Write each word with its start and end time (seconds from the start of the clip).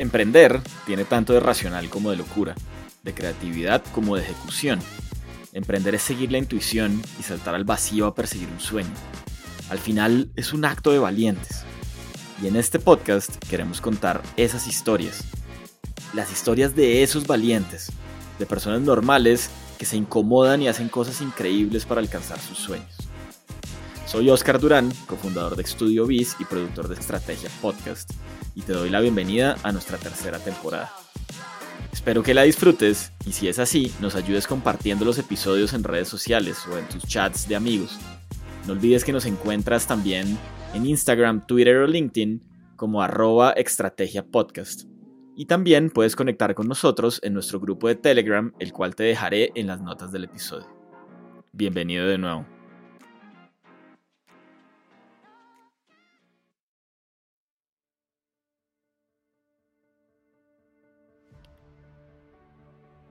Emprender 0.00 0.60
tiene 0.86 1.04
tanto 1.04 1.32
de 1.32 1.40
racional 1.40 1.90
como 1.90 2.10
de 2.10 2.16
locura, 2.16 2.54
de 3.02 3.12
creatividad 3.12 3.84
como 3.92 4.16
de 4.16 4.22
ejecución. 4.22 4.80
Emprender 5.52 5.94
es 5.94 6.02
seguir 6.02 6.32
la 6.32 6.38
intuición 6.38 7.02
y 7.18 7.22
saltar 7.22 7.54
al 7.54 7.64
vacío 7.64 8.06
a 8.06 8.14
perseguir 8.14 8.48
un 8.48 8.60
sueño. 8.60 8.94
Al 9.68 9.78
final 9.78 10.30
es 10.36 10.52
un 10.54 10.64
acto 10.64 10.90
de 10.90 10.98
valientes. 10.98 11.64
Y 12.42 12.46
en 12.46 12.56
este 12.56 12.78
podcast 12.78 13.36
queremos 13.46 13.82
contar 13.82 14.22
esas 14.36 14.66
historias 14.66 15.22
las 16.14 16.32
historias 16.32 16.74
de 16.74 17.02
esos 17.02 17.26
valientes, 17.26 17.92
de 18.38 18.46
personas 18.46 18.80
normales 18.80 19.50
que 19.78 19.84
se 19.84 19.96
incomodan 19.96 20.62
y 20.62 20.68
hacen 20.68 20.88
cosas 20.88 21.20
increíbles 21.20 21.84
para 21.84 22.00
alcanzar 22.00 22.38
sus 22.40 22.58
sueños. 22.58 23.09
Soy 24.10 24.28
Oscar 24.28 24.58
Durán, 24.58 24.90
cofundador 25.06 25.54
de 25.54 25.62
Estudio 25.62 26.04
Biz 26.04 26.34
y 26.40 26.44
productor 26.44 26.88
de 26.88 26.96
Estrategia 26.96 27.48
Podcast, 27.62 28.10
y 28.56 28.62
te 28.62 28.72
doy 28.72 28.90
la 28.90 28.98
bienvenida 28.98 29.54
a 29.62 29.70
nuestra 29.70 29.98
tercera 29.98 30.40
temporada. 30.40 30.90
Espero 31.92 32.24
que 32.24 32.34
la 32.34 32.42
disfrutes 32.42 33.12
y 33.24 33.30
si 33.30 33.46
es 33.46 33.60
así, 33.60 33.92
nos 34.00 34.16
ayudes 34.16 34.48
compartiendo 34.48 35.04
los 35.04 35.16
episodios 35.20 35.74
en 35.74 35.84
redes 35.84 36.08
sociales 36.08 36.58
o 36.66 36.76
en 36.76 36.88
tus 36.88 37.04
chats 37.04 37.48
de 37.48 37.54
amigos. 37.54 38.00
No 38.66 38.72
olvides 38.72 39.04
que 39.04 39.12
nos 39.12 39.26
encuentras 39.26 39.86
también 39.86 40.36
en 40.74 40.86
Instagram, 40.86 41.46
Twitter 41.46 41.76
o 41.76 41.86
LinkedIn 41.86 42.42
como 42.74 43.02
arroba 43.02 43.52
Estrategia 43.52 44.26
Podcast. 44.26 44.88
Y 45.36 45.46
también 45.46 45.88
puedes 45.88 46.16
conectar 46.16 46.56
con 46.56 46.66
nosotros 46.66 47.20
en 47.22 47.32
nuestro 47.32 47.60
grupo 47.60 47.86
de 47.86 47.94
Telegram, 47.94 48.52
el 48.58 48.72
cual 48.72 48.96
te 48.96 49.04
dejaré 49.04 49.52
en 49.54 49.68
las 49.68 49.80
notas 49.80 50.10
del 50.10 50.24
episodio. 50.24 50.66
Bienvenido 51.52 52.08
de 52.08 52.18
nuevo. 52.18 52.59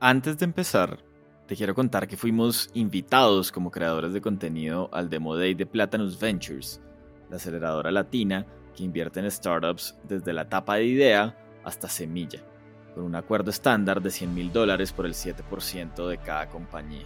Antes 0.02 0.38
de 0.38 0.46
empezar, 0.46 1.00
te 1.46 1.58
quiero 1.58 1.76
contar 1.76 2.08
que 2.08 2.16
fuimos 2.16 2.70
invitados 2.74 3.52
como 3.52 3.70
creadores 3.70 4.14
de 4.14 4.22
contenido 4.22 4.90
al 4.94 5.10
Demo 5.10 5.36
Day 5.36 5.56
de 5.56 5.66
Platanus 5.66 6.18
Ventures, 6.18 6.82
la 7.30 7.36
aceleradora 7.36 7.92
latina 7.92 8.46
que 8.74 8.86
invierte 8.86 9.20
en 9.20 9.30
startups 9.30 9.98
desde 10.06 10.32
la 10.32 10.44
etapa 10.44 10.76
de 10.76 10.86
idea 10.86 11.38
hasta 11.66 11.90
semilla, 11.90 12.40
con 12.96 13.04
un 13.04 13.14
acuerdo 13.14 13.50
estándar 13.50 14.02
de 14.02 14.10
100 14.10 14.34
mil 14.34 14.54
dólares 14.54 14.94
por 14.94 15.06
el 15.06 15.14
7% 15.14 16.08
de 16.08 16.18
cada 16.20 16.48
compañía. 16.48 17.06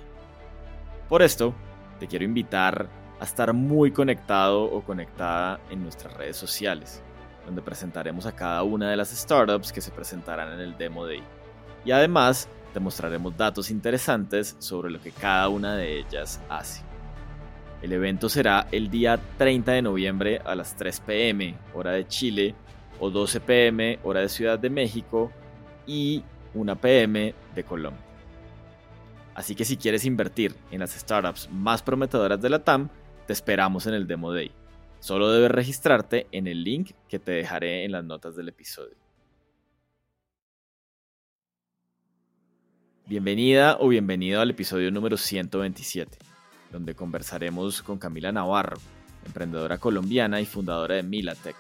Por 1.10 1.24
esto, 1.24 1.56
te 2.00 2.06
quiero 2.06 2.26
invitar 2.26 2.88
a 3.20 3.24
estar 3.24 3.54
muy 3.54 3.90
conectado 3.90 4.66
o 4.66 4.84
conectada 4.84 5.60
en 5.72 5.82
nuestras 5.82 6.14
redes 6.14 6.38
sociales, 6.38 7.02
donde 7.48 7.64
presentaremos 7.64 8.28
a 8.28 8.36
cada 8.36 8.62
una 8.62 8.92
de 8.92 8.98
las 8.98 9.10
startups 9.10 9.74
que 9.74 9.82
se 9.82 9.90
presentarán 9.90 10.54
en 10.54 10.60
el 10.60 10.78
Demo 10.78 11.08
Day. 11.08 11.24
Y 11.86 11.92
además, 11.92 12.48
te 12.74 12.80
mostraremos 12.80 13.38
datos 13.38 13.70
interesantes 13.70 14.56
sobre 14.60 14.92
lo 14.92 15.02
que 15.02 15.12
cada 15.12 15.48
una 15.50 15.76
de 15.76 16.00
ellas 16.00 16.42
hace. 16.50 16.82
El 17.82 17.94
evento 17.94 18.30
será 18.30 18.68
el 18.72 18.90
día 18.90 19.20
30 19.38 19.74
de 19.74 19.82
noviembre 19.82 20.42
a 20.44 20.56
las 20.56 20.76
3 20.76 21.02
pm, 21.02 21.56
hora 21.74 21.92
de 21.92 22.08
Chile, 22.08 22.56
o 23.00 23.10
12 23.10 23.42
pm 23.42 24.00
hora 24.04 24.22
de 24.22 24.30
Ciudad 24.30 24.58
de 24.58 24.70
México 24.70 25.32
y 25.86 26.24
1 26.54 26.76
pm 26.78 27.36
de 27.54 27.64
Colombia. 27.64 28.02
Así 29.36 29.56
que 29.56 29.66
si 29.66 29.78
quieres 29.78 30.06
invertir 30.06 30.56
en 30.72 30.80
las 30.80 30.92
startups 30.92 31.50
más 31.52 31.82
prometedoras 31.82 32.42
de 32.42 32.50
la 32.50 32.64
TAM, 32.64 32.90
te 33.28 33.34
esperamos 33.34 33.88
en 33.88 33.96
el 33.96 34.08
Demo 34.08 34.32
Day. 34.32 34.52
Solo 35.00 35.32
debes 35.32 35.52
registrarte 35.52 36.28
en 36.32 36.48
el 36.48 36.64
link 36.64 36.92
que 37.10 37.20
te 37.20 37.32
dejaré 37.32 37.84
en 37.84 37.92
las 37.92 38.06
notas 38.06 38.36
del 38.36 38.50
episodio. 38.50 39.03
Bienvenida 43.06 43.80
o 43.82 43.90
bienvenido 43.90 44.40
al 44.40 44.52
episodio 44.52 44.90
número 44.90 45.18
127, 45.18 46.18
donde 46.72 46.96
conversaremos 46.96 47.82
con 47.82 47.98
Camila 47.98 48.32
Navarro, 48.32 48.78
emprendedora 49.26 49.78
colombiana 49.78 50.40
y 50.40 50.46
fundadora 50.46 50.96
de 50.96 51.04
Milatech, 51.04 51.58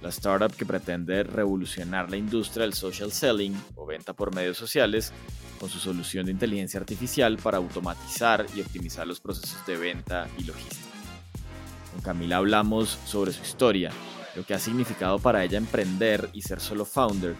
la 0.00 0.10
startup 0.10 0.54
que 0.56 0.64
pretende 0.64 1.24
revolucionar 1.24 2.08
la 2.12 2.16
industria 2.16 2.62
del 2.62 2.74
social 2.74 3.10
selling 3.10 3.60
o 3.74 3.86
venta 3.86 4.12
por 4.12 4.32
medios 4.32 4.56
sociales 4.56 5.12
con 5.58 5.68
su 5.68 5.80
solución 5.80 6.26
de 6.26 6.32
inteligencia 6.32 6.78
artificial 6.78 7.38
para 7.38 7.56
automatizar 7.56 8.46
y 8.54 8.60
optimizar 8.60 9.04
los 9.04 9.18
procesos 9.18 9.66
de 9.66 9.76
venta 9.76 10.28
y 10.38 10.44
logística. 10.44 10.94
Con 11.92 12.02
Camila 12.02 12.36
hablamos 12.36 13.00
sobre 13.04 13.32
su 13.32 13.42
historia, 13.42 13.90
lo 14.36 14.44
que 14.44 14.54
ha 14.54 14.60
significado 14.60 15.18
para 15.18 15.42
ella 15.42 15.58
emprender 15.58 16.30
y 16.32 16.42
ser 16.42 16.60
solo 16.60 16.84
founder, 16.84 17.34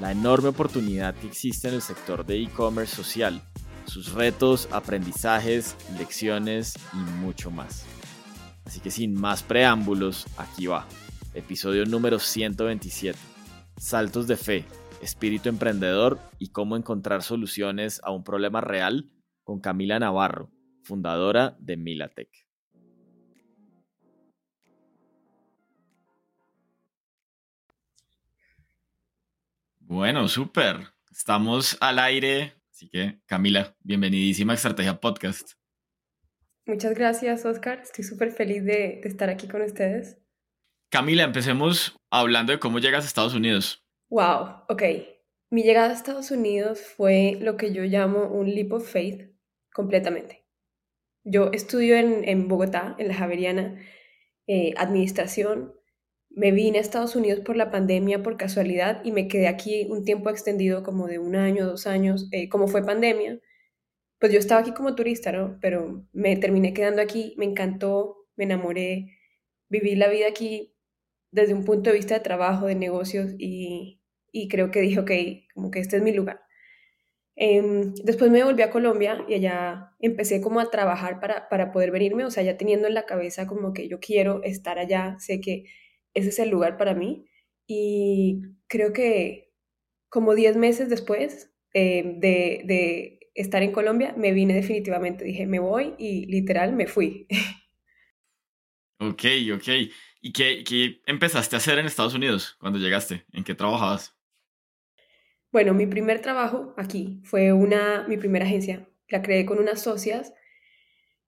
la 0.00 0.12
enorme 0.12 0.48
oportunidad 0.48 1.14
que 1.14 1.26
existe 1.26 1.68
en 1.68 1.74
el 1.74 1.82
sector 1.82 2.26
de 2.26 2.42
e-commerce 2.42 2.94
social, 2.94 3.42
sus 3.86 4.12
retos, 4.12 4.68
aprendizajes, 4.72 5.76
lecciones 5.98 6.74
y 6.92 6.96
mucho 7.20 7.50
más. 7.50 7.84
Así 8.64 8.80
que 8.80 8.90
sin 8.90 9.14
más 9.14 9.42
preámbulos, 9.42 10.26
aquí 10.36 10.66
va 10.66 10.86
episodio 11.34 11.84
número 11.84 12.18
127. 12.18 13.18
Saltos 13.76 14.26
de 14.26 14.36
fe, 14.36 14.64
espíritu 15.02 15.48
emprendedor 15.48 16.18
y 16.38 16.50
cómo 16.50 16.76
encontrar 16.76 17.22
soluciones 17.22 18.00
a 18.04 18.12
un 18.12 18.24
problema 18.24 18.60
real 18.60 19.10
con 19.42 19.60
Camila 19.60 19.98
Navarro, 19.98 20.50
fundadora 20.84 21.56
de 21.58 21.76
Milatech. 21.76 22.43
Bueno, 29.94 30.26
súper. 30.26 30.88
Estamos 31.12 31.78
al 31.80 32.00
aire. 32.00 32.54
Así 32.68 32.90
que, 32.90 33.20
Camila, 33.26 33.76
bienvenidísima 33.78 34.52
a 34.52 34.56
Estrategia 34.56 34.98
Podcast. 34.98 35.52
Muchas 36.66 36.96
gracias, 36.96 37.44
Oscar. 37.44 37.78
Estoy 37.78 38.02
súper 38.02 38.32
feliz 38.32 38.64
de, 38.64 38.98
de 39.00 39.08
estar 39.08 39.30
aquí 39.30 39.46
con 39.46 39.62
ustedes. 39.62 40.18
Camila, 40.90 41.22
empecemos 41.22 41.96
hablando 42.10 42.50
de 42.52 42.58
cómo 42.58 42.80
llegas 42.80 43.04
a 43.04 43.06
Estados 43.06 43.34
Unidos. 43.34 43.86
Wow, 44.08 44.64
ok. 44.68 44.82
Mi 45.50 45.62
llegada 45.62 45.90
a 45.90 45.94
Estados 45.94 46.32
Unidos 46.32 46.80
fue 46.80 47.38
lo 47.40 47.56
que 47.56 47.72
yo 47.72 47.84
llamo 47.84 48.24
un 48.24 48.52
leap 48.52 48.72
of 48.72 48.90
faith 48.90 49.30
completamente. 49.72 50.44
Yo 51.22 51.52
estudio 51.52 51.94
en, 51.94 52.48
Bogotá, 52.48 52.96
en 52.98 53.06
la 53.06 53.14
Javeriana, 53.14 53.80
eh, 54.48 54.74
administración. 54.76 55.72
Me 56.36 56.50
vine 56.50 56.78
a 56.78 56.80
Estados 56.80 57.14
Unidos 57.14 57.40
por 57.40 57.56
la 57.56 57.70
pandemia, 57.70 58.22
por 58.22 58.36
casualidad, 58.36 59.02
y 59.04 59.12
me 59.12 59.28
quedé 59.28 59.46
aquí 59.46 59.86
un 59.88 60.04
tiempo 60.04 60.30
extendido, 60.30 60.82
como 60.82 61.06
de 61.06 61.20
un 61.20 61.36
año, 61.36 61.64
dos 61.64 61.86
años, 61.86 62.28
eh, 62.32 62.48
como 62.48 62.66
fue 62.66 62.84
pandemia. 62.84 63.38
Pues 64.18 64.32
yo 64.32 64.38
estaba 64.40 64.60
aquí 64.62 64.72
como 64.72 64.96
turista, 64.96 65.30
¿no? 65.32 65.58
Pero 65.60 66.06
me 66.12 66.36
terminé 66.36 66.74
quedando 66.74 67.02
aquí, 67.02 67.34
me 67.38 67.44
encantó, 67.44 68.26
me 68.36 68.44
enamoré, 68.44 69.16
viví 69.68 69.94
la 69.96 70.08
vida 70.08 70.26
aquí 70.28 70.74
desde 71.30 71.54
un 71.54 71.64
punto 71.64 71.90
de 71.90 71.96
vista 71.96 72.14
de 72.14 72.20
trabajo, 72.20 72.66
de 72.66 72.74
negocios, 72.74 73.34
y, 73.38 74.00
creo 74.50 74.70
que 74.70 74.80
dije, 74.80 75.00
ok, 75.00 75.10
como 75.54 75.70
que 75.70 75.80
este 75.80 75.98
es 75.98 76.02
mi 76.02 76.12
lugar. 76.12 76.40
Em, 77.36 77.94
después 78.04 78.30
me 78.30 78.44
volví 78.44 78.62
a 78.62 78.70
Colombia 78.70 79.24
y 79.28 79.34
allá 79.34 79.92
empecé 80.00 80.40
como 80.40 80.60
a 80.60 80.70
trabajar 80.70 81.20
para, 81.20 81.48
para 81.48 81.72
poder 81.72 81.90
venirme, 81.90 82.24
o 82.24 82.30
sea, 82.30 82.44
ya 82.44 82.56
teniendo 82.56 82.86
en 82.88 82.94
la 82.94 83.06
cabeza 83.06 83.46
como 83.46 83.72
que 83.72 83.88
yo 83.88 83.98
quiero 84.00 84.42
estar 84.44 84.78
allá, 84.78 85.16
sé 85.18 85.40
que 85.40 85.64
ese 86.14 86.28
es 86.30 86.38
el 86.38 86.50
lugar 86.50 86.76
para 86.76 86.94
mí. 86.94 87.26
Y 87.66 88.42
creo 88.66 88.92
que 88.92 89.52
como 90.08 90.34
10 90.34 90.56
meses 90.56 90.88
después 90.88 91.52
em, 91.72 92.20
de, 92.20 92.62
de 92.64 93.30
estar 93.34 93.62
en 93.62 93.72
Colombia, 93.72 94.14
me 94.16 94.32
vine 94.32 94.54
definitivamente, 94.54 95.24
dije, 95.24 95.46
me 95.46 95.58
voy 95.58 95.94
y 95.98 96.26
literal 96.26 96.72
me 96.72 96.86
fui. 96.86 97.26
Ok, 99.00 99.24
ok. 99.54 99.68
¿Y 100.20 100.32
qué, 100.32 101.02
empezaste 101.06 101.56
a 101.56 101.58
hacer 101.58 101.78
en 101.78 101.86
Estados 101.86 102.14
Unidos 102.14 102.56
cuando 102.58 102.78
llegaste? 102.78 103.26
¿En 103.32 103.44
qué 103.44 103.54
trabajabas? 103.54 104.16
Bueno, 105.52 105.74
mi 105.74 105.86
primer 105.86 106.22
trabajo 106.22 106.74
aquí 106.78 107.20
fue 107.24 107.52
una, 107.52 108.06
mi 108.08 108.16
primera 108.16 108.46
agencia. 108.46 108.88
La 109.08 109.20
creé 109.20 109.44
con 109.44 109.58
unas 109.58 109.82
socias 109.82 110.32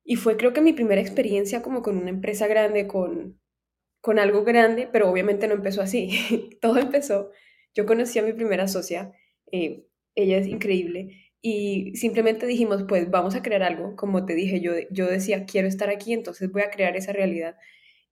y 0.02 0.16
fue 0.16 0.36
creo 0.36 0.52
que 0.52 0.62
mi 0.62 0.72
primera 0.72 1.00
experiencia 1.00 1.60
como 1.60 1.82
con 1.82 1.98
una 1.98 2.08
empresa 2.08 2.46
grande, 2.46 2.86
con, 2.86 3.38
con 4.06 4.20
algo 4.20 4.44
grande, 4.44 4.88
pero 4.92 5.10
obviamente 5.10 5.48
no 5.48 5.54
empezó 5.54 5.82
así. 5.82 6.10
Todo 6.60 6.78
empezó. 6.78 7.32
Yo 7.74 7.86
conocí 7.86 8.20
a 8.20 8.22
mi 8.22 8.32
primera 8.32 8.68
socia, 8.68 9.10
eh, 9.50 9.84
ella 10.14 10.38
es 10.38 10.46
increíble, 10.46 11.32
y 11.42 11.96
simplemente 11.96 12.46
dijimos, 12.46 12.84
pues 12.86 13.10
vamos 13.10 13.34
a 13.34 13.42
crear 13.42 13.64
algo. 13.64 13.96
Como 13.96 14.24
te 14.24 14.36
dije, 14.36 14.60
yo, 14.60 14.74
yo 14.92 15.08
decía, 15.08 15.44
quiero 15.44 15.66
estar 15.66 15.90
aquí, 15.90 16.12
entonces 16.12 16.52
voy 16.52 16.62
a 16.62 16.70
crear 16.70 16.96
esa 16.96 17.12
realidad. 17.12 17.56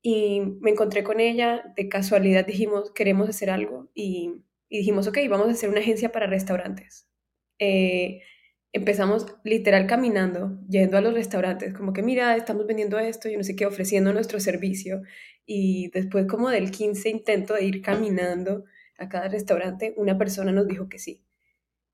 Y 0.02 0.40
me 0.60 0.72
encontré 0.72 1.04
con 1.04 1.20
ella, 1.20 1.62
de 1.76 1.88
casualidad 1.88 2.44
dijimos, 2.44 2.90
queremos 2.90 3.28
hacer 3.28 3.48
algo, 3.48 3.88
y, 3.94 4.42
dijimos, 4.68 5.06
ok, 5.06 5.18
vamos 5.30 5.46
a 5.46 5.52
hacer 5.52 5.70
una 5.70 5.78
agencia 5.78 6.10
para 6.10 6.26
restaurantes. 6.26 7.06
Eh, 7.60 8.20
empezamos 8.72 9.26
literal 9.44 9.86
caminando, 9.86 10.58
yendo 10.68 10.98
a 10.98 11.00
los 11.00 11.14
restaurantes, 11.14 11.72
como 11.72 11.92
que 11.92 12.02
mira, 12.02 12.36
estamos 12.36 12.66
vendiendo 12.66 12.98
esto 12.98 13.28
y 13.28 13.36
no 13.36 13.44
sé 13.44 13.54
qué, 13.54 13.66
ofreciendo 13.66 14.12
nuestro 14.12 14.40
servicio. 14.40 15.02
Y 15.46 15.90
después 15.90 16.26
como 16.26 16.50
del 16.50 16.70
15 16.70 17.08
intento 17.10 17.54
de 17.54 17.64
ir 17.64 17.82
caminando 17.82 18.64
a 18.98 19.08
cada 19.08 19.28
restaurante, 19.28 19.94
una 19.96 20.16
persona 20.16 20.52
nos 20.52 20.66
dijo 20.66 20.88
que 20.88 20.98
sí. 20.98 21.22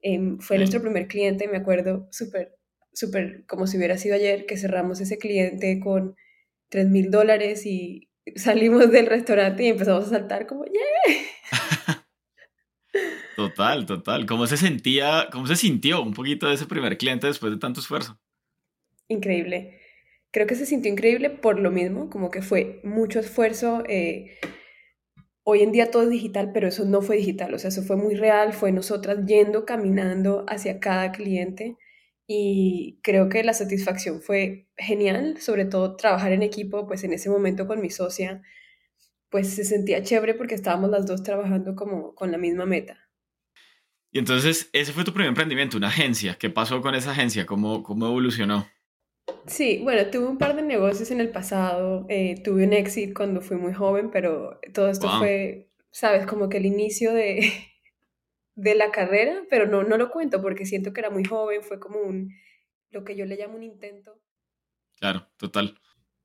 Em, 0.02 0.38
fue 0.38 0.58
nuestro 0.58 0.80
primer 0.80 1.08
cliente, 1.08 1.48
me 1.48 1.58
acuerdo 1.58 2.08
súper, 2.10 2.56
súper 2.92 3.44
como 3.46 3.66
si 3.66 3.76
hubiera 3.76 3.98
sido 3.98 4.14
ayer, 4.14 4.46
que 4.46 4.56
cerramos 4.56 5.00
ese 5.00 5.18
cliente 5.18 5.78
con 5.80 6.16
3 6.68 6.88
mil 6.88 7.10
dólares 7.10 7.66
y 7.66 8.08
salimos 8.36 8.90
del 8.90 9.06
restaurante 9.06 9.64
y 9.64 9.68
empezamos 9.68 10.06
a 10.06 10.10
saltar 10.10 10.46
como, 10.46 10.64
¡yeah! 10.64 11.26
Total, 13.36 13.86
total. 13.86 14.26
¿Cómo 14.26 14.46
se 14.46 14.58
sentía, 14.58 15.28
cómo 15.32 15.46
se 15.46 15.56
sintió 15.56 16.02
un 16.02 16.12
poquito 16.12 16.46
de 16.48 16.54
ese 16.54 16.66
primer 16.66 16.98
cliente 16.98 17.26
después 17.26 17.50
de 17.50 17.58
tanto 17.58 17.80
esfuerzo? 17.80 18.20
Increíble. 19.08 19.79
Creo 20.32 20.46
que 20.46 20.54
se 20.54 20.66
sintió 20.66 20.92
increíble 20.92 21.30
por 21.30 21.58
lo 21.58 21.70
mismo, 21.70 22.08
como 22.10 22.30
que 22.30 22.42
fue 22.42 22.80
mucho 22.84 23.20
esfuerzo. 23.20 23.82
Eh, 23.88 24.38
hoy 25.42 25.62
en 25.62 25.72
día 25.72 25.90
todo 25.90 26.04
es 26.04 26.10
digital, 26.10 26.50
pero 26.52 26.68
eso 26.68 26.84
no 26.84 27.02
fue 27.02 27.16
digital, 27.16 27.52
o 27.54 27.58
sea, 27.58 27.68
eso 27.68 27.82
fue 27.82 27.96
muy 27.96 28.14
real, 28.14 28.52
fue 28.52 28.72
nosotras 28.72 29.26
yendo, 29.26 29.64
caminando 29.64 30.44
hacia 30.48 30.78
cada 30.80 31.12
cliente 31.12 31.76
y 32.32 33.00
creo 33.02 33.28
que 33.28 33.42
la 33.42 33.54
satisfacción 33.54 34.22
fue 34.22 34.68
genial, 34.76 35.38
sobre 35.40 35.64
todo 35.64 35.96
trabajar 35.96 36.30
en 36.30 36.42
equipo, 36.42 36.86
pues 36.86 37.02
en 37.02 37.12
ese 37.12 37.28
momento 37.28 37.66
con 37.66 37.80
mi 37.80 37.90
socia, 37.90 38.42
pues 39.30 39.52
se 39.52 39.64
sentía 39.64 40.04
chévere 40.04 40.34
porque 40.34 40.54
estábamos 40.54 40.90
las 40.90 41.06
dos 41.06 41.24
trabajando 41.24 41.74
como 41.74 42.14
con 42.14 42.30
la 42.30 42.38
misma 42.38 42.66
meta. 42.66 43.08
Y 44.12 44.20
entonces, 44.20 44.70
ese 44.72 44.92
fue 44.92 45.02
tu 45.02 45.12
primer 45.12 45.28
emprendimiento, 45.28 45.76
una 45.76 45.88
agencia. 45.88 46.36
¿Qué 46.36 46.50
pasó 46.50 46.80
con 46.80 46.94
esa 46.94 47.10
agencia? 47.10 47.46
¿Cómo, 47.46 47.82
cómo 47.82 48.06
evolucionó? 48.06 48.68
Sí, 49.46 49.80
bueno, 49.82 50.10
tuve 50.10 50.26
un 50.26 50.38
par 50.38 50.56
de 50.56 50.62
negocios 50.62 51.10
en 51.10 51.20
el 51.20 51.30
pasado. 51.30 52.06
Eh, 52.08 52.40
tuve 52.42 52.64
un 52.64 52.72
exit 52.72 53.14
cuando 53.14 53.40
fui 53.40 53.56
muy 53.56 53.72
joven, 53.72 54.10
pero 54.10 54.60
todo 54.72 54.88
esto 54.88 55.08
fue, 55.18 55.68
sabes, 55.90 56.26
como 56.26 56.48
que 56.48 56.58
el 56.58 56.66
inicio 56.66 57.12
de, 57.12 57.52
de 58.54 58.74
la 58.74 58.90
carrera, 58.90 59.42
pero 59.50 59.66
no, 59.66 59.82
no 59.82 59.96
lo 59.96 60.10
cuento 60.10 60.40
porque 60.42 60.66
siento 60.66 60.92
que 60.92 61.00
era 61.00 61.10
muy 61.10 61.24
joven, 61.24 61.62
fue 61.62 61.80
como 61.80 62.00
un, 62.00 62.32
lo 62.90 63.04
que 63.04 63.16
yo 63.16 63.24
le 63.24 63.36
llamo 63.36 63.56
un 63.56 63.62
intento. 63.62 64.20
Claro, 64.98 65.26
total. 65.36 65.78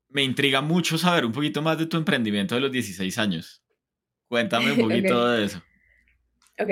Me 0.10 0.24
intriga 0.24 0.62
mucho 0.62 0.98
saber 0.98 1.26
un 1.26 1.32
poquito 1.32 1.62
más 1.62 1.78
de 1.78 1.88
tu 1.88 1.98
emprendimiento 1.98 2.56
de 2.56 2.62
los 2.62 2.72
16 2.72 3.18
años. 3.18 3.64
Cuéntame 4.28 4.74
un 4.74 4.80
poquito 4.90 5.28
de 5.30 5.46
eso. 5.46 5.64
Ok, 6.60 6.70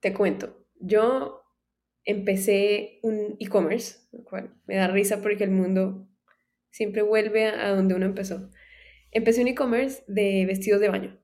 te 0.00 0.12
cuento, 0.12 0.66
yo 0.80 1.39
empecé 2.10 2.98
un 3.02 3.36
e-commerce, 3.38 3.98
me 4.66 4.76
da 4.76 4.88
risa 4.88 5.22
porque 5.22 5.44
el 5.44 5.50
mundo 5.50 6.08
siempre 6.70 7.02
vuelve 7.02 7.46
a 7.46 7.70
donde 7.70 7.94
uno 7.94 8.06
empezó. 8.06 8.50
Empecé 9.10 9.42
un 9.42 9.48
e-commerce 9.48 10.02
de 10.06 10.44
vestidos 10.46 10.80
de 10.80 10.88
baño. 10.88 11.16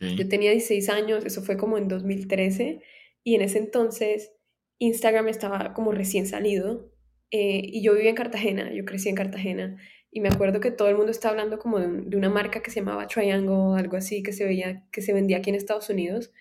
Yo 0.00 0.28
tenía 0.28 0.50
16 0.50 0.88
años, 0.88 1.26
eso 1.26 1.42
fue 1.42 1.58
como 1.58 1.76
en 1.76 1.86
2013, 1.86 2.80
y 3.22 3.34
en 3.34 3.42
ese 3.42 3.58
entonces 3.58 4.32
Instagram 4.78 5.28
estaba 5.28 5.74
como 5.74 5.92
recién 5.92 6.26
salido, 6.26 6.90
eh, 7.30 7.60
y 7.62 7.82
yo 7.82 7.92
vivía 7.92 8.08
en 8.08 8.16
Cartagena, 8.16 8.72
yo 8.72 8.86
crecí 8.86 9.10
en 9.10 9.14
Cartagena, 9.14 9.76
y 10.10 10.20
me 10.20 10.30
acuerdo 10.30 10.60
que 10.60 10.70
todo 10.70 10.88
el 10.88 10.96
mundo 10.96 11.10
estaba 11.10 11.32
hablando 11.32 11.58
como 11.58 11.78
de, 11.78 11.86
de, 12.06 12.16
una 12.16 12.30
marca 12.30 12.62
que 12.62 12.70
se 12.70 12.80
llamaba 12.80 13.08
Triangle, 13.08 13.78
algo 13.78 13.98
así, 13.98 14.22
que 14.22 14.32
se, 14.32 14.46
veía, 14.46 14.86
que 14.90 15.02
se 15.02 15.12
vendía 15.12 15.36
aquí 15.36 15.50
en 15.50 15.56
Estados 15.56 15.90
Unidos, 15.90 16.32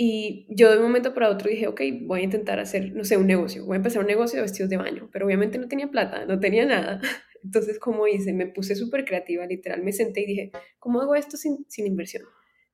y 0.00 0.46
yo 0.48 0.70
de 0.70 0.76
un 0.76 0.84
momento 0.84 1.12
para 1.12 1.28
otro 1.28 1.50
dije, 1.50 1.66
ok, 1.66 1.80
voy 2.02 2.20
a 2.20 2.22
intentar 2.22 2.60
hacer, 2.60 2.92
no 2.92 3.02
sé, 3.02 3.16
un 3.16 3.26
negocio, 3.26 3.66
voy 3.66 3.74
a 3.74 3.78
empezar 3.78 4.00
un 4.00 4.06
negocio 4.06 4.36
de 4.36 4.42
vestidos 4.42 4.70
de 4.70 4.76
baño, 4.76 5.10
pero 5.12 5.26
obviamente 5.26 5.58
no 5.58 5.66
tenía 5.66 5.90
plata, 5.90 6.24
no 6.24 6.38
tenía 6.38 6.64
nada. 6.64 7.00
Entonces, 7.42 7.80
¿cómo 7.80 8.06
hice? 8.06 8.32
Me 8.32 8.46
puse 8.46 8.76
súper 8.76 9.04
creativa, 9.04 9.44
literal, 9.44 9.82
me 9.82 9.92
senté 9.92 10.20
y 10.20 10.26
dije, 10.26 10.52
¿cómo 10.78 11.00
hago 11.00 11.16
esto 11.16 11.36
sin, 11.36 11.66
sin 11.68 11.84
inversión? 11.84 12.22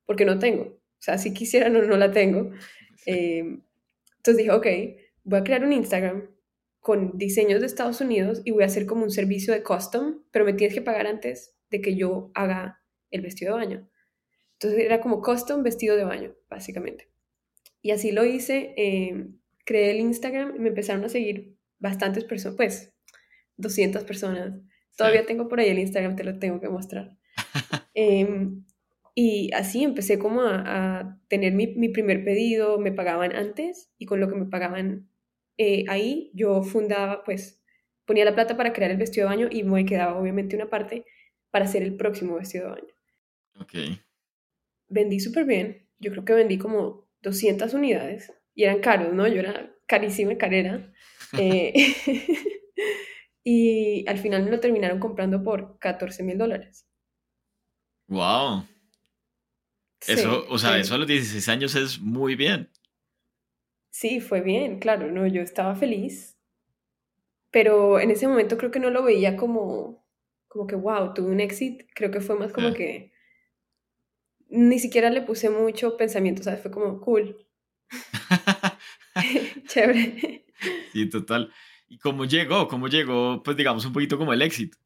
Porque 0.04 0.26
no 0.26 0.38
tengo. 0.38 0.64
O 0.64 1.00
sea, 1.00 1.16
si 1.16 1.32
quisiera, 1.32 1.70
no, 1.70 1.80
no 1.80 1.96
la 1.96 2.12
tengo. 2.12 2.50
Em, 3.06 3.62
entonces 4.18 4.36
dije, 4.36 4.50
ok, 4.50 4.66
voy 5.22 5.40
a 5.40 5.44
crear 5.44 5.64
un 5.64 5.72
Instagram 5.72 6.28
con 6.80 7.16
diseños 7.16 7.60
de 7.60 7.66
Estados 7.66 8.02
Unidos 8.02 8.42
y 8.44 8.50
voy 8.50 8.64
a 8.64 8.66
hacer 8.66 8.84
como 8.84 9.02
un 9.02 9.10
servicio 9.10 9.54
de 9.54 9.62
custom, 9.62 10.24
pero 10.30 10.44
me 10.44 10.52
tienes 10.52 10.74
que 10.74 10.82
pagar 10.82 11.06
antes 11.06 11.56
de 11.70 11.80
que 11.80 11.96
yo 11.96 12.30
haga 12.34 12.82
el 13.10 13.22
vestido 13.22 13.54
de 13.54 13.64
baño. 13.64 13.90
Entonces 14.60 14.80
era 14.80 15.00
como 15.00 15.22
custom 15.22 15.62
vestido 15.62 15.96
de 15.96 16.04
baño, 16.04 16.34
básicamente. 16.50 17.13
Y 17.84 17.90
así 17.90 18.12
lo 18.12 18.24
hice, 18.24 18.72
eh, 18.78 19.26
creé 19.66 19.90
el 19.90 20.00
Instagram 20.00 20.56
y 20.56 20.58
me 20.58 20.70
empezaron 20.70 21.04
a 21.04 21.10
seguir 21.10 21.58
bastantes 21.78 22.24
personas, 22.24 22.56
pues 22.56 22.94
200 23.58 24.04
personas. 24.04 24.58
Todavía 24.96 25.26
tengo 25.26 25.48
por 25.48 25.60
ahí 25.60 25.68
el 25.68 25.78
Instagram, 25.78 26.16
te 26.16 26.24
lo 26.24 26.38
tengo 26.38 26.62
que 26.62 26.70
mostrar. 26.70 27.18
Em, 27.92 28.64
y 29.14 29.52
así 29.52 29.84
empecé 29.84 30.18
como 30.18 30.40
a, 30.40 31.20
tener 31.28 31.52
mi, 31.52 31.66
mi, 31.76 31.90
primer 31.90 32.24
pedido, 32.24 32.78
me 32.78 32.90
pagaban 32.90 33.36
antes 33.36 33.92
y 33.98 34.06
con 34.06 34.18
lo 34.18 34.30
que 34.30 34.34
me 34.34 34.46
pagaban 34.46 35.10
eh, 35.58 35.84
ahí 35.88 36.30
yo 36.32 36.62
fundaba, 36.62 37.22
pues 37.22 37.62
ponía 38.06 38.24
la 38.24 38.34
plata 38.34 38.56
para 38.56 38.72
crear 38.72 38.90
el 38.90 38.96
vestido 38.96 39.28
de 39.28 39.36
baño 39.36 39.48
y 39.50 39.62
me 39.62 39.84
quedaba 39.84 40.18
obviamente 40.18 40.56
una 40.56 40.70
parte 40.70 41.04
para 41.50 41.66
hacer 41.66 41.82
el 41.82 41.96
próximo 41.96 42.36
vestido 42.36 42.64
de 42.64 42.70
baño. 42.70 42.94
Ok. 43.60 44.00
Vendí 44.88 45.20
súper 45.20 45.44
bien, 45.44 45.86
yo 45.98 46.10
creo 46.12 46.24
que 46.24 46.32
vendí 46.32 46.56
como 46.56 47.03
200 47.24 47.74
unidades 47.74 48.32
y 48.54 48.64
eran 48.64 48.78
caros, 48.78 49.12
¿no? 49.12 49.26
Yo 49.26 49.40
era 49.40 49.74
carísima 49.86 50.36
carera. 50.38 50.90
Eh, 51.36 51.72
y 53.42 54.08
al 54.08 54.18
final 54.18 54.44
me 54.44 54.52
lo 54.52 54.60
terminaron 54.60 55.00
comprando 55.00 55.42
por 55.42 55.80
14 55.80 56.22
mil 56.22 56.38
dólares. 56.38 56.86
¡Wow! 58.06 58.64
Eso, 60.06 60.46
o 60.48 60.58
sea, 60.58 60.78
eso 60.78 60.94
a 60.94 60.98
los 60.98 61.08
16 61.08 61.48
años 61.48 61.74
es 61.74 61.98
muy 61.98 62.36
bien. 62.36 62.70
Sí, 63.90 64.20
fue 64.20 64.42
bien, 64.42 64.78
claro, 64.78 65.10
no, 65.10 65.26
yo 65.26 65.40
estaba 65.40 65.74
feliz, 65.74 66.36
pero 67.50 67.98
en 67.98 68.12
ese 68.12 68.28
momento 68.28 68.56
creo 68.58 68.70
que 68.70 68.80
no 68.80 68.90
lo 68.90 69.02
veía 69.02 69.36
como, 69.36 70.06
como 70.46 70.68
que, 70.68 70.76
wow, 70.76 71.14
tuve 71.14 71.32
un 71.32 71.40
éxito, 71.40 71.84
creo 71.96 72.12
que 72.12 72.20
fue 72.20 72.38
más 72.38 72.52
como 72.52 72.72
que 72.74 73.13
ni 74.48 74.78
siquiera 74.78 75.10
le 75.10 75.22
puse 75.22 75.50
mucho 75.50 75.96
pensamiento, 75.96 76.42
¿sabes? 76.42 76.60
Fue 76.60 76.70
como 76.70 77.00
cool. 77.00 77.36
Chévere. 79.68 80.44
Sí, 80.92 81.08
total. 81.08 81.52
¿Y 81.88 81.98
cómo 81.98 82.24
llegó? 82.24 82.68
¿Cómo 82.68 82.88
llegó, 82.88 83.42
pues 83.42 83.56
digamos, 83.56 83.84
un 83.84 83.92
poquito 83.92 84.18
como 84.18 84.32
el 84.32 84.42
éxito? 84.42 84.78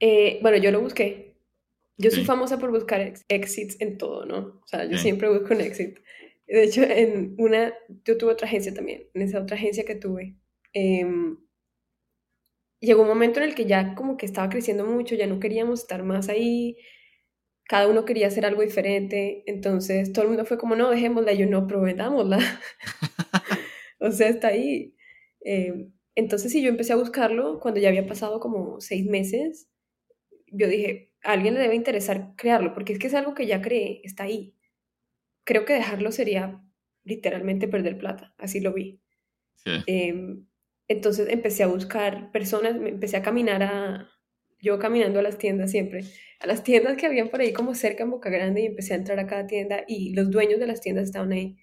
Eh, 0.00 0.38
bueno, 0.42 0.58
yo 0.58 0.70
lo 0.70 0.80
busqué. 0.80 1.34
Yo 1.96 2.10
soy 2.10 2.24
famosa 2.24 2.58
por 2.58 2.70
buscar 2.70 3.14
exits 3.28 3.76
en 3.80 3.98
todo, 3.98 4.26
¿no? 4.26 4.60
O 4.62 4.66
sea, 4.66 4.84
yo 4.84 4.98
siempre 4.98 5.28
busco 5.28 5.54
un 5.54 5.60
exit. 5.60 5.98
De 6.46 6.64
hecho, 6.64 6.82
en 6.82 7.36
una, 7.38 7.72
yo 8.04 8.18
tuve 8.18 8.32
otra 8.32 8.48
agencia 8.48 8.74
también, 8.74 9.08
en 9.14 9.22
esa 9.22 9.40
otra 9.40 9.56
agencia 9.56 9.84
que 9.84 9.94
tuve. 9.94 10.36
Em, 10.72 11.38
llegó 12.80 13.02
un 13.02 13.08
momento 13.08 13.38
en 13.38 13.48
el 13.48 13.54
que 13.54 13.66
ya 13.66 13.94
como 13.94 14.16
que 14.16 14.26
estaba 14.26 14.48
creciendo 14.48 14.84
mucho, 14.84 15.14
ya 15.14 15.28
no 15.28 15.38
queríamos 15.38 15.80
estar 15.80 16.02
más 16.02 16.28
ahí, 16.28 16.76
cada 17.66 17.88
uno 17.88 18.04
quería 18.04 18.26
hacer 18.26 18.44
algo 18.46 18.62
diferente, 18.62 19.42
entonces 19.46 20.12
todo 20.12 20.24
el 20.24 20.28
mundo 20.30 20.44
fue 20.44 20.58
como, 20.58 20.76
no, 20.76 20.90
dejémosla, 20.90 21.32
y 21.32 21.38
yo 21.38 21.46
no, 21.46 21.66
prometámosla. 21.66 22.38
o 24.00 24.10
sea, 24.10 24.28
está 24.28 24.48
ahí. 24.48 24.94
Eh, 25.44 25.88
entonces, 26.14 26.52
si 26.52 26.62
yo 26.62 26.68
empecé 26.68 26.92
a 26.92 26.96
buscarlo 26.96 27.60
cuando 27.60 27.80
ya 27.80 27.88
había 27.88 28.06
pasado 28.06 28.40
como 28.40 28.80
seis 28.80 29.06
meses. 29.06 29.68
Yo 30.46 30.68
dije, 30.68 31.12
a 31.22 31.32
alguien 31.32 31.54
le 31.54 31.60
debe 31.60 31.74
interesar 31.74 32.34
crearlo, 32.36 32.74
porque 32.74 32.92
es 32.92 32.98
que 32.98 33.08
es 33.08 33.14
algo 33.14 33.34
que 33.34 33.46
ya 33.46 33.60
creé, 33.60 34.00
está 34.04 34.24
ahí. 34.24 34.54
Creo 35.44 35.64
que 35.64 35.72
dejarlo 35.72 36.12
sería 36.12 36.62
literalmente 37.02 37.66
perder 37.66 37.98
plata, 37.98 38.34
así 38.38 38.60
lo 38.60 38.72
vi. 38.72 39.00
Em, 39.86 40.46
entonces 40.88 41.28
empecé 41.30 41.62
a 41.62 41.68
buscar 41.68 42.30
personas, 42.30 42.76
empecé 42.76 43.16
a 43.16 43.22
caminar 43.22 43.62
a, 43.62 44.13
yo 44.64 44.78
caminando 44.78 45.20
a 45.20 45.22
las 45.22 45.38
tiendas 45.38 45.70
siempre, 45.70 46.04
a 46.40 46.46
las 46.46 46.64
tiendas 46.64 46.96
que 46.96 47.06
habían 47.06 47.28
por 47.28 47.40
ahí 47.40 47.52
como 47.52 47.74
cerca 47.74 48.02
en 48.04 48.10
Boca 48.10 48.30
Grande 48.30 48.62
y 48.62 48.66
empecé 48.66 48.94
a 48.94 48.96
entrar 48.96 49.20
a 49.20 49.26
cada 49.26 49.46
tienda 49.46 49.84
y 49.86 50.14
los 50.14 50.30
dueños 50.30 50.58
de 50.58 50.66
las 50.66 50.80
tiendas 50.80 51.04
estaban 51.04 51.32
ahí. 51.32 51.56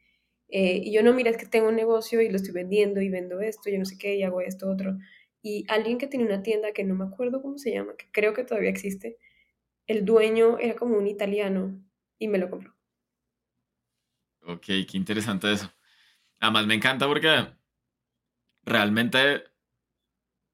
Eh, 0.49 0.81
y 0.83 0.93
yo 0.93 1.01
no, 1.01 1.13
mira, 1.13 1.31
es 1.31 1.37
que 1.37 1.45
tengo 1.45 1.69
un 1.69 1.75
negocio 1.75 2.21
y 2.21 2.29
lo 2.29 2.35
estoy 2.35 2.53
vendiendo 2.53 3.01
y 3.01 3.09
vendo 3.09 3.41
esto, 3.41 3.69
yo 3.69 3.79
no 3.79 3.85
sé 3.85 3.97
qué, 3.97 4.15
y 4.15 4.23
hago 4.23 4.41
esto, 4.41 4.69
otro. 4.69 4.97
Y 5.41 5.65
alguien 5.69 5.97
que 5.97 6.07
tiene 6.07 6.25
una 6.25 6.43
tienda 6.43 6.73
que 6.73 6.83
no 6.83 6.93
me 6.93 7.05
acuerdo 7.05 7.41
cómo 7.41 7.57
se 7.57 7.71
llama, 7.71 7.95
que 7.97 8.05
creo 8.11 8.33
que 8.33 8.43
todavía 8.43 8.69
existe, 8.69 9.17
el 9.87 10.05
dueño 10.05 10.59
era 10.59 10.75
como 10.75 10.97
un 10.97 11.07
italiano 11.07 11.83
y 12.19 12.27
me 12.27 12.37
lo 12.37 12.49
compró. 12.49 12.75
Ok, 14.43 14.65
qué 14.65 14.87
interesante 14.93 15.51
eso. 15.51 15.71
Además 16.39 16.67
me 16.67 16.75
encanta 16.75 17.07
porque 17.07 17.29
realmente 18.63 19.43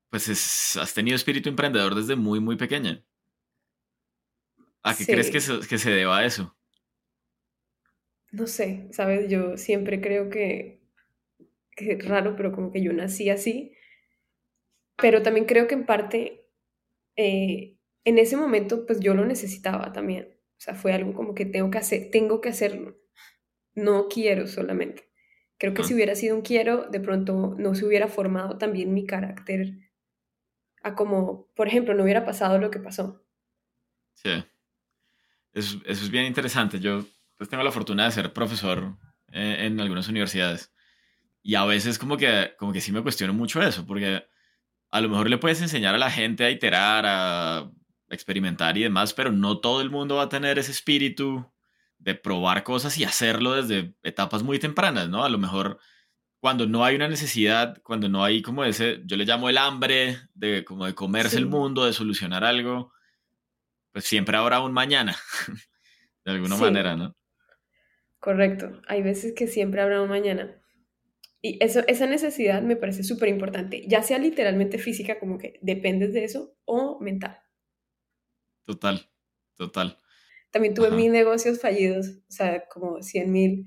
pues 0.10 0.78
has 0.78 0.94
tenido 0.94 1.16
espíritu 1.16 1.50
emprendedor 1.50 1.96
desde 1.96 2.16
muy, 2.16 2.40
muy 2.40 2.56
pequeña. 2.56 3.04
¿A 4.84 4.96
qué 4.96 5.06
crees 5.06 5.30
que 5.30 5.42
se, 5.42 5.60
que 5.68 5.78
se 5.78 5.92
deba 5.92 6.20
a 6.20 6.26
eso? 6.26 6.56
No 8.32 8.48
sé, 8.48 8.88
sabes, 8.92 9.30
yo 9.30 9.58
siempre 9.58 10.02
creo 10.02 10.30
que, 10.30 10.82
que 11.72 11.94
es 11.94 12.08
raro, 12.08 12.36
pero 12.36 12.52
como 12.52 12.72
que 12.72 12.82
yo 12.82 12.94
nací 12.94 13.30
así. 13.30 13.74
Pero 14.98 15.22
también 15.22 15.46
creo 15.46 15.68
que 15.68 15.76
en 15.76 15.86
parte, 15.86 16.48
eh, 17.16 17.78
en 18.04 18.18
ese 18.18 18.38
momento, 18.38 18.86
pues 18.86 19.00
yo 19.00 19.14
lo 19.14 19.26
necesitaba 19.26 19.94
también. 19.94 20.38
O 20.58 20.60
sea, 20.60 20.74
fue 20.74 20.94
algo 20.94 21.14
como 21.14 21.36
que 21.36 21.46
tengo 21.46 21.70
que 21.70 21.78
hacer, 21.78 22.10
tengo 22.12 22.42
que 22.42 22.50
hacerlo. 22.50 22.98
No 23.76 24.08
quiero 24.08 24.48
solamente. 24.48 25.10
Creo 25.60 25.74
que 25.74 25.84
si 25.84 25.94
hubiera 25.94 26.16
sido 26.16 26.36
un 26.36 26.42
quiero, 26.42 26.88
de 26.90 27.00
pronto 27.00 27.56
no 27.58 27.76
se 27.76 27.86
hubiera 27.86 28.08
formado 28.08 28.58
también 28.58 28.94
mi 28.94 29.06
carácter 29.06 29.87
a 30.84 30.96
como, 30.96 31.48
por 31.56 31.68
ejemplo, 31.68 31.94
no 31.94 32.04
hubiera 32.04 32.26
pasado 32.26 32.58
lo 32.60 32.72
que 32.72 32.80
pasó. 32.80 33.24
Sí. 34.14 34.44
Eso, 35.54 35.80
es 35.86 36.10
bien 36.10 36.26
interesante. 36.26 36.80
Yo 36.80 37.06
pues, 37.38 37.50
tengo 37.50 37.64
la 37.64 37.72
fortuna 37.72 38.06
de 38.06 38.12
ser 38.12 38.34
profesor 38.34 38.98
eh, 39.32 39.58
en, 39.62 39.80
algunas 39.80 40.08
universidades. 40.08 40.74
Y 41.42 41.56
a 41.56 41.66
veces 41.66 41.98
como 41.98 42.18
que, 42.18 42.54
como 42.58 42.74
que 42.74 42.82
sí 42.82 42.92
me 42.92 43.02
cuestiono 43.02 43.34
mucho 43.34 43.62
eso, 43.62 43.86
porque 43.86 44.26
a 44.92 45.02
lo 45.02 45.10
mejor 45.10 45.30
le 45.30 45.38
puedes 45.38 45.62
enseñar 45.62 45.96
a 45.96 45.98
la 45.98 46.12
gente 46.12 46.44
a 46.44 46.52
iterar, 46.52 47.06
a 47.06 47.72
experimentar 48.10 48.78
y 48.78 48.84
demás, 48.84 49.14
pero 49.14 49.32
no 49.32 49.60
todo 49.60 49.82
el 49.82 49.90
mundo 49.90 50.16
va 50.16 50.24
a 50.24 50.30
tener 50.30 50.60
ese 50.60 50.72
espíritu 50.72 51.50
de 52.00 52.16
probar 52.16 52.64
cosas 52.64 52.98
y 52.98 53.04
hacerlo 53.04 53.54
desde 53.54 53.96
etapas 54.04 54.44
muy 54.44 54.60
tempranas, 54.60 55.10
¿no? 55.10 55.24
A 55.24 55.30
lo 55.30 55.38
mejor 55.38 55.80
cuando 56.40 56.68
no 56.68 56.86
hay 56.86 56.96
una 56.96 57.08
necesidad, 57.08 57.82
cuando 57.84 58.10
no 58.10 58.24
hay 58.24 58.42
como 58.42 58.64
ese, 58.64 59.02
yo 59.06 59.18
le 59.18 59.26
llamo 59.26 59.50
el 59.50 59.58
hambre 59.58 60.18
de 60.34 60.64
como 60.64 60.86
de 60.86 60.94
comerse 60.94 61.38
el 61.38 61.48
mundo, 61.48 61.86
de 61.86 61.94
solucionar 61.94 62.44
algo, 62.44 62.92
pues 63.92 64.06
siempre 64.06 64.38
habrá 64.38 64.62
un 64.62 64.74
mañana, 64.74 65.16
de 66.26 66.32
alguna 66.32 66.58
manera, 66.58 66.96
¿no? 66.96 67.16
Correcto, 68.20 68.82
hay 68.88 69.02
veces 69.02 69.34
que 69.36 69.48
siempre 69.48 69.82
habrá 69.82 70.02
un 70.02 70.10
mañana. 70.10 70.62
Y 71.42 71.64
eso, 71.64 71.82
esa 71.88 72.08
necesidad 72.08 72.62
me 72.62 72.76
parece 72.76 73.04
súper 73.04 73.30
importante, 73.30 73.86
ya 73.88 74.04
sea 74.04 74.18
literalmente 74.18 74.78
física, 74.78 75.20
como 75.20 75.38
que 75.38 75.60
dependes 75.62 76.14
de 76.14 76.24
eso, 76.24 76.56
o 76.66 77.00
mental. 77.00 77.40
Total, 78.66 79.10
total. 79.56 79.98
También 80.52 80.74
tuve 80.74 80.92
mil 80.92 81.12
negocios 81.12 81.62
fallidos, 81.62 82.08
o 82.28 82.32
sea, 82.32 82.68
como 82.68 83.02
100 83.02 83.32
mil 83.32 83.66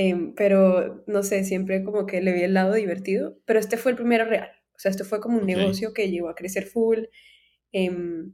Em, 0.00 0.32
pero 0.32 1.02
no 1.08 1.24
sé, 1.24 1.42
siempre 1.42 1.82
como 1.82 2.06
que 2.06 2.20
le 2.20 2.32
vi 2.32 2.42
el 2.42 2.54
lado 2.54 2.74
divertido, 2.74 3.36
pero 3.44 3.58
este 3.58 3.76
fue 3.76 3.90
el 3.90 3.96
primero 3.96 4.24
real, 4.24 4.48
o 4.72 4.78
sea, 4.78 4.92
esto 4.92 5.04
fue 5.04 5.18
como 5.18 5.38
un 5.38 5.44
negocio 5.44 5.92
que 5.92 6.08
llegó 6.08 6.28
a 6.28 6.36
crecer 6.36 6.66
full, 6.66 6.98
em, 7.72 8.32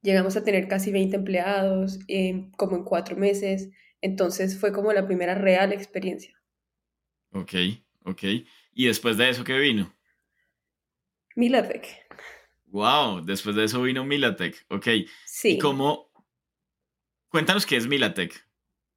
llegamos 0.00 0.38
a 0.38 0.42
tener 0.42 0.68
casi 0.68 0.92
20 0.92 1.16
empleados, 1.16 1.98
em, 2.08 2.50
como 2.52 2.76
en 2.76 2.84
cuatro 2.84 3.14
meses, 3.14 3.68
entonces 4.00 4.58
fue 4.58 4.72
como 4.72 4.90
la 4.94 5.06
primera 5.06 5.34
real 5.34 5.70
experiencia. 5.74 6.34
Ok, 7.32 7.52
ok. 8.06 8.22
¿Y 8.72 8.86
después 8.86 9.18
de 9.18 9.28
eso 9.28 9.44
qué 9.44 9.58
vino? 9.58 9.94
Milatec. 11.34 12.08
Wow, 12.68 13.22
después 13.22 13.54
de 13.54 13.64
eso 13.64 13.82
vino 13.82 14.02
Milatec, 14.02 14.64
ok. 14.70 14.86
Sí. 15.26 15.56
¿Y 15.56 15.58
cómo? 15.58 16.10
Cuéntanos 17.28 17.66
qué 17.66 17.76
es 17.76 17.86
Milatec 17.86 18.45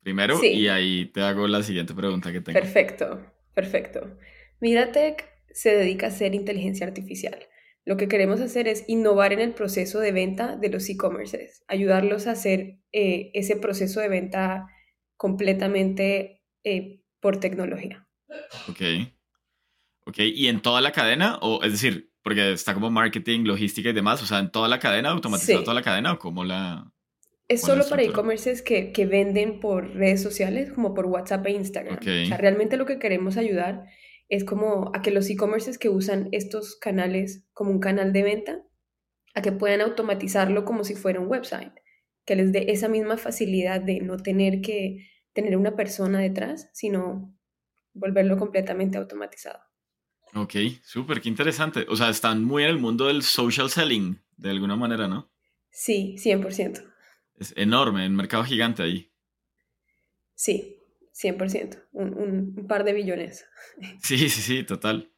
primero 0.01 0.43
y 0.43 0.67
ahí 0.67 1.05
te 1.05 1.21
hago 1.21 1.47
la 1.47 1.63
siguiente 1.63 1.93
pregunta 1.93 2.31
que 2.31 2.41
tengo. 2.41 2.59
Perfecto, 2.59 3.25
perfecto. 3.53 4.17
Miratech 4.59 5.25
se 5.51 5.75
dedica 5.75 6.07
a 6.07 6.09
hacer 6.09 6.35
inteligencia 6.35 6.85
artificial. 6.85 7.37
Lo 7.85 7.97
que 7.97 8.07
queremos 8.07 8.39
hacer 8.41 8.67
es 8.67 8.85
innovar 8.87 9.33
en 9.33 9.39
el 9.39 9.53
proceso 9.53 9.99
de 9.99 10.11
venta 10.11 10.55
de 10.55 10.69
los 10.69 10.87
e-commerces, 10.89 11.63
ayudarlos 11.67 12.27
a 12.27 12.31
hacer 12.31 12.79
eh, 12.91 13.31
ese 13.33 13.55
proceso 13.55 13.99
de 13.99 14.09
venta 14.09 14.67
completamente 15.15 16.43
eh, 16.63 17.01
por 17.19 17.39
tecnología. 17.39 18.07
Ok. 18.69 18.81
Ok, 20.05 20.19
¿y 20.19 20.47
en 20.47 20.61
toda 20.61 20.81
la 20.81 20.91
cadena? 20.91 21.37
O 21.41 21.63
es 21.63 21.71
decir, 21.71 22.11
porque 22.23 22.51
está 22.53 22.73
como 22.73 22.89
marketing, 22.89 23.45
logística 23.45 23.89
y 23.89 23.93
demás, 23.93 24.21
o 24.21 24.25
sea, 24.25 24.39
en 24.39 24.51
toda 24.51 24.67
la 24.67 24.79
cadena, 24.79 25.09
automatizado 25.09 25.63
toda 25.63 25.73
la 25.73 25.81
cadena 25.81 26.13
o 26.13 26.19
cómo 26.19 26.43
la... 26.43 26.91
Es 27.49 27.61
solo 27.61 27.83
para 27.89 28.03
e-commerces 28.03 28.61
que, 28.61 28.91
que, 28.91 29.07
venden 29.07 29.59
por 29.59 29.95
redes 29.95 30.21
sociales, 30.21 30.71
como 30.71 30.93
por 30.93 31.07
WhatsApp 31.07 31.47
e 31.47 31.51
Instagram. 31.51 31.97
O 31.97 32.27
sea, 32.27 32.37
realmente 32.37 32.77
lo 32.77 32.85
que 32.85 32.99
queremos 32.99 33.37
ayudar 33.37 33.85
es 34.29 34.43
como 34.43 34.91
a 34.93 35.01
que 35.01 35.09
los 35.09 35.27
e-commerces 35.29 35.79
que 35.79 35.89
usan 35.89 36.29
estos 36.31 36.77
canales 36.77 37.47
como 37.53 37.71
un 37.71 37.79
canal 37.79 38.13
de 38.13 38.21
venta, 38.21 38.63
a 39.33 39.41
que 39.41 39.51
puedan 39.51 39.81
automatizarlo 39.81 40.63
como 40.63 40.83
si 40.83 40.93
fuera 40.93 41.19
un 41.19 41.27
website, 41.27 41.73
que 42.23 42.35
les 42.35 42.51
dé 42.51 42.71
esa 42.71 42.87
misma 42.87 43.17
facilidad 43.17 43.81
de 43.81 43.99
no 43.99 44.17
tener 44.17 44.61
que 44.61 45.09
tener 45.33 45.57
una 45.57 45.75
persona 45.75 46.19
detrás, 46.19 46.69
sino 46.73 47.35
volverlo 47.93 48.37
completamente 48.37 48.99
automatizado. 48.99 49.59
Ok, 50.35 50.53
súper, 50.83 51.21
qué 51.21 51.29
interesante. 51.29 51.87
O 51.89 51.95
sea, 51.95 52.09
están 52.09 52.43
muy 52.43 52.63
en 52.63 52.69
el 52.69 52.77
mundo 52.77 53.07
del 53.07 53.23
social 53.23 53.71
selling, 53.71 54.21
de 54.37 54.51
alguna 54.51 54.75
manera, 54.75 55.07
¿no? 55.07 55.31
Sí, 55.71 56.15
100%. 56.19 56.88
Es 57.39 57.53
enorme, 57.55 58.05
un 58.05 58.15
mercado 58.15 58.43
gigante 58.43 58.83
ahí. 58.83 59.11
Sí, 60.35 60.77
100%, 61.13 61.87
un, 61.93 62.13
un, 62.13 62.67
par 62.67 62.83
de 62.83 62.93
billones. 62.93 63.45
Sí, 64.01 64.29
sí, 64.29 64.41
sí, 64.41 64.63
total. 64.63 65.11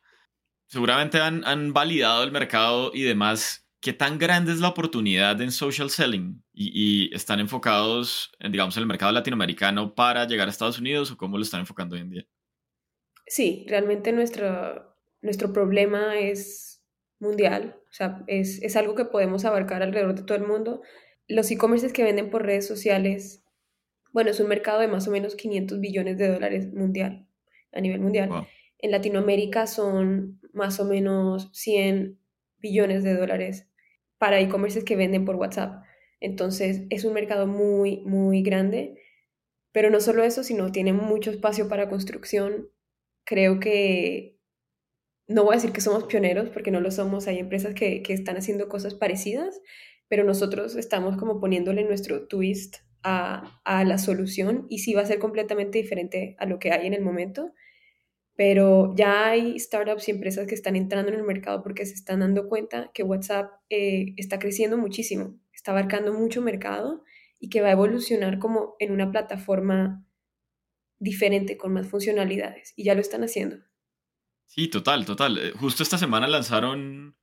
Seguramente 0.67 1.19
han, 1.19 1.43
han, 1.45 1.73
validado 1.73 2.23
el 2.23 2.31
mercado 2.31 2.91
y 2.93 3.03
demás. 3.03 3.67
¿Qué 3.81 3.93
tan 3.93 4.19
grande 4.19 4.51
es 4.51 4.59
la 4.59 4.69
oportunidad 4.69 5.41
en 5.41 5.51
social 5.51 5.89
selling? 5.89 6.43
¿Y, 6.53 7.09
y 7.09 7.15
están 7.15 7.39
enfocados, 7.39 8.31
en, 8.39 8.51
digamos, 8.51 8.77
en 8.77 8.81
el 8.81 8.87
mercado 8.87 9.11
latinoamericano 9.11 9.95
para 9.95 10.27
llegar 10.27 10.47
a 10.47 10.51
Estados 10.51 10.79
Unidos 10.79 11.11
o 11.11 11.17
cómo 11.17 11.37
lo 11.37 11.43
están 11.43 11.61
enfocando 11.61 11.95
hoy 11.95 12.01
en 12.01 12.09
día? 12.11 12.27
Sí, 13.25 13.65
realmente 13.67 14.11
nuestro, 14.11 14.95
nuestro 15.21 15.51
problema 15.51 16.19
es 16.19 16.83
mundial, 17.19 17.79
o 17.89 17.93
sea, 17.93 18.23
es, 18.27 18.61
es 18.61 18.75
algo 18.75 18.95
que 18.95 19.05
podemos 19.05 19.45
abarcar 19.45 19.83
alrededor 19.83 20.15
de 20.15 20.23
todo 20.23 20.37
el 20.37 20.47
mundo 20.47 20.81
los 21.31 21.49
e-commerces 21.51 21.93
que 21.93 22.03
venden 22.03 22.29
por 22.29 22.45
redes 22.45 22.67
sociales, 22.67 23.43
bueno, 24.13 24.31
es 24.31 24.39
un 24.39 24.47
mercado 24.47 24.79
de 24.79 24.87
más 24.87 25.07
o 25.07 25.11
menos 25.11 25.35
500 25.35 25.79
billones 25.79 26.17
de 26.17 26.27
dólares 26.27 26.73
mundial, 26.73 27.27
a 27.71 27.81
nivel 27.81 28.01
mundial. 28.01 28.47
En 28.79 28.91
Latinoamérica 28.91 29.67
son 29.67 30.39
más 30.53 30.79
o 30.79 30.85
menos 30.85 31.49
100 31.53 32.19
billones 32.57 33.03
de 33.03 33.15
dólares 33.15 33.67
para 34.17 34.39
e-commerces 34.39 34.83
que 34.83 34.95
venden 34.95 35.25
por 35.25 35.35
WhatsApp. 35.35 35.83
Entonces 36.19 36.83
es 36.89 37.05
un 37.05 37.13
mercado 37.13 37.47
muy, 37.47 38.01
muy 38.01 38.43
grande. 38.43 38.95
Pero 39.71 39.89
no 39.89 40.01
solo 40.01 40.23
eso, 40.23 40.43
sino 40.43 40.71
tiene 40.71 40.91
mucho 40.91 41.31
espacio 41.31 41.69
para 41.69 41.89
construcción. 41.89 42.69
Creo 43.23 43.59
que, 43.59 44.37
no 45.27 45.43
voy 45.43 45.53
a 45.53 45.57
decir 45.57 45.71
que 45.71 45.81
somos 45.81 46.03
pioneros, 46.03 46.49
porque 46.49 46.71
no 46.71 46.81
lo 46.81 46.91
somos. 46.91 47.27
Hay 47.27 47.39
empresas 47.39 47.73
que, 47.73 48.03
que 48.03 48.13
están 48.13 48.37
haciendo 48.37 48.67
cosas 48.67 48.93
parecidas, 48.93 49.61
pero 50.11 50.25
nosotros 50.25 50.75
estamos 50.75 51.15
como 51.15 51.39
poniéndole 51.39 51.85
nuestro 51.85 52.27
twist 52.27 52.79
a, 53.01 53.61
la 53.65 53.97
solución 53.97 54.67
y 54.69 54.79
sí 54.79 54.93
va 54.93 55.03
a 55.03 55.05
ser 55.05 55.19
completamente 55.19 55.77
diferente 55.77 56.35
a 56.37 56.45
lo 56.45 56.59
que 56.59 56.73
hay 56.73 56.85
en 56.85 56.93
el 56.93 57.01
momento, 57.01 57.53
pero 58.35 58.93
ya 58.97 59.29
hay 59.29 59.57
startups 59.57 60.09
y 60.09 60.11
empresas 60.11 60.47
que 60.47 60.53
están 60.53 60.75
entrando 60.75 61.13
en 61.13 61.17
el 61.17 61.23
mercado 61.23 61.63
porque 61.63 61.85
se 61.85 61.93
están 61.93 62.19
dando 62.19 62.49
cuenta 62.49 62.91
que 62.93 63.03
WhatsApp 63.03 63.51
eh, 63.69 64.13
está 64.17 64.37
creciendo 64.37 64.77
muchísimo, 64.77 65.39
está 65.53 65.71
abarcando 65.71 66.11
mucho 66.11 66.41
mercado 66.41 67.05
y 67.39 67.47
que 67.47 67.61
va 67.61 67.69
a 67.69 67.71
evolucionar 67.71 68.37
como 68.37 68.75
en 68.79 68.91
una 68.91 69.11
plataforma 69.11 70.05
diferente, 70.99 71.55
con 71.55 71.71
más 71.71 71.87
funcionalidades, 71.87 72.73
y 72.75 72.83
ya 72.83 72.95
lo 72.95 72.99
están 72.99 73.23
haciendo. 73.23 73.59
Sí, 74.47 74.67
total, 74.67 75.05
total. 75.05 75.37
Eh, 75.37 75.51
justo 75.51 75.83
esta 75.83 75.97
semana 75.97 76.27
lanzaron 76.27 77.15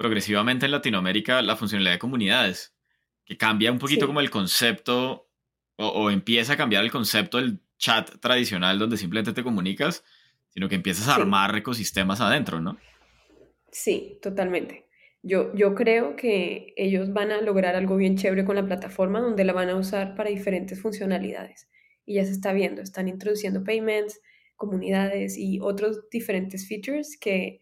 progresivamente 0.00 0.64
en 0.64 0.72
Latinoamérica 0.72 1.42
la 1.42 1.56
funcionalidad 1.56 1.92
de 1.92 1.98
comunidades, 1.98 2.74
que 3.26 3.36
cambia 3.36 3.70
un 3.70 3.78
poquito 3.78 4.06
como 4.06 4.20
el 4.20 4.30
concepto 4.30 5.28
o, 5.76 6.10
empieza 6.10 6.54
a 6.54 6.56
cambiar 6.56 6.82
el 6.84 6.90
concepto 6.90 7.36
del 7.36 7.60
chat 7.76 8.18
tradicional 8.18 8.78
donde 8.78 8.96
simplemente 8.96 9.34
te 9.34 9.42
comunicas, 9.42 10.02
sino 10.48 10.70
que 10.70 10.76
empiezas 10.76 11.06
a 11.06 11.16
armar 11.16 11.54
ecosistemas 11.54 12.22
adentro, 12.22 12.62
¿no? 12.62 12.78
Sí, 13.72 14.18
totalmente. 14.22 14.86
Yo, 15.22 15.54
yo 15.54 15.74
creo 15.74 16.16
que 16.16 16.72
ellos 16.78 17.12
van 17.12 17.30
a 17.30 17.42
lograr 17.42 17.76
algo 17.76 17.98
bien 17.98 18.16
chévere 18.16 18.46
con 18.46 18.56
la 18.56 18.64
plataforma 18.64 19.20
donde 19.20 19.44
la 19.44 19.52
van 19.52 19.68
a 19.68 19.76
usar 19.76 20.14
para 20.14 20.30
diferentes 20.30 20.80
funcionalidades. 20.80 21.68
Y 22.06 22.14
ya 22.14 22.24
se 22.24 22.32
está 22.32 22.54
viendo, 22.54 22.80
están 22.80 23.06
introduciendo 23.06 23.64
payments, 23.64 24.18
comunidades 24.56 25.36
y 25.36 25.60
otros 25.60 26.08
diferentes 26.10 26.66
features 26.66 27.18
que 27.20 27.60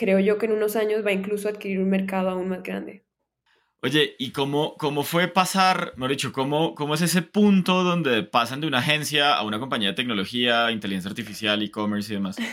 creo 0.00 0.18
yo 0.18 0.38
que 0.38 0.46
en 0.46 0.52
unos 0.52 0.76
años 0.76 1.04
va 1.04 1.12
incluso 1.12 1.46
a 1.46 1.50
adquirir 1.50 1.78
un 1.78 1.90
mercado 1.90 2.30
aún 2.30 2.48
más 2.48 2.62
grande. 2.62 3.04
Oye, 3.82 4.16
¿y 4.18 4.32
cómo, 4.32 4.74
cómo 4.78 5.02
fue 5.02 5.28
pasar, 5.28 5.92
mejor 5.96 6.10
dicho, 6.10 6.32
cómo, 6.32 6.74
cómo 6.74 6.94
es 6.94 7.02
ese 7.02 7.20
punto 7.20 7.84
donde 7.84 8.22
pasan 8.22 8.62
de 8.62 8.66
una 8.66 8.78
agencia 8.78 9.34
a 9.34 9.44
una 9.44 9.60
compañía 9.60 9.88
de 9.88 9.94
tecnología, 9.94 10.70
inteligencia 10.70 11.10
artificial, 11.10 11.62
e-commerce 11.62 12.12
y 12.12 12.16
demás? 12.16 12.36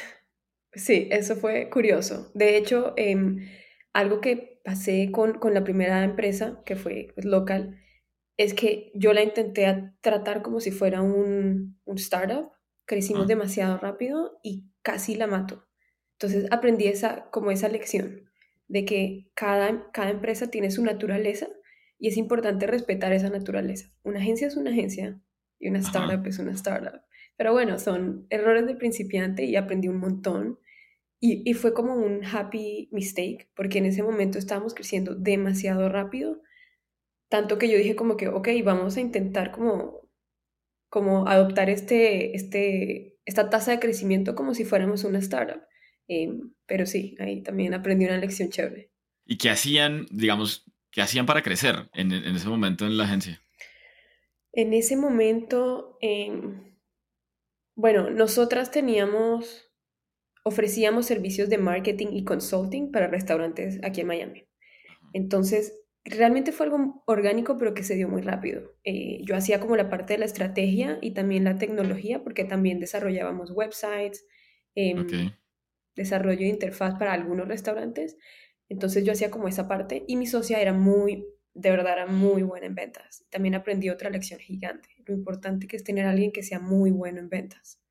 Sí, 0.74 1.08
eso 1.10 1.36
fue 1.36 1.72
curioso. 1.72 2.30
De 2.36 2.56
hecho, 2.56 2.94
em, 2.98 3.50
algo 3.94 4.22
que 4.22 4.62
pasé 4.63 5.10
con, 5.12 5.39
con, 5.39 5.56
la 5.56 5.63
primera 5.63 6.04
empresa, 6.04 6.62
que 6.68 6.75
fue 6.75 7.13
pues, 7.16 7.25
local, 7.25 7.80
es 8.38 8.54
que 8.54 8.92
yo 8.94 9.12
la 9.12 9.24
intenté 9.24 9.94
tratar 10.01 10.44
como 10.44 10.60
si 10.60 10.70
fuera 10.70 11.01
un, 11.01 11.80
un 11.84 11.98
startup. 11.98 12.51
Crecimos 12.86 13.24
ah. 13.24 13.27
demasiado 13.27 13.80
rápido 13.80 14.38
y 14.44 14.70
casi 14.84 15.16
la 15.16 15.25
mato. 15.25 15.66
Entonces 16.19 16.47
aprendí 16.51 16.88
esa, 16.88 17.29
como 17.29 17.51
esa 17.51 17.69
lección 17.69 18.27
de 18.67 18.86
que 18.86 19.29
cada, 19.36 19.91
cada 19.91 20.09
empresa 20.09 20.50
tiene 20.50 20.71
su 20.71 20.83
naturaleza 20.83 21.47
y 22.00 22.07
es 22.07 22.17
importante 22.17 22.67
respetar 22.67 23.13
esa 23.13 23.29
naturaleza. 23.29 23.91
Una 24.03 24.19
agencia 24.19 24.47
es 24.47 24.57
una 24.57 24.71
agencia 24.71 25.21
y 25.59 25.69
una 25.69 25.79
startup 25.79 26.25
es 26.25 26.39
una 26.39 26.51
startup. 26.51 27.01
Pero 27.38 27.53
bueno, 27.53 27.77
son 27.77 28.25
errores 28.29 28.65
de 28.65 28.75
principiante 28.75 29.45
y 29.45 29.55
aprendí 29.55 29.88
un 29.88 30.00
montón. 30.00 30.59
Y, 31.19 31.50
y, 31.50 31.53
fue 31.55 31.74
como 31.74 31.95
un 31.95 32.24
happy 32.24 32.89
mistake, 32.91 33.50
porque 33.55 33.79
en 33.79 33.88
ese 33.88 34.03
momento 34.03 34.38
estábamos 34.38 34.75
creciendo 34.75 35.15
demasiado 35.15 35.89
rápido, 35.89 36.43
tanto 37.27 37.57
que 37.57 37.69
yo 37.69 37.77
dije 37.77 37.95
como 37.95 38.17
que, 38.17 38.27
ok, 38.27 38.50
vamos 38.63 38.97
a 38.97 39.01
intentar 39.01 39.51
como, 39.51 40.07
como 40.89 41.27
adoptar 41.27 41.71
este, 41.71 42.36
este, 42.36 43.17
esta 43.25 43.50
tasa 43.50 43.71
de 43.71 43.79
crecimiento 43.79 44.36
como 44.36 44.53
si 44.53 44.63
fuéramos 44.63 45.03
una 45.05 45.17
startup. 45.17 45.62
Em, 46.07 46.53
pero 46.65 46.85
sí, 46.85 47.15
ahí 47.19 47.41
también 47.41 47.73
aprendí 47.73 48.05
una 48.05 48.17
lección 48.17 48.49
chévere. 48.49 48.91
¿Y 49.25 49.37
qué 49.37 49.49
hacían, 49.49 50.07
digamos, 50.09 50.65
qué 50.91 51.01
hacían 51.01 51.25
para 51.25 51.43
crecer 51.43 51.89
en, 51.93 52.11
en 52.11 52.35
ese 52.35 52.47
momento 52.47 52.85
en 52.85 52.97
la 52.97 53.03
agencia? 53.03 53.41
En 54.53 54.73
ese 54.73 54.95
momento, 54.95 55.97
em, 56.01 56.75
bueno, 57.75 58.09
nosotras 58.09 58.71
teníamos, 58.71 59.69
ofrecíamos 60.43 61.05
servicios 61.05 61.49
de 61.49 61.59
marketing 61.59 62.07
y 62.11 62.23
consulting 62.23 62.91
para 62.91 63.07
restaurantes 63.07 63.79
aquí 63.83 64.01
en 64.01 64.07
Miami. 64.07 64.47
Entonces, 65.13 65.83
realmente 66.03 66.51
fue 66.51 66.65
algo 66.65 67.03
orgánico, 67.05 67.57
pero 67.57 67.73
que 67.73 67.83
se 67.83 67.95
dio 67.95 68.07
muy 68.07 68.21
rápido. 68.21 68.75
Eh, 68.83 69.19
yo 69.23 69.35
hacía 69.35 69.59
como 69.59 69.75
la 69.75 69.89
parte 69.89 70.13
de 70.13 70.19
la 70.19 70.25
estrategia 70.25 70.97
y 71.01 71.11
también 71.11 71.43
la 71.43 71.57
tecnología, 71.57 72.23
porque 72.23 72.43
también 72.43 72.79
desarrollábamos 72.79 73.51
websites. 73.51 74.25
Em, 74.73 75.05
desarrollo 75.98 76.39
de 76.39 76.48
interfaz 76.48 76.98
para 76.98 77.12
algunos 77.12 77.48
restaurantes. 77.48 78.18
Entonces 78.70 79.04
yo 79.04 79.12
hacía 79.12 79.32
como 79.32 79.50
esa 79.50 79.68
parte 79.68 80.06
y 80.08 80.16
mi 80.16 80.27
socia 80.27 80.62
era 80.62 80.72
muy, 80.72 81.25
de 81.54 81.72
verdad, 81.72 81.94
era 81.94 82.06
muy 82.06 82.44
buena 82.44 82.68
en 82.68 82.75
ventas. 82.75 83.25
También 83.30 83.56
aprendí 83.56 83.89
otra 83.89 84.10
lección 84.10 84.39
gigante, 84.39 84.89
lo 85.06 85.13
importante 85.13 85.68
que 85.68 85.75
es 85.75 85.84
tener 85.84 86.06
a 86.06 86.12
alguien 86.12 86.32
que 86.32 86.44
sea 86.44 86.60
muy 86.60 86.92
bueno 86.92 87.20
en 87.20 87.30
ventas. 87.30 87.82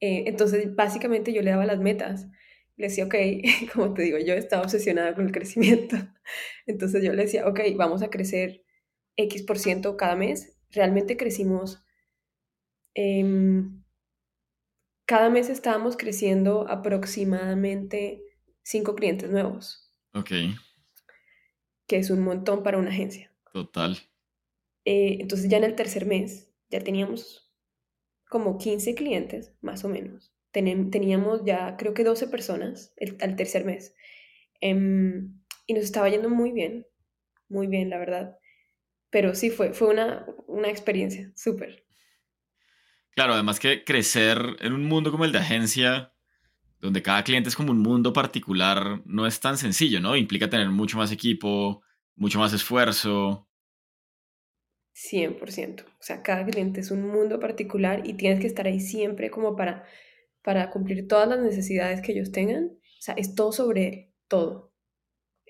Eh, 0.00 0.24
entonces 0.26 0.74
básicamente 0.74 1.32
yo 1.32 1.42
le 1.42 1.50
daba 1.50 1.66
las 1.66 1.80
metas. 1.80 2.28
Le 2.76 2.86
decía, 2.86 3.04
ok, 3.04 3.14
como 3.74 3.92
te 3.92 4.02
digo, 4.02 4.18
yo 4.18 4.34
estaba 4.34 4.62
obsesionada 4.62 5.14
con 5.14 5.26
el 5.26 5.32
crecimiento. 5.32 5.96
Entonces 6.66 7.02
yo 7.04 7.12
le 7.12 7.24
decía, 7.24 7.46
ok, 7.46 7.60
vamos 7.76 8.02
a 8.02 8.08
crecer 8.08 8.64
X 9.16 9.42
por 9.42 9.58
ciento 9.58 9.96
cada 9.98 10.16
mes. 10.16 10.56
Realmente 10.70 11.18
crecimos 11.18 11.84
eh, 12.94 13.24
cada 15.10 15.28
mes 15.28 15.48
estábamos 15.48 15.96
creciendo 15.96 16.68
aproximadamente 16.68 18.22
cinco 18.62 18.94
clientes 18.94 19.28
nuevos. 19.28 19.92
Ok. 20.14 20.30
Que 21.88 21.96
es 21.96 22.10
un 22.10 22.20
montón 22.22 22.62
para 22.62 22.78
una 22.78 22.90
agencia. 22.90 23.34
Total. 23.52 23.98
Eh, 24.84 25.16
entonces 25.18 25.50
ya 25.50 25.56
en 25.56 25.64
el 25.64 25.74
tercer 25.74 26.06
mes 26.06 26.52
ya 26.70 26.78
teníamos 26.78 27.52
como 28.28 28.56
15 28.56 28.94
clientes, 28.94 29.52
más 29.60 29.84
o 29.84 29.88
menos. 29.88 30.32
teníamos 30.52 31.44
ya 31.44 31.76
creo 31.76 31.92
que 31.92 32.04
12 32.04 32.28
personas 32.28 32.94
al 33.20 33.34
tercer 33.34 33.64
mes. 33.64 33.96
Em, 34.60 35.40
y 35.66 35.74
nos 35.74 35.82
estaba 35.82 36.08
yendo 36.08 36.30
muy 36.30 36.52
bien, 36.52 36.86
muy 37.48 37.66
bien, 37.66 37.90
la 37.90 37.98
verdad. 37.98 38.38
Pero 39.10 39.34
sí, 39.34 39.50
fue, 39.50 39.74
fue 39.74 39.88
una, 39.88 40.24
una 40.46 40.70
experiencia 40.70 41.32
súper. 41.34 41.84
Claro, 43.20 43.34
además 43.34 43.60
que 43.60 43.84
crecer 43.84 44.56
en 44.60 44.72
un 44.72 44.84
mundo 44.84 45.10
como 45.10 45.26
el 45.26 45.32
de 45.32 45.40
agencia, 45.40 46.14
donde 46.80 47.02
cada 47.02 47.22
cliente 47.22 47.50
es 47.50 47.54
como 47.54 47.70
un 47.70 47.80
mundo 47.80 48.14
particular, 48.14 49.02
no 49.04 49.26
es 49.26 49.40
tan 49.40 49.58
sencillo, 49.58 50.00
¿no? 50.00 50.16
Implica 50.16 50.48
tener 50.48 50.70
mucho 50.70 50.96
más 50.96 51.12
equipo, 51.12 51.82
mucho 52.16 52.38
más 52.38 52.54
esfuerzo. 52.54 53.46
100%. 54.94 55.82
O 55.82 56.02
sea, 56.02 56.22
cada 56.22 56.46
cliente 56.46 56.80
es 56.80 56.90
un 56.90 57.06
mundo 57.06 57.38
particular 57.38 58.00
y 58.06 58.14
tienes 58.14 58.40
que 58.40 58.46
estar 58.46 58.66
ahí 58.66 58.80
siempre 58.80 59.30
como 59.30 59.54
para, 59.54 59.84
para 60.40 60.70
cumplir 60.70 61.06
todas 61.06 61.28
las 61.28 61.40
necesidades 61.40 62.00
que 62.00 62.12
ellos 62.12 62.32
tengan. 62.32 62.70
O 62.70 63.02
sea, 63.02 63.12
es 63.18 63.34
todo 63.34 63.52
sobre 63.52 63.86
él, 63.86 64.14
todo. 64.28 64.72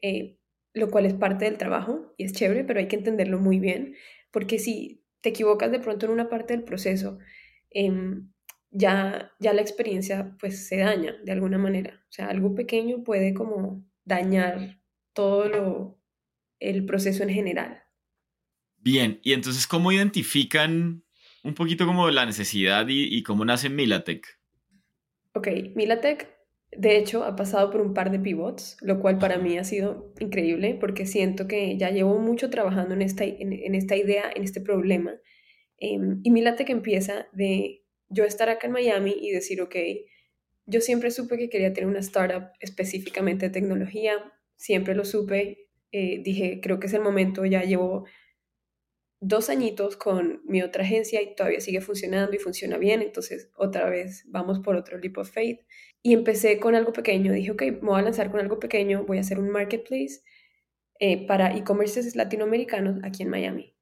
Eh, 0.03 0.41
lo 0.73 0.91
cual 0.91 1.07
es 1.07 1.15
parte 1.15 1.45
del 1.45 1.57
trabajo 1.57 2.15
y 2.17 2.25
es 2.25 2.33
chévere, 2.33 2.65
pero 2.65 2.81
hay 2.81 2.89
que 2.89 2.97
entenderlo 2.97 3.39
muy 3.39 3.61
bien, 3.61 3.95
porque 4.33 4.59
si 4.59 5.05
te 5.21 5.29
equivocas 5.29 5.71
de 5.71 5.79
pronto 5.79 6.07
en 6.07 6.13
una 6.13 6.29
parte 6.29 6.53
del 6.53 6.65
proceso 6.65 7.21
Em, 7.71 8.31
ya, 8.71 9.33
ya 9.41 9.53
la 9.53 9.63
experiencia 9.63 10.37
pues 10.39 10.69
se 10.69 10.79
daña 10.79 11.17
de 11.25 11.33
alguna 11.33 11.59
manera. 11.59 12.05
O 12.09 12.13
sea, 12.13 12.29
algo 12.29 12.55
pequeño 12.55 13.03
puede 13.03 13.35
como 13.35 13.85
dañar 14.05 14.81
todo 15.13 15.49
lo, 15.49 16.01
el 16.59 16.85
proceso 16.85 17.23
en 17.23 17.31
general. 17.31 17.83
Bien, 18.79 19.21
y 19.23 19.33
entonces, 19.33 19.67
¿cómo 19.67 19.93
identifican 19.93 21.05
un 21.43 21.55
poquito 21.55 21.87
como 21.87 22.11
la 22.11 22.27
necesidad 22.27 22.89
y, 22.89 23.15
y 23.15 23.23
cómo 23.23 23.45
nace 23.45 23.69
Milatec? 23.69 24.27
Ok, 25.35 25.49
Milatec 25.75 26.29
de 26.73 26.97
hecho 26.97 27.25
ha 27.25 27.35
pasado 27.35 27.71
por 27.71 27.81
un 27.81 27.95
par 27.95 28.11
de 28.11 28.21
pivots, 28.21 28.77
lo 28.81 29.01
cual 29.01 29.19
para 29.19 29.39
mí 29.39 29.59
ha 29.59 29.65
sido 29.65 30.13
increíble 30.21 30.77
porque 30.81 31.05
siento 31.05 31.49
que 31.49 31.77
ya 31.77 31.91
llevo 31.91 32.19
mucho 32.19 32.49
trabajando 32.49 32.95
en 32.95 33.03
esta, 33.03 33.25
en 33.25 33.75
esta 33.75 33.97
idea, 33.97 34.31
en 34.35 34.45
este 34.45 34.61
problema 34.61 35.13
Em, 35.81 36.21
y 36.23 36.31
mi 36.31 36.45
que 36.45 36.73
empieza 36.73 37.27
de 37.33 37.83
yo 38.11 38.25
estar 38.25 38.51
acá 38.51 38.67
en 38.67 38.75
Miami 38.75 39.17
y 39.19 39.31
decir, 39.31 39.63
ok, 39.63 39.77
yo 40.67 40.81
siempre 40.81 41.11
supe 41.11 41.39
que 41.39 41.49
quería 41.49 41.73
tener 41.73 41.89
una 41.89 42.01
startup 42.01 42.51
específicamente 42.61 43.47
de 43.47 43.53
tecnología, 43.53 44.13
siempre 44.57 44.95
lo 44.95 45.05
supe, 45.05 45.71
eh, 45.91 46.21
dije, 46.23 46.61
creo 46.63 46.79
que 46.79 46.87
es 46.87 46.93
el 46.93 47.01
momento, 47.01 47.47
ya 47.47 47.63
llevo 47.63 48.05
dos 49.21 49.51
añitos 49.51 49.97
con 49.97 50.43
mi 50.47 50.63
otra 50.63 50.85
agencia 50.85 51.23
y 51.23 51.35
todavía 51.35 51.61
sigue 51.61 51.81
funcionando 51.81 52.37
y 52.37 52.39
funciona 52.39 52.79
bien, 52.79 53.03
entonces 53.03 53.51
otra 53.57 53.89
vez 53.89 54.25
vamos 54.29 54.61
por 54.61 54.77
otro 54.77 54.99
leap 54.99 55.19
of 55.19 55.31
faith. 55.31 55.61
Y 56.03 56.15
empecé 56.15 56.59
con 56.59 56.75
algo 56.75 56.93
pequeño, 56.93 57.33
dije, 57.33 57.51
ok, 57.53 57.63
me 57.63 57.91
voy 57.91 58.01
a 58.01 58.03
lanzar 58.03 58.31
con 58.31 58.41
algo 58.41 58.59
pequeño, 58.61 59.05
voy 59.07 59.19
a 59.19 59.21
hacer 59.21 59.39
un 59.39 59.51
marketplace 59.51 60.23
eh, 60.99 61.27
para 61.27 61.57
e-commerces 61.57 62.17
latinoamericanos 62.17 63.03
aquí 63.03 63.23
en 63.23 63.31
Miami 63.31 63.80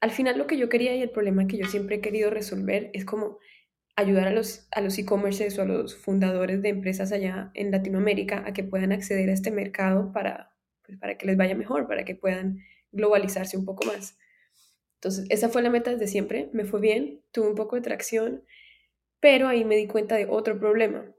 al 0.00 0.10
final 0.10 0.38
lo 0.38 0.46
que 0.46 0.56
yo 0.56 0.68
quería 0.68 0.94
y 0.94 1.02
el 1.02 1.10
problema 1.10 1.46
que 1.46 1.58
yo 1.58 1.66
siempre 1.66 1.96
he 1.96 2.00
querido 2.00 2.30
resolver 2.30 2.90
es 2.94 3.04
como 3.04 3.38
ayudar 3.96 4.28
a 4.28 4.32
los 4.32 4.68
a 4.72 4.80
los 4.80 4.98
e-commerces 4.98 5.58
o 5.58 5.62
a 5.62 5.66
los 5.66 5.96
fundadores 5.96 6.62
de 6.62 6.70
empresas 6.70 7.12
allá 7.12 7.50
en 7.54 7.70
Latinoamérica 7.70 8.44
a 8.46 8.52
que 8.52 8.64
puedan 8.64 8.92
acceder 8.92 9.28
a 9.30 9.34
este 9.34 9.50
mercado 9.50 10.12
para, 10.12 10.54
pues, 10.84 10.98
para 10.98 11.18
que 11.18 11.26
les 11.26 11.36
vaya 11.36 11.54
mejor, 11.54 11.86
para 11.86 12.04
que 12.04 12.14
puedan 12.14 12.60
globalizarse 12.92 13.56
un 13.58 13.64
poco 13.64 13.86
más. 13.86 14.18
Entonces, 14.96 15.26
esa 15.30 15.48
fue 15.48 15.62
la 15.62 15.70
meta 15.70 15.90
desde 15.92 16.06
siempre, 16.06 16.50
me 16.52 16.64
fue 16.64 16.80
bien, 16.80 17.22
tuve 17.32 17.48
un 17.48 17.54
poco 17.54 17.76
de 17.76 17.82
tracción, 17.82 18.44
pero 19.20 19.48
ahí 19.48 19.64
me 19.64 19.76
di 19.76 19.86
cuenta 19.86 20.16
de 20.16 20.26
otro 20.26 20.58
problema, 20.60 21.14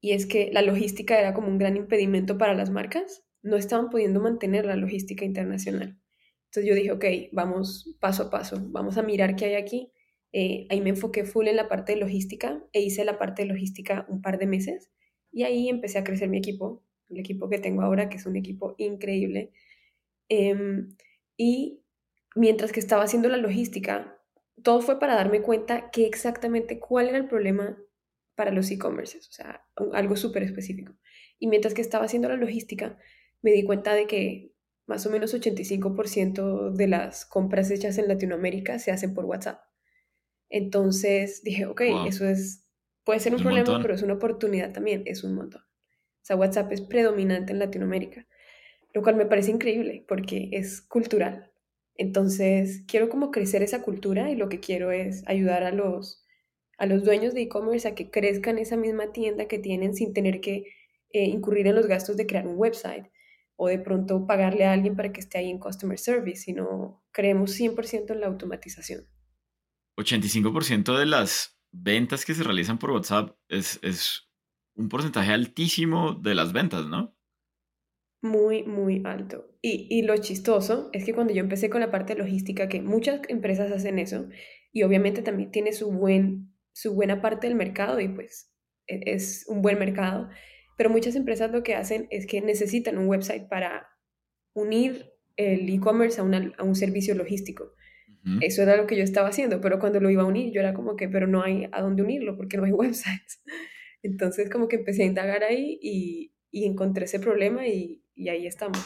y 0.00 0.12
es 0.12 0.26
que 0.26 0.50
la 0.52 0.62
logística 0.62 1.18
era 1.18 1.34
como 1.34 1.48
un 1.48 1.58
gran 1.58 1.76
impedimento 1.76 2.38
para 2.38 2.54
las 2.54 2.70
marcas, 2.70 3.24
no 3.42 3.56
estaban 3.56 3.90
pudiendo 3.90 4.20
mantener 4.20 4.66
la 4.66 4.76
logística 4.76 5.24
internacional. 5.24 5.98
Entonces 6.56 6.70
yo 6.70 6.74
dije, 6.74 6.92
ok, 6.92 7.32
vamos 7.32 7.94
paso 8.00 8.24
a 8.24 8.30
paso, 8.30 8.56
vamos 8.70 8.96
a 8.96 9.02
mirar 9.02 9.36
qué 9.36 9.44
hay 9.44 9.54
aquí. 9.56 9.92
Eh, 10.32 10.66
ahí 10.70 10.80
me 10.80 10.88
enfoqué 10.88 11.24
full 11.24 11.48
en 11.48 11.56
la 11.56 11.68
parte 11.68 11.92
de 11.92 11.98
logística 11.98 12.64
e 12.72 12.80
hice 12.80 13.04
la 13.04 13.18
parte 13.18 13.42
de 13.42 13.48
logística 13.48 14.06
un 14.08 14.22
par 14.22 14.38
de 14.38 14.46
meses 14.46 14.90
y 15.30 15.42
ahí 15.42 15.68
empecé 15.68 15.98
a 15.98 16.04
crecer 16.04 16.30
mi 16.30 16.38
equipo, 16.38 16.82
el 17.10 17.18
equipo 17.18 17.50
que 17.50 17.58
tengo 17.58 17.82
ahora, 17.82 18.08
que 18.08 18.16
es 18.16 18.24
un 18.24 18.36
equipo 18.36 18.74
increíble. 18.78 19.52
Em, 20.30 20.96
y 21.36 21.82
mientras 22.34 22.72
que 22.72 22.80
estaba 22.80 23.04
haciendo 23.04 23.28
la 23.28 23.36
logística, 23.36 24.18
todo 24.62 24.80
fue 24.80 24.98
para 24.98 25.14
darme 25.14 25.42
cuenta 25.42 25.90
que 25.90 26.06
exactamente 26.06 26.80
cuál 26.80 27.10
era 27.10 27.18
el 27.18 27.28
problema 27.28 27.76
para 28.34 28.50
los 28.50 28.70
e-commerces, 28.70 29.28
o 29.28 29.32
sea, 29.32 29.66
algo 29.92 30.16
súper 30.16 30.42
específico. 30.42 30.94
Y 31.38 31.48
mientras 31.48 31.74
que 31.74 31.82
estaba 31.82 32.06
haciendo 32.06 32.30
la 32.30 32.36
logística, 32.36 32.96
me 33.42 33.52
di 33.52 33.62
cuenta 33.62 33.92
de 33.92 34.06
que 34.06 34.55
más 34.86 35.04
o 35.04 35.10
menos 35.10 35.34
85% 35.34 36.70
de 36.72 36.88
las 36.88 37.26
compras 37.26 37.70
hechas 37.70 37.98
en 37.98 38.08
Latinoamérica 38.08 38.78
se 38.78 38.92
hacen 38.92 39.14
por 39.14 39.24
WhatsApp. 39.24 39.60
Entonces 40.48 41.42
dije, 41.42 41.66
ok, 41.66 41.82
eso 42.06 42.26
es, 42.26 42.64
puede 43.04 43.20
ser 43.20 43.34
un, 43.34 43.42
problema, 43.42 43.80
pero 43.82 43.94
es 43.94 44.02
una 44.02 44.14
oportunidad 44.14 44.72
también, 44.72 45.02
es 45.06 45.24
un 45.24 45.34
montón. 45.34 45.62
O 45.62 46.24
sea, 46.26 46.36
WhatsApp 46.36 46.72
es 46.72 46.80
predominante 46.80 47.52
en 47.52 47.58
Latinoamérica. 47.58 48.26
lo 48.92 49.02
cual 49.02 49.16
me 49.16 49.26
parece 49.26 49.50
increíble 49.50 50.04
porque 50.08 50.48
es 50.52 50.80
cultural. 50.80 51.52
Entonces, 51.96 52.84
quiero 52.86 53.08
como 53.08 53.30
crecer 53.30 53.62
esa 53.62 53.82
cultura 53.82 54.30
y 54.30 54.36
lo 54.36 54.48
que 54.48 54.60
quiero 54.60 54.92
es 54.92 55.26
ayudar 55.26 55.64
a 55.64 55.72
los, 55.72 56.24
a 56.78 56.86
los 56.86 57.04
dueños 57.04 57.34
de 57.34 57.42
e-commerce 57.42 57.88
a 57.88 57.94
que 57.94 58.10
crezcan 58.10 58.58
esa 58.58 58.76
misma 58.76 59.12
tienda 59.12 59.48
que 59.48 59.58
tienen 59.58 59.94
sin 59.94 60.12
tener 60.12 60.40
que 60.40 60.64
eh, 61.12 61.24
incurrir 61.24 61.66
en 61.66 61.74
los 61.74 61.86
gastos 61.86 62.16
de 62.16 62.26
crear 62.26 62.46
un 62.46 62.56
website 62.56 63.06
o 63.56 63.68
de 63.68 63.78
pronto 63.78 64.26
pagarle 64.26 64.64
a 64.64 64.72
alguien 64.72 64.96
para 64.96 65.12
que 65.12 65.20
esté 65.20 65.38
ahí 65.38 65.50
en 65.50 65.58
customer 65.58 65.98
service, 65.98 66.42
sino 66.42 67.02
creemos 67.10 67.58
100% 67.58 68.12
en 68.12 68.20
la 68.20 68.26
automatización. 68.26 69.06
85% 69.98 70.98
de 70.98 71.06
las 71.06 71.58
ventas 71.72 72.24
que 72.24 72.34
se 72.34 72.42
realizan 72.42 72.78
por 72.78 72.90
WhatsApp 72.90 73.36
es, 73.48 73.78
es 73.82 74.30
un 74.74 74.88
porcentaje 74.88 75.32
altísimo 75.32 76.14
de 76.14 76.34
las 76.34 76.52
ventas, 76.52 76.86
¿no? 76.86 77.16
Muy, 78.22 78.62
muy 78.64 79.02
alto. 79.04 79.56
Y, 79.62 79.86
y, 79.90 80.02
lo 80.02 80.16
chistoso 80.16 80.90
es 80.92 81.04
que 81.04 81.14
cuando 81.14 81.32
yo 81.32 81.40
empecé 81.40 81.70
con 81.70 81.80
la 81.80 81.90
parte 81.90 82.14
logística, 82.14 82.68
que 82.68 82.82
muchas 82.82 83.20
empresas 83.28 83.70
hacen 83.72 83.98
eso, 83.98 84.28
y 84.72 84.82
obviamente 84.82 85.22
también 85.22 85.50
tiene 85.50 85.72
su, 85.72 85.90
buen, 85.90 86.54
su 86.72 86.94
buena 86.94 87.22
parte 87.22 87.46
del 87.46 87.56
mercado, 87.56 88.00
y 88.00 88.08
pues 88.08 88.52
e, 88.86 89.00
es 89.14 89.44
un 89.48 89.62
buen 89.62 89.78
mercado, 89.78 90.28
pero 90.76 90.90
muchas 90.90 91.16
empresas 91.16 91.50
lo 91.50 91.62
que 91.62 91.74
hacen 91.74 92.06
es 92.10 92.26
que 92.26 92.40
necesitan 92.40 92.98
un 92.98 93.08
website 93.08 93.48
para 93.48 93.88
unir 94.54 95.12
el 95.36 95.68
e-commerce 95.68 96.20
a, 96.20 96.24
a, 96.58 96.64
un 96.64 96.74
servicio 96.74 97.14
logístico. 97.14 97.72
Eso 98.40 98.62
era 98.62 98.76
lo 98.76 98.88
que 98.88 98.96
yo 98.96 99.04
estaba 99.04 99.28
haciendo, 99.28 99.60
pero 99.60 99.78
cuando 99.78 100.00
lo 100.00 100.10
iba 100.10 100.24
a 100.24 100.26
unir, 100.26 100.52
yo 100.52 100.58
era 100.58 100.74
como 100.74 100.96
que, 100.96 101.08
pero 101.08 101.28
no 101.28 101.44
hay 101.44 101.68
a 101.70 101.80
dónde 101.80 102.02
unirlo 102.02 102.36
porque 102.36 102.56
no 102.56 102.64
hay 102.64 102.72
websites. 102.72 103.40
Entonces 104.02 104.50
como 104.50 104.66
que 104.66 104.76
empecé 104.76 105.04
a 105.04 105.06
indagar 105.06 105.44
ahí 105.44 105.78
y, 105.80 106.34
y 106.50 106.64
encontré 106.64 107.04
ese 107.04 107.20
problema 107.20 107.68
y, 107.68 108.02
y, 108.16 108.28
ahí 108.28 108.48
estamos. 108.48 108.84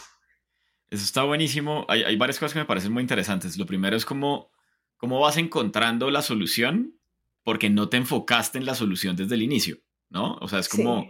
Eso 0.91 1.05
está 1.05 1.23
buenísimo. 1.23 1.87
Hay, 1.89 2.03
hay, 2.03 2.17
varias 2.17 2.39
cosas 2.39 2.53
que 2.53 2.59
me 2.59 2.67
parecen 2.67 2.93
muy 2.93 3.01
interesantes. 3.01 3.57
Lo 3.57 3.65
primero 3.65 3.97
es 3.97 4.05
cómo, 4.05 4.51
cómo 4.99 5.19
vas 5.21 5.39
encontrando 5.39 6.11
la 6.11 6.21
solución 6.21 7.01
porque 7.43 7.71
no 7.71 7.89
te 7.89 7.97
enfocaste 7.97 8.59
en 8.59 8.67
la 8.67 8.75
solución 8.75 9.17
desde 9.17 9.37
el 9.37 9.43
inicio, 9.43 9.79
¿no? 10.11 10.35
O 10.43 10.49
sea, 10.49 10.59
es 10.59 10.69
como 10.69 11.09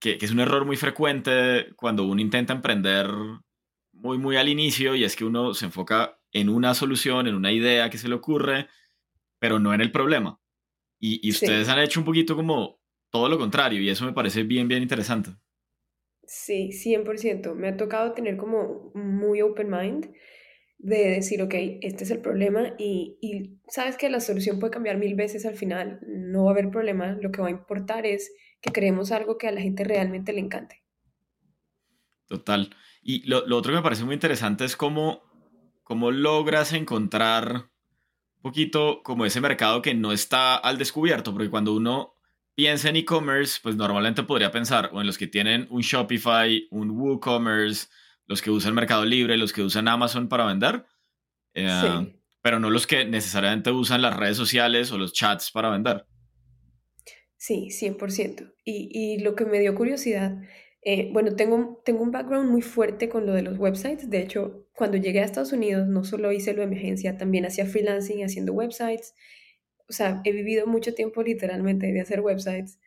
que, 0.00 0.18
que, 0.18 0.26
es 0.26 0.32
un 0.32 0.40
error 0.40 0.64
muy 0.64 0.76
frecuente 0.76 1.68
cuando 1.76 2.04
uno 2.04 2.20
intenta 2.20 2.52
emprender 2.52 3.06
muy, 3.92 4.18
muy 4.18 4.36
al 4.36 4.48
inicio 4.48 4.94
y 4.94 5.04
es 5.04 5.14
que 5.14 5.24
uno 5.24 5.54
se 5.54 5.66
enfoca 5.66 6.18
en 6.32 6.48
una 6.48 6.74
solución, 6.74 7.26
en 7.26 7.34
una 7.34 7.52
idea 7.52 7.90
que 7.90 7.98
se 7.98 8.08
le 8.08 8.14
ocurre, 8.14 8.68
pero 9.38 9.58
no 9.58 9.74
en 9.74 9.80
el 9.80 9.92
problema. 9.92 10.40
Y, 10.98 11.26
y 11.26 11.30
ustedes 11.30 11.68
han 11.68 11.78
hecho 11.78 12.00
un 12.00 12.06
poquito 12.06 12.36
como 12.36 12.80
todo 13.10 13.28
lo 13.28 13.38
contrario 13.38 13.80
y 13.80 13.88
eso 13.88 14.04
me 14.04 14.12
parece 14.12 14.42
bien, 14.42 14.68
bien 14.68 14.82
interesante. 14.82 15.30
Sí, 16.24 16.70
100%. 16.70 17.54
Me 17.54 17.68
ha 17.68 17.76
tocado 17.76 18.12
tener 18.12 18.36
como 18.36 18.92
muy 18.94 19.42
open 19.42 19.68
mind 19.68 20.12
de 20.78 21.10
decir, 21.10 21.42
ok, 21.42 21.54
este 21.82 22.04
es 22.04 22.10
el 22.10 22.20
problema 22.20 22.74
y, 22.78 23.18
y, 23.20 23.58
sabes 23.68 23.96
que 23.96 24.08
la 24.08 24.20
solución 24.20 24.58
puede 24.58 24.72
cambiar 24.72 24.96
mil 24.96 25.14
veces 25.14 25.44
al 25.44 25.56
final, 25.56 26.00
no 26.06 26.44
va 26.44 26.50
a 26.50 26.54
haber 26.54 26.70
problema, 26.70 27.18
lo 27.20 27.30
que 27.30 27.42
va 27.42 27.48
a 27.48 27.50
importar 27.50 28.06
es 28.06 28.32
que 28.60 28.72
creemos 28.72 29.12
algo 29.12 29.38
que 29.38 29.48
a 29.48 29.52
la 29.52 29.60
gente 29.60 29.84
realmente 29.84 30.32
le 30.32 30.40
encante. 30.40 30.82
Total. 32.26 32.74
Y 33.02 33.26
lo, 33.26 33.46
lo 33.46 33.56
otro 33.56 33.72
que 33.72 33.78
me 33.78 33.82
parece 33.82 34.04
muy 34.04 34.14
interesante 34.14 34.64
es 34.64 34.76
cómo, 34.76 35.22
cómo 35.82 36.10
logras 36.10 36.72
encontrar 36.72 37.52
un 37.54 38.42
poquito 38.42 39.02
como 39.02 39.26
ese 39.26 39.40
mercado 39.40 39.82
que 39.82 39.94
no 39.94 40.12
está 40.12 40.56
al 40.56 40.78
descubierto, 40.78 41.32
porque 41.32 41.50
cuando 41.50 41.74
uno 41.74 42.14
piensa 42.54 42.88
en 42.88 42.96
e-commerce, 42.96 43.58
pues 43.62 43.76
normalmente 43.76 44.22
podría 44.22 44.50
pensar 44.50 44.90
o 44.92 45.00
en 45.00 45.06
los 45.06 45.18
que 45.18 45.26
tienen 45.26 45.66
un 45.70 45.80
Shopify, 45.80 46.68
un 46.70 46.90
WooCommerce, 46.90 47.88
los 48.26 48.42
que 48.42 48.50
usan 48.50 48.74
Mercado 48.74 49.04
Libre, 49.04 49.36
los 49.36 49.52
que 49.52 49.62
usan 49.62 49.88
Amazon 49.88 50.28
para 50.28 50.44
vender, 50.44 50.86
eh, 51.54 52.20
pero 52.42 52.60
no 52.60 52.70
los 52.70 52.86
que 52.86 53.04
necesariamente 53.04 53.70
usan 53.70 54.02
las 54.02 54.16
redes 54.16 54.36
sociales 54.36 54.92
o 54.92 54.98
los 54.98 55.12
chats 55.12 55.50
para 55.50 55.70
vender. 55.70 56.06
Sí, 57.42 57.70
100%. 57.70 58.52
Y, 58.64 58.90
y 58.92 59.18
lo 59.20 59.34
que 59.34 59.46
me 59.46 59.60
dio 59.60 59.74
curiosidad, 59.74 60.36
eh, 60.82 61.08
bueno, 61.12 61.34
tengo, 61.36 61.80
tengo 61.86 62.02
un 62.02 62.10
background 62.10 62.50
muy 62.50 62.60
fuerte 62.60 63.08
con 63.08 63.24
lo 63.24 63.32
de 63.32 63.40
los 63.42 63.58
websites. 63.58 64.10
De 64.10 64.20
hecho, 64.20 64.66
cuando 64.74 64.98
llegué 64.98 65.20
a 65.20 65.24
Estados 65.24 65.52
Unidos, 65.54 65.88
no 65.88 66.04
solo 66.04 66.32
hice 66.32 66.52
lo 66.52 66.58
de 66.60 66.66
emergencia, 66.66 67.16
también 67.16 67.46
hacía 67.46 67.64
freelancing 67.66 68.22
haciendo 68.24 68.52
websites 68.52 69.14
o 69.88 69.92
sea, 69.94 70.22
he 70.24 70.32
vivido 70.32 70.66
mucho 70.66 70.94
tiempo 70.94 71.22
literalmente 71.22 71.92
de 71.92 72.00
hacer 72.00 72.20
websites 72.22 72.80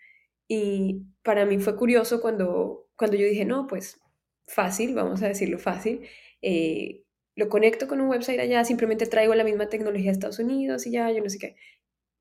y 0.47 1.03
para 1.23 1.45
mí 1.45 1.59
fue 1.59 1.77
curioso 1.77 2.21
cuando, 2.21 2.89
cuando 2.97 3.17
yo 3.17 3.27
dije, 3.27 3.45
no, 3.45 3.67
pues 3.67 4.01
fácil, 4.47 4.95
vamos 4.95 5.23
a 5.23 5.29
decirlo 5.29 5.59
fácil, 5.59 6.07
eh, 6.41 7.03
lo 7.35 7.49
conecto 7.49 7.87
con 7.87 8.01
un 8.01 8.09
website 8.09 8.39
allá, 8.39 8.65
simplemente 8.65 9.05
traigo 9.07 9.35
la 9.35 9.43
misma 9.45 9.69
tecnología 9.69 10.11
a 10.11 10.13
Estados 10.13 10.39
Unidos 10.39 10.87
y 10.87 10.91
ya, 10.91 11.11
yo 11.11 11.23
no 11.23 11.29
sé 11.29 11.39
qué. 11.39 11.55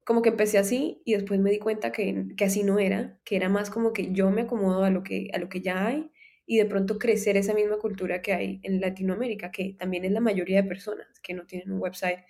Como 0.04 0.22
que 0.22 0.30
empecé 0.30 0.58
así 0.58 1.02
y 1.04 1.14
después 1.14 1.40
me 1.40 1.50
di 1.50 1.58
cuenta 1.58 1.92
que, 1.92 2.26
que 2.36 2.44
así 2.44 2.64
no 2.64 2.78
era, 2.78 3.20
que 3.24 3.36
era 3.36 3.48
más 3.48 3.70
como 3.70 3.92
que 3.92 4.12
yo 4.12 4.30
me 4.30 4.42
acomodo 4.42 4.84
a 4.84 4.90
lo 4.90 5.02
que, 5.02 5.30
a 5.32 5.38
lo 5.38 5.48
que 5.48 5.60
ya 5.60 5.86
hay 5.86 6.10
y 6.46 6.58
de 6.58 6.66
pronto 6.66 6.98
crecer 6.98 7.36
esa 7.36 7.54
misma 7.54 7.78
cultura 7.78 8.20
que 8.20 8.32
hay 8.32 8.60
en 8.62 8.80
Latinoamérica, 8.80 9.50
que 9.52 9.74
también 9.78 10.04
es 10.04 10.12
la 10.12 10.20
mayoría 10.20 10.62
de 10.62 10.68
personas 10.68 11.06
que 11.22 11.34
no 11.34 11.46
tienen 11.46 11.72
un 11.72 11.80
website 11.80 12.20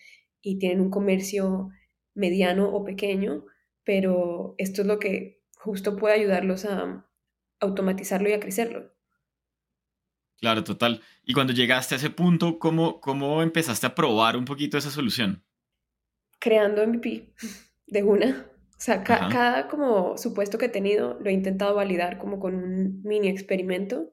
y 0.43 0.59
tienen 0.59 0.81
un 0.81 0.91
comercio 0.91 1.71
mediano 2.15 2.69
o 2.69 2.85
pequeño, 2.85 3.47
pero 3.85 4.55
esto 4.59 4.83
es 4.83 4.87
lo 4.87 4.99
que 4.99 5.43
justo 5.57 5.97
puede 5.97 6.15
ayudarlos 6.15 6.65
a 6.67 7.09
automatizarlo 7.61 8.29
y 8.29 8.33
a 8.33 8.41
crecerlo. 8.41 8.93
Claro, 10.37 10.65
total. 10.65 11.01
Y 11.25 11.35
cuando 11.35 11.53
llegaste 11.53 11.95
a 11.95 11.99
ese 11.99 12.11
punto, 12.11 12.59
¿cómo, 12.59 13.01
cómo 13.01 13.43
empezaste 13.43 13.87
a 13.87 13.95
probar 13.95 14.37
un 14.37 14.45
poquito 14.45 14.77
esa 14.77 14.91
solución? 14.91 15.45
Creando 16.43 16.85
MVP 16.85 17.33
de 17.87 18.03
una. 18.03 18.51
O 18.71 18.85
sea, 18.85 19.05
cada 19.05 19.69
como 19.69 20.19
supuesto 20.19 20.59
que 20.59 20.67
he 20.67 20.69
tenido 20.69 21.17
lo 21.21 21.31
he 21.31 21.33
intentado 21.33 21.77
validar 21.77 22.19
como 22.19 22.41
con 22.41 22.57
un 22.57 23.01
mini 23.05 23.29
experimento. 23.29 24.11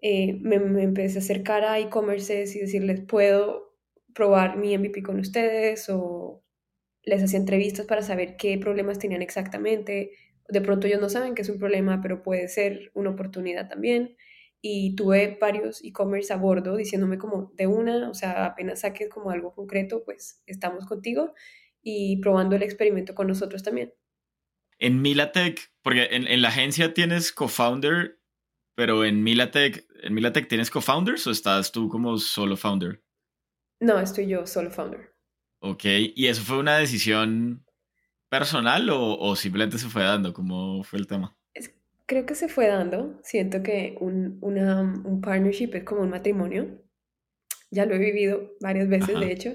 Eh, 0.00 0.40
me, 0.40 0.58
me, 0.58 0.82
empecé 0.82 1.18
a 1.18 1.22
acercar 1.22 1.64
a 1.64 1.78
e-commerces 1.78 2.56
y 2.56 2.58
decirles, 2.58 3.02
¿puedo 3.02 3.76
probar 4.12 4.56
mi 4.56 4.76
MVP 4.76 5.04
con 5.04 5.20
ustedes? 5.20 5.88
O 5.88 6.42
les 7.04 7.22
hacía 7.22 7.38
entrevistas 7.38 7.86
para 7.86 8.02
saber 8.02 8.36
qué 8.36 8.58
problemas 8.58 8.98
tenían 8.98 9.22
exactamente. 9.22 10.10
De 10.48 10.60
pronto 10.60 10.88
ellos 10.88 11.00
no 11.00 11.08
saben 11.08 11.36
que 11.36 11.42
es 11.42 11.48
un 11.48 11.60
problema, 11.60 12.00
pero 12.02 12.24
puede 12.24 12.48
ser 12.48 12.90
una 12.94 13.10
oportunidad 13.10 13.68
también. 13.68 14.16
Y 14.62 14.94
tuve 14.94 15.36
varios 15.40 15.82
e-commerce 15.82 16.32
a 16.32 16.36
bordo 16.36 16.76
diciéndome 16.76 17.18
como 17.18 17.52
de 17.56 17.66
una, 17.66 18.08
o 18.08 18.14
sea, 18.14 18.46
apenas 18.46 18.80
saques 18.80 19.08
como 19.08 19.30
algo 19.30 19.52
concreto, 19.54 20.04
pues 20.04 20.40
estamos 20.46 20.86
contigo 20.86 21.34
y 21.82 22.18
probando 22.18 22.54
el 22.54 22.62
experimento 22.62 23.14
con 23.14 23.26
nosotros 23.26 23.62
también. 23.62 23.92
En 24.78 25.02
Milatech, 25.02 25.72
porque 25.82 26.08
en, 26.12 26.28
en 26.28 26.42
la 26.42 26.48
agencia 26.48 26.94
tienes 26.94 27.32
co-founder, 27.32 28.20
pero 28.76 29.04
en 29.04 29.22
Milatech, 29.22 29.84
¿en 30.02 30.14
Milatech 30.14 30.48
tienes 30.48 30.70
co-founders 30.70 31.26
o 31.26 31.30
estás 31.32 31.72
tú 31.72 31.88
como 31.88 32.16
solo 32.18 32.56
founder? 32.56 33.02
No, 33.80 33.98
estoy 33.98 34.28
yo 34.28 34.46
solo 34.46 34.70
founder. 34.70 35.12
Ok, 35.60 35.84
¿y 36.14 36.26
eso 36.26 36.42
fue 36.42 36.58
una 36.58 36.78
decisión 36.78 37.64
personal 38.28 38.88
o, 38.90 39.36
simplemente 39.36 39.78
se 39.78 39.88
fue 39.88 40.02
dando? 40.02 40.32
¿Cómo 40.32 40.82
fue 40.82 40.98
el 40.98 41.06
tema? 41.06 41.36
Creo 42.12 42.26
que 42.26 42.34
se 42.34 42.48
fue 42.48 42.66
dando. 42.66 43.18
Siento 43.22 43.62
que 43.62 43.96
un, 44.00 44.38
una, 44.42 44.82
un 44.82 45.22
partnership 45.22 45.70
es 45.72 45.84
como 45.84 46.02
un 46.02 46.10
matrimonio. 46.10 46.84
Ya 47.70 47.86
lo 47.86 47.94
he 47.94 47.98
vivido 47.98 48.52
varias 48.60 48.86
veces, 48.88 49.18
de 49.18 49.32
hecho. 49.32 49.54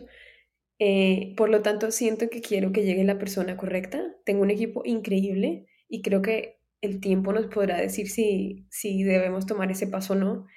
Eh, 0.79 1.35
por 1.37 1.49
lo 1.49 1.61
tanto, 1.61 1.91
siento 1.91 2.29
que 2.31 2.41
quiero 2.41 2.71
que 2.71 2.83
llegue 2.83 3.03
la 3.03 3.19
persona 3.19 3.57
correcta. 3.57 4.15
Tengo 4.25 4.41
un 4.41 4.49
equipo 4.49 4.81
increíble 4.85 5.67
y 5.87 6.01
creo 6.01 6.23
que 6.23 6.59
el 6.81 6.99
tiempo 6.99 7.31
nos 7.31 7.45
podrá 7.45 7.77
decir 7.77 8.09
si, 8.09 8.65
si 8.71 9.03
debemos 9.03 9.45
tomar 9.45 9.69
ese 9.69 9.85
paso 9.85 10.13
o 10.13 10.15
no. 10.15 10.47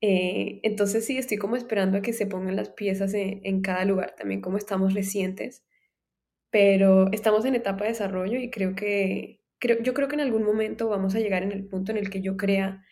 Eh, 0.00 0.58
entonces 0.64 1.06
sí, 1.06 1.16
estoy 1.16 1.36
como 1.36 1.54
esperando 1.54 1.98
a 1.98 2.02
que 2.02 2.12
se 2.12 2.26
pongan 2.26 2.56
las 2.56 2.70
piezas 2.70 3.12
en, 3.14 3.62
cada 3.62 3.84
lugar, 3.84 4.16
también 4.16 4.40
como 4.40 4.58
estamos 4.58 4.94
recientes, 4.94 5.64
pero 6.50 7.10
estamos 7.12 7.44
en 7.44 7.54
etapa 7.54 7.84
de 7.84 7.90
desarrollo 7.90 8.38
y 8.40 8.50
creo 8.50 8.74
que, 8.74 9.35
creo, 9.58 9.82
yo 9.82 9.94
creo 9.94 10.08
que 10.08 10.14
en 10.14 10.20
algún 10.20 10.42
momento 10.42 10.88
vamos 10.88 11.14
a 11.14 11.20
llegar 11.20 11.42
en 11.42 11.52
el 11.52 11.66
punto 11.66 11.92
en 11.92 11.98
el 11.98 12.10
que 12.10 12.22
yo 12.22 12.36
crea 12.36 12.84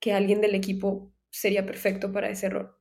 que 0.00 0.12
alguien 0.12 0.40
del 0.40 0.54
equipo 0.54 1.14
sería 1.30 1.66
perfecto 1.66 2.12
para 2.12 2.30
ese 2.30 2.48
rol. 2.48 2.76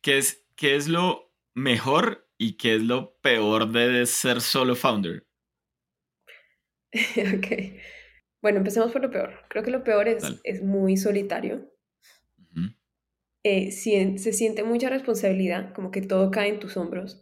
¿Qué 0.00 0.18
es, 0.18 0.46
qué 0.56 0.76
es 0.76 0.88
lo 0.88 1.32
mejor 1.54 2.28
y 2.38 2.56
qué 2.56 2.76
es 2.76 2.82
lo 2.82 3.16
peor 3.20 3.70
de 3.70 4.06
ser 4.06 4.40
solo 4.40 4.74
founder? 4.74 5.26
ok. 6.92 7.46
Bueno, 8.40 8.58
empecemos 8.58 8.90
por 8.92 9.02
lo 9.02 9.10
peor. 9.10 9.44
Creo 9.48 9.62
que 9.62 9.70
lo 9.70 9.84
peor 9.84 10.08
es, 10.08 10.24
es 10.42 10.62
muy 10.62 10.96
solitario. 10.96 11.72
Eh, 13.44 13.72
se 13.72 14.32
siente 14.32 14.62
mucha 14.62 14.88
responsabilidad, 14.88 15.74
como 15.74 15.90
que 15.90 16.00
todo 16.00 16.30
cae 16.30 16.48
en 16.48 16.60
tus 16.60 16.76
hombros. 16.76 17.21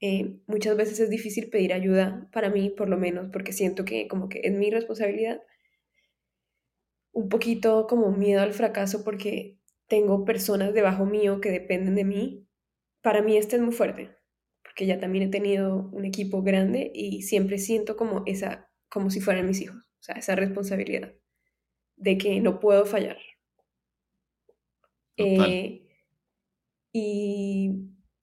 Eh, 0.00 0.38
muchas 0.46 0.76
veces 0.76 1.00
es 1.00 1.10
difícil 1.10 1.50
pedir 1.50 1.72
ayuda, 1.72 2.28
para 2.32 2.50
mí 2.50 2.70
por 2.70 2.88
lo 2.88 2.96
menos, 2.96 3.30
porque 3.32 3.52
siento 3.52 3.84
que 3.84 4.06
como 4.08 4.28
que 4.28 4.40
es 4.44 4.52
mi 4.52 4.70
responsabilidad. 4.70 5.42
Un 7.12 7.28
poquito 7.28 7.86
como 7.88 8.12
miedo 8.12 8.42
al 8.42 8.52
fracaso 8.52 9.02
porque 9.04 9.58
tengo 9.88 10.24
personas 10.24 10.74
debajo 10.74 11.04
mío 11.06 11.40
que 11.40 11.50
dependen 11.50 11.94
de 11.96 12.04
mí, 12.04 12.46
para 13.02 13.22
mí 13.22 13.36
este 13.36 13.56
es 13.56 13.62
muy 13.62 13.74
fuerte, 13.74 14.10
porque 14.62 14.86
ya 14.86 15.00
también 15.00 15.24
he 15.24 15.30
tenido 15.30 15.90
un 15.92 16.04
equipo 16.04 16.42
grande 16.42 16.92
y 16.94 17.22
siempre 17.22 17.58
siento 17.58 17.96
como 17.96 18.22
esa, 18.26 18.70
como 18.88 19.10
si 19.10 19.20
fueran 19.20 19.46
mis 19.46 19.60
hijos, 19.60 19.76
o 19.78 20.02
sea, 20.02 20.16
esa 20.16 20.36
responsabilidad 20.36 21.12
de 21.96 22.18
que 22.18 22.40
no 22.40 22.60
puedo 22.60 22.86
fallar. 22.86 23.18
Eh, 25.16 25.82
y 26.92 27.72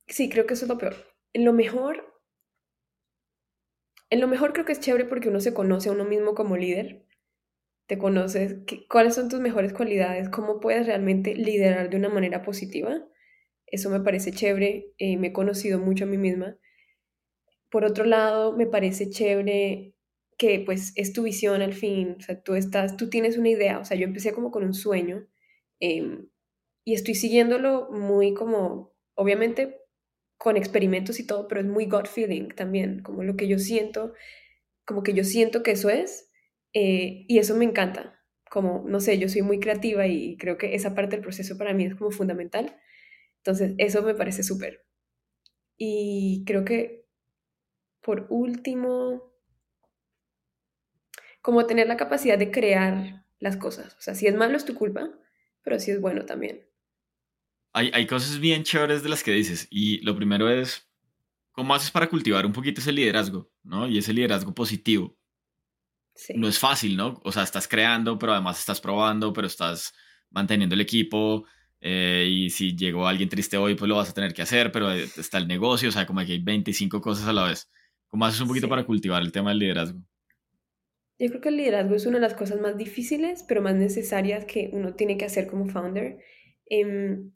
sí, 0.08 0.30
creo 0.30 0.46
que 0.46 0.54
eso 0.54 0.66
es 0.66 0.70
lo 0.70 0.78
peor. 0.78 1.15
En 1.36 1.44
lo 1.44 1.52
mejor, 1.52 2.02
en 4.10 4.22
lo 4.22 4.28
mejor 4.30 4.54
creo 4.54 4.64
que 4.64 4.72
es 4.72 4.80
chévere 4.80 5.04
porque 5.04 5.28
uno 5.28 5.42
se 5.42 5.54
conoce 5.54 5.90
a 5.90 5.92
uno 5.92 6.06
mismo 6.06 6.34
como 6.34 6.56
líder, 6.56 7.06
te 7.88 7.98
conoces, 7.98 8.60
cuáles 8.90 9.16
son 9.16 9.28
tus 9.28 9.42
mejores 9.42 9.74
cualidades, 9.74 10.30
cómo 10.30 10.62
puedes 10.62 10.86
realmente 10.86 11.36
liderar 11.36 11.90
de 11.90 11.98
una 11.98 12.08
manera 12.08 12.42
positiva. 12.42 13.06
Eso 13.66 13.90
me 13.90 14.00
parece 14.00 14.32
chévere, 14.32 14.94
eh, 14.98 15.18
me 15.18 15.28
he 15.28 15.34
conocido 15.34 15.78
mucho 15.78 16.06
a 16.06 16.08
mí 16.08 16.18
misma. 16.18 16.58
Por 17.70 17.84
otro 17.84 18.06
lado, 18.06 18.56
me 18.56 18.66
parece 18.66 19.10
chévere 19.10 19.94
que 20.38 20.62
pues 20.66 20.94
es 20.96 21.12
tu 21.12 21.24
visión 21.24 21.62
al 21.62 21.74
fin, 21.74 22.16
o 22.18 22.22
sea, 22.22 22.42
tú 22.42 22.56
estás, 22.56 22.96
tú 22.96 23.10
tienes 23.10 23.38
una 23.38 23.50
idea, 23.50 23.80
o 23.80 23.84
sea, 23.84 23.98
yo 23.98 24.06
empecé 24.06 24.32
como 24.32 24.52
con 24.52 24.64
un 24.64 24.74
sueño 24.74 25.28
em, 25.82 26.30
y 26.86 26.94
estoy 26.94 27.16
siguiéndolo 27.16 27.90
muy 27.92 28.34
como, 28.34 28.94
obviamente 29.16 29.85
con 30.38 30.58
experimentos 30.58 31.20
y 31.20 31.28
todo, 31.28 31.48
pero 31.48 31.62
es 31.62 31.68
muy 31.68 31.86
gut 31.86 32.08
feeling 32.08 32.50
también, 32.50 33.02
como 33.02 33.24
lo 33.24 33.36
que 33.36 33.48
yo 33.48 33.60
siento, 33.60 34.14
como 34.86 35.04
que 35.04 35.14
yo 35.14 35.24
siento 35.24 35.64
que 35.64 35.72
eso 35.72 35.90
es, 35.90 36.30
eh, 36.74 37.26
y 37.28 37.40
eso 37.40 37.56
me 37.56 37.66
encanta. 37.66 38.22
Como, 38.50 38.84
no 38.88 39.00
sé, 39.00 39.18
yo 39.20 39.30
soy 39.30 39.42
muy 39.42 39.60
creativa 39.60 40.08
y 40.08 40.38
creo 40.38 40.58
que 40.58 40.76
esa 40.76 40.96
parte 40.96 41.16
del 41.16 41.24
proceso 41.24 41.58
para 41.58 41.74
mí 41.74 41.86
es 41.86 41.96
como 41.96 42.12
fundamental. 42.12 42.78
Entonces, 43.38 43.74
eso 43.78 44.02
me 44.04 44.16
parece 44.16 44.44
súper. 44.44 44.86
Y 45.78 46.44
creo 46.46 46.66
que, 46.66 47.06
por 48.02 48.28
último, 48.30 49.34
como 51.42 51.66
tener 51.66 51.88
la 51.88 51.98
capacidad 51.98 52.38
de 52.38 52.52
crear 52.52 53.24
las 53.40 53.58
cosas. 53.58 53.96
O 53.98 54.02
sea, 54.02 54.16
si 54.16 54.28
es 54.28 54.36
malo 54.36 54.58
es 54.58 54.66
tu 54.66 54.76
culpa, 54.76 55.12
pero 55.64 55.80
si 55.80 55.92
es 55.92 56.02
bueno 56.02 56.26
también. 56.26 56.66
Hay, 57.76 57.92
hay 57.94 58.08
cosas 58.08 58.40
bien 58.40 58.64
chéveres 58.64 59.04
de 59.04 59.10
las 59.10 59.22
que 59.22 59.32
dices. 59.32 59.68
Y 59.70 60.00
lo 60.00 60.16
primero 60.16 60.50
es, 60.50 60.90
¿cómo 61.52 61.76
haces 61.76 61.92
para 61.92 62.10
cultivar 62.10 62.46
un 62.46 62.54
poquito 62.54 62.80
ese 62.80 62.94
liderazgo? 62.94 63.52
¿no? 63.66 63.88
Y 63.88 63.98
ese 63.98 64.14
liderazgo 64.14 64.54
positivo. 64.54 65.18
No 66.36 66.48
es 66.48 66.58
fácil, 66.58 66.96
¿no? 66.96 67.20
O 67.26 67.32
sea, 67.32 67.44
estás 67.44 67.68
creando, 67.68 68.18
pero 68.18 68.32
además 68.32 68.60
estás 68.60 68.80
probando, 68.80 69.34
pero 69.34 69.48
estás 69.48 69.94
manteniendo 70.30 70.76
el 70.76 70.82
equipo. 70.82 71.46
Eh, 71.82 72.26
y 72.30 72.50
si 72.50 72.76
llegó 72.76 73.06
alguien 73.06 73.28
triste 73.28 73.58
hoy, 73.58 73.76
pues 73.76 73.90
lo 73.90 73.98
vas 73.98 74.10
a 74.10 74.14
tener 74.14 74.34
que 74.34 74.42
hacer, 74.42 74.72
pero 74.72 74.92
eh, 74.94 75.04
está 75.18 75.38
el 75.38 75.48
negocio, 75.48 75.90
o 75.90 75.92
sea, 75.92 76.06
como 76.06 76.26
que 76.26 76.32
hay 76.32 76.42
25 76.42 77.02
cosas 77.02 77.28
a 77.28 77.34
la 77.34 77.44
vez. 77.44 77.70
¿Cómo 78.08 78.26
haces 78.26 78.40
un 78.40 78.48
poquito 78.48 78.70
para 78.70 78.86
cultivar 78.86 79.22
el 79.22 79.32
tema 79.34 79.50
del 79.50 79.60
liderazgo? 79.60 80.00
Yo 81.20 81.28
creo 81.30 81.42
que 81.42 81.50
el 81.50 81.58
liderazgo 81.58 81.96
es 81.96 82.06
una 82.06 82.18
de 82.18 82.22
las 82.22 82.34
cosas 82.34 82.62
más 82.62 82.78
difíciles, 82.78 83.44
pero 83.48 83.62
más 83.62 83.76
necesarias 83.76 84.46
que 84.46 84.70
uno 84.72 84.94
tiene 84.94 85.18
que 85.18 85.26
hacer 85.26 85.48
como 85.48 85.68
founder. 85.68 86.18
Em, 86.68 87.32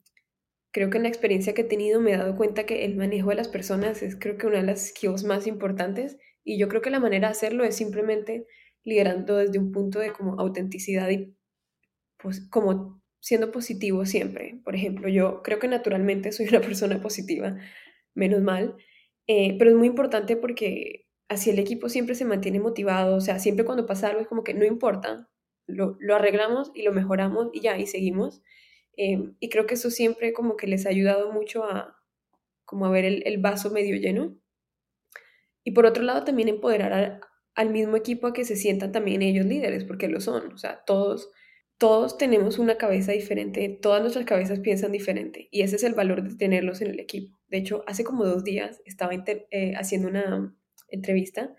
creo 0.72 0.90
que 0.90 0.98
en 0.98 1.04
la 1.04 1.08
experiencia 1.08 1.54
que 1.54 1.62
he 1.62 1.64
tenido 1.64 2.00
me 2.00 2.12
he 2.12 2.16
dado 2.16 2.36
cuenta 2.36 2.64
que 2.64 2.84
el 2.84 2.96
manejo 2.96 3.30
de 3.30 3.36
las 3.36 3.48
personas 3.48 4.02
es 4.02 4.16
creo 4.16 4.38
que 4.38 4.46
una 4.46 4.58
de 4.58 4.66
las 4.66 4.88
skills 4.88 5.24
más 5.24 5.46
importantes 5.46 6.18
y 6.44 6.58
yo 6.58 6.68
creo 6.68 6.82
que 6.82 6.90
la 6.90 7.00
manera 7.00 7.28
de 7.28 7.32
hacerlo 7.32 7.64
es 7.64 7.76
simplemente 7.76 8.46
liderando 8.84 9.36
desde 9.36 9.58
un 9.58 9.72
punto 9.72 9.98
de 9.98 10.12
como 10.12 10.40
autenticidad 10.40 11.08
y 11.10 11.34
pues 12.18 12.46
como 12.50 13.00
siendo 13.20 13.52
positivo 13.52 14.06
siempre. 14.06 14.60
Por 14.64 14.74
ejemplo, 14.74 15.08
yo 15.08 15.42
creo 15.42 15.58
que 15.58 15.68
naturalmente 15.68 16.32
soy 16.32 16.46
una 16.50 16.60
persona 16.60 17.00
positiva, 17.00 17.56
menos 18.14 18.42
mal, 18.42 18.76
eh, 19.26 19.56
pero 19.58 19.70
es 19.70 19.76
muy 19.76 19.88
importante 19.88 20.36
porque 20.36 21.06
así 21.28 21.50
el 21.50 21.58
equipo 21.58 21.88
siempre 21.88 22.14
se 22.14 22.24
mantiene 22.24 22.60
motivado, 22.60 23.16
o 23.16 23.20
sea, 23.20 23.38
siempre 23.38 23.64
cuando 23.64 23.86
pasa 23.86 24.08
algo 24.08 24.20
es 24.20 24.26
como 24.26 24.42
que 24.42 24.54
no 24.54 24.64
importa, 24.64 25.28
lo, 25.66 25.96
lo 26.00 26.16
arreglamos 26.16 26.72
y 26.74 26.82
lo 26.82 26.92
mejoramos 26.92 27.50
y 27.52 27.60
ya, 27.60 27.78
y 27.78 27.86
seguimos. 27.86 28.42
Eh, 28.96 29.32
y 29.40 29.48
creo 29.48 29.66
que 29.66 29.74
eso 29.74 29.90
siempre 29.90 30.32
como 30.32 30.56
que 30.56 30.66
les 30.66 30.86
ha 30.86 30.90
ayudado 30.90 31.32
mucho 31.32 31.64
a 31.64 31.96
como 32.70 32.86
a 32.86 32.90
ver 32.90 33.04
el, 33.04 33.38
vaso 33.38 33.70
medio 33.70 33.96
lleno. 33.96 34.38
Y 35.64 35.72
por 35.72 35.86
otro 35.86 36.04
lado, 36.04 36.22
también 36.24 36.48
empoderar 36.48 37.20
al 37.56 37.70
mismo 37.70 37.96
equipo 37.96 38.28
a 38.28 38.32
que 38.32 38.44
se 38.44 38.54
sientan 38.54 38.92
también 38.92 39.22
ellos 39.22 39.44
líderes, 39.44 39.82
porque 39.82 40.06
lo 40.06 40.20
son. 40.20 40.52
O 40.52 40.56
sea, 40.56 40.84
todos, 40.84 41.30
todos 41.78 42.16
tenemos 42.16 42.60
una 42.60 42.76
cabeza 42.76 43.10
diferente, 43.10 43.68
todas 43.82 44.02
nuestras 44.02 44.24
cabezas 44.24 44.60
piensan 44.60 44.92
diferente 44.92 45.48
y 45.50 45.62
ese 45.62 45.76
es 45.76 45.82
el 45.82 45.94
valor 45.94 46.22
de 46.22 46.36
tenerlos 46.36 46.80
en 46.80 46.90
el 46.90 47.00
equipo. 47.00 47.40
De 47.48 47.58
hecho, 47.58 47.82
hace 47.88 48.04
como 48.04 48.24
dos 48.24 48.44
días 48.44 48.80
estaba 48.84 49.12
eh, 49.50 49.74
haciendo 49.76 50.06
una 50.06 50.56
entrevista 50.88 51.56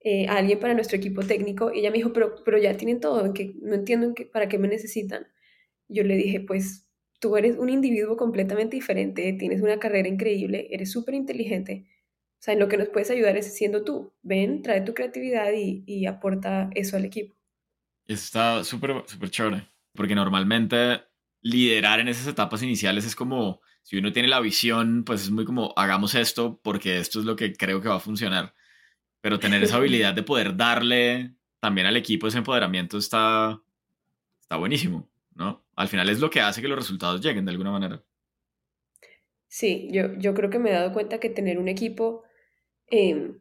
eh, 0.00 0.26
a 0.28 0.36
alguien 0.36 0.60
para 0.60 0.74
nuestro 0.74 0.98
equipo 0.98 1.22
técnico 1.22 1.72
y 1.72 1.78
ella 1.78 1.90
me 1.90 1.96
dijo, 1.96 2.12
pero, 2.12 2.34
pero 2.44 2.58
ya 2.58 2.76
tienen 2.76 3.00
todo, 3.00 3.32
que 3.32 3.54
no 3.62 3.74
entiendo 3.74 4.12
para 4.30 4.48
qué 4.48 4.58
me 4.58 4.68
necesitan. 4.68 5.26
Yo 5.88 6.02
le 6.04 6.16
dije, 6.16 6.40
pues 6.40 6.86
tú 7.20 7.36
eres 7.36 7.56
un 7.56 7.68
individuo 7.68 8.16
completamente 8.16 8.76
diferente, 8.76 9.32
tienes 9.34 9.62
una 9.62 9.78
carrera 9.78 10.08
increíble, 10.08 10.68
eres 10.70 10.92
súper 10.92 11.14
inteligente 11.14 11.86
o 12.34 12.44
sea, 12.44 12.52
en 12.52 12.60
lo 12.60 12.68
que 12.68 12.76
nos 12.76 12.90
puedes 12.90 13.10
ayudar 13.10 13.38
es 13.38 13.56
siendo 13.56 13.84
tú. 13.84 14.12
Ven, 14.20 14.60
trae 14.60 14.82
tu 14.82 14.92
creatividad 14.92 15.50
y, 15.56 16.04
aporta 16.04 16.68
eso 16.74 16.94
al 16.98 17.06
equipo. 17.06 17.34
Está 18.06 18.62
súper, 18.64 19.02
súper 19.06 19.30
chévere. 19.30 19.72
Porque 19.94 20.14
normalmente 20.14 21.00
liderar 21.40 22.00
en 22.00 22.08
esas 22.08 22.26
etapas 22.26 22.62
iniciales 22.62 23.06
es 23.06 23.16
como, 23.16 23.62
si 23.82 23.96
uno 23.96 24.12
tiene 24.12 24.28
la 24.28 24.40
visión, 24.40 25.04
pues 25.04 25.22
es 25.22 25.30
muy 25.30 25.46
como, 25.46 25.72
hagamos 25.74 26.14
esto 26.14 26.60
porque 26.62 26.98
esto 26.98 27.18
es 27.18 27.24
lo 27.24 27.34
que 27.34 27.54
creo 27.54 27.80
que 27.80 27.88
va 27.88 27.96
a 27.96 28.00
funcionar. 28.00 28.52
Pero 29.22 29.38
tener 29.38 29.64
esa 29.64 29.76
habilidad 29.76 30.12
de 30.14 30.22
poder 30.22 30.54
darle 30.54 31.34
también 31.60 31.86
al 31.86 31.96
equipo 31.96 32.26
ese 32.26 32.36
empoderamiento 32.36 32.98
está, 32.98 33.58
está 34.38 34.56
buenísimo, 34.56 35.08
¿no? 35.34 35.64
Al 35.76 35.88
final 35.88 36.08
es 36.08 36.20
lo 36.20 36.30
que 36.30 36.40
hace 36.40 36.62
que 36.62 36.68
los 36.68 36.78
resultados 36.78 37.20
lleguen 37.20 37.44
de 37.44 37.50
alguna 37.50 37.70
manera. 37.70 38.02
Sí, 39.48 39.88
yo, 39.92 40.14
yo 40.18 40.34
creo 40.34 40.50
que 40.50 40.58
me 40.58 40.70
he 40.70 40.74
dado 40.74 40.92
cuenta 40.92 41.20
que 41.20 41.30
tener 41.30 41.58
un 41.58 41.68
equipo 41.68 42.24
Em, 42.86 43.40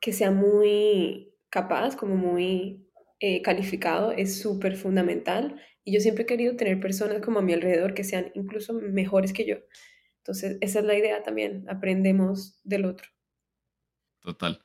que 0.00 0.12
sea 0.12 0.30
muy 0.30 1.32
capaz, 1.48 1.96
como 1.96 2.16
muy 2.16 2.88
eh, 3.20 3.42
calificado, 3.42 4.12
es 4.12 4.40
súper 4.40 4.76
fundamental. 4.76 5.60
Y 5.84 5.94
yo 5.94 6.00
siempre 6.00 6.24
he 6.24 6.26
querido 6.26 6.56
tener 6.56 6.80
personas 6.80 7.20
como 7.22 7.38
a 7.38 7.42
mi 7.42 7.52
alrededor 7.52 7.94
que 7.94 8.04
sean 8.04 8.30
incluso 8.34 8.74
mejores 8.74 9.32
que 9.32 9.46
yo. 9.46 9.56
Entonces, 10.18 10.58
esa 10.60 10.80
es 10.80 10.84
la 10.84 10.96
idea 10.96 11.22
también, 11.22 11.64
aprendemos 11.68 12.60
del 12.64 12.84
otro. 12.84 13.08
Total. 14.20 14.62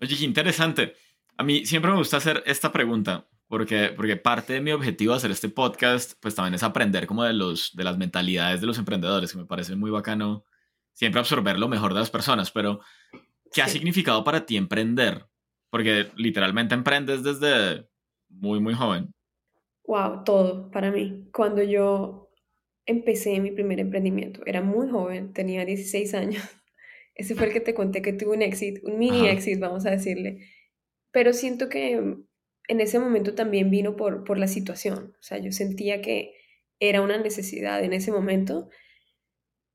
Oye, 0.00 0.16
qué 0.16 0.24
interesante. 0.24 0.94
A 1.36 1.44
mí 1.44 1.66
siempre 1.66 1.90
me 1.90 1.98
gusta 1.98 2.16
hacer 2.16 2.42
esta 2.46 2.72
pregunta, 2.72 3.28
porque, 3.48 3.92
porque 3.94 4.16
parte 4.16 4.54
de 4.54 4.60
mi 4.60 4.72
objetivo 4.72 5.12
de 5.12 5.18
hacer 5.18 5.30
este 5.30 5.48
podcast, 5.48 6.14
pues 6.20 6.34
también 6.34 6.54
es 6.54 6.62
aprender 6.62 7.06
como 7.06 7.24
de, 7.24 7.32
los, 7.32 7.74
de 7.74 7.84
las 7.84 7.98
mentalidades 7.98 8.60
de 8.60 8.66
los 8.66 8.78
emprendedores, 8.78 9.32
que 9.32 9.38
me 9.38 9.46
parece 9.46 9.76
muy 9.76 9.90
bacano 9.90 10.44
siempre 10.92 11.20
absorber 11.20 11.58
lo 11.58 11.68
mejor 11.68 11.92
de 11.92 12.00
las 12.00 12.10
personas, 12.10 12.50
pero 12.50 12.80
¿qué 13.52 13.62
ha 13.62 13.68
significado 13.68 14.24
para 14.24 14.46
ti 14.46 14.56
emprender? 14.56 15.26
Porque 15.70 16.08
literalmente 16.16 16.74
emprendes 16.74 17.22
desde 17.22 17.86
muy, 18.28 18.60
muy 18.60 18.74
joven. 18.74 19.12
Wow, 19.84 20.24
todo 20.24 20.70
para 20.70 20.90
mí. 20.90 21.28
Cuando 21.32 21.62
yo 21.62 22.30
empecé 22.86 23.38
mi 23.40 23.50
primer 23.52 23.78
emprendimiento, 23.78 24.40
era 24.46 24.62
muy 24.62 24.88
joven, 24.88 25.32
tenía 25.32 25.64
16 25.64 26.14
años. 26.14 26.42
Ese 27.14 27.34
fue 27.34 27.46
el 27.46 27.52
que 27.52 27.60
te 27.60 27.74
conté 27.74 28.02
que 28.02 28.12
tuve 28.12 28.34
un 28.36 28.42
exit, 28.42 28.78
un 28.82 28.98
mini 28.98 29.28
exit, 29.28 29.58
vamos 29.58 29.86
a 29.86 29.90
decirle. 29.90 30.48
Pero 31.12 31.32
siento 31.32 31.68
que 31.68 32.16
en 32.68 32.80
ese 32.80 32.98
momento 32.98 33.34
también 33.34 33.70
vino 33.70 33.96
por, 33.96 34.24
por 34.24 34.38
la 34.38 34.48
situación. 34.48 35.14
O 35.18 35.22
sea, 35.22 35.38
yo 35.38 35.52
sentía 35.52 36.00
que 36.00 36.34
era 36.80 37.02
una 37.02 37.18
necesidad 37.18 37.82
en 37.82 37.92
ese 37.92 38.12
momento. 38.12 38.68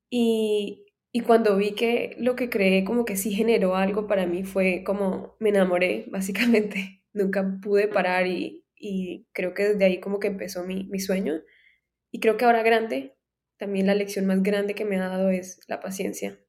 Y, 0.09 0.85
y 1.11 1.21
cuando 1.21 1.55
vi 1.57 1.71
que 1.71 2.15
lo 2.19 2.35
que 2.35 2.49
creé 2.49 2.83
como 2.83 3.05
que 3.05 3.15
sí 3.15 3.31
generó 3.31 3.75
algo 3.75 4.07
para 4.07 4.25
mí 4.25 4.43
fue 4.43 4.83
como 4.85 5.35
me 5.39 5.49
enamoré, 5.49 6.05
básicamente. 6.09 7.03
Nunca 7.13 7.59
pude 7.61 7.87
parar 7.87 8.27
y, 8.27 8.65
y 8.75 9.27
creo 9.33 9.53
que 9.53 9.63
desde 9.63 9.85
ahí 9.85 9.99
como 9.99 10.19
que 10.19 10.27
empezó 10.27 10.63
mi, 10.65 10.85
mi 10.85 10.99
sueño. 10.99 11.41
Y 12.11 12.19
creo 12.19 12.37
que 12.37 12.45
ahora 12.45 12.63
grande, 12.63 13.17
también 13.57 13.87
la 13.87 13.95
lección 13.95 14.25
más 14.25 14.43
grande 14.43 14.75
que 14.75 14.85
me 14.85 14.97
ha 14.97 15.07
dado 15.07 15.29
es 15.29 15.61
la 15.67 15.79
paciencia. 15.79 16.39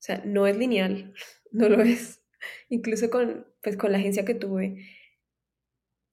O 0.00 0.02
sea, 0.02 0.22
no 0.24 0.46
es 0.46 0.56
lineal, 0.56 1.14
no 1.52 1.68
lo 1.68 1.82
es. 1.82 2.22
Incluso 2.68 3.10
con, 3.10 3.46
pues, 3.62 3.76
con 3.76 3.92
la 3.92 3.98
agencia 3.98 4.24
que 4.24 4.34
tuve, 4.34 4.76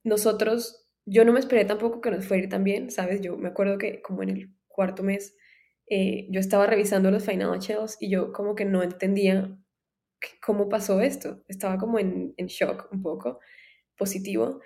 nosotros, 0.04 0.88
yo 1.06 1.26
no 1.26 1.34
me 1.34 1.40
esperé 1.40 1.66
tampoco 1.66 2.02
que 2.02 2.12
nos 2.12 2.26
fuera 2.26 2.48
tan 2.50 2.64
bien, 2.64 2.92
¿sabes? 2.92 3.22
Yo 3.22 3.38
me 3.38 3.50
acuerdo 3.50 3.78
que 3.78 4.02
como 4.02 4.24
en 4.24 4.30
el 4.30 4.56
cuarto 4.68 5.04
mes 5.04 5.36
eh, 5.90 6.28
yo 6.30 6.40
estaba 6.40 6.68
revisando 6.68 7.12
los 7.12 7.26
financials 7.26 7.98
y 8.00 8.10
yo 8.10 8.34
como 8.34 8.56
que 8.56 8.66
no 8.66 8.84
entendía 8.84 9.58
cómo 10.42 10.70
pasó 10.70 11.02
esto. 11.02 11.44
Estaba 11.48 11.78
como 11.78 12.00
en, 12.00 12.34
en 12.38 12.48
shock 12.48 12.90
un 12.92 13.02
poco, 13.02 13.40
positivo. 13.98 14.62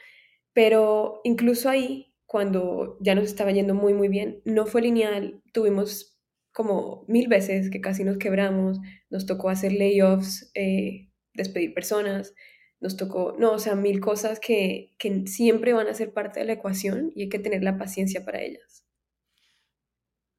Pero 0.54 1.22
incluso 1.24 1.70
ahí, 1.70 2.14
cuando 2.26 2.98
ya 3.02 3.16
nos 3.16 3.26
estaba 3.26 3.52
yendo 3.52 3.74
muy, 3.76 3.94
muy 3.94 4.08
bien. 4.08 4.42
No 4.46 4.66
fue 4.66 4.82
lineal, 4.82 5.42
tuvimos 5.54 6.18
como 6.54 7.06
mil 7.08 7.28
veces 7.28 7.70
que 7.70 7.82
casi 7.82 8.04
nos 8.04 8.18
quebramos, 8.18 8.80
nos 9.10 9.26
tocó 9.26 9.50
hacer 9.50 9.74
layoffs, 9.74 10.52
eh, 10.56 11.10
despedir 11.34 11.74
personas, 11.74 12.34
nos 12.82 12.98
tocó, 12.98 13.36
no, 13.38 13.52
o 13.54 13.60
sea, 13.60 13.76
mil 13.76 14.02
cosas 14.02 14.40
que, 14.40 14.92
que 14.98 15.28
siempre 15.28 15.72
van 15.72 15.88
a 15.88 15.94
ser 15.94 16.12
parte 16.12 16.40
de 16.40 16.48
la 16.48 16.54
ecuación 16.54 17.14
y 17.16 17.24
hay 17.24 17.30
que 17.30 17.40
tener 17.40 17.64
la 17.64 17.78
paciencia 17.78 18.26
para 18.26 18.42
ellas. 18.42 18.84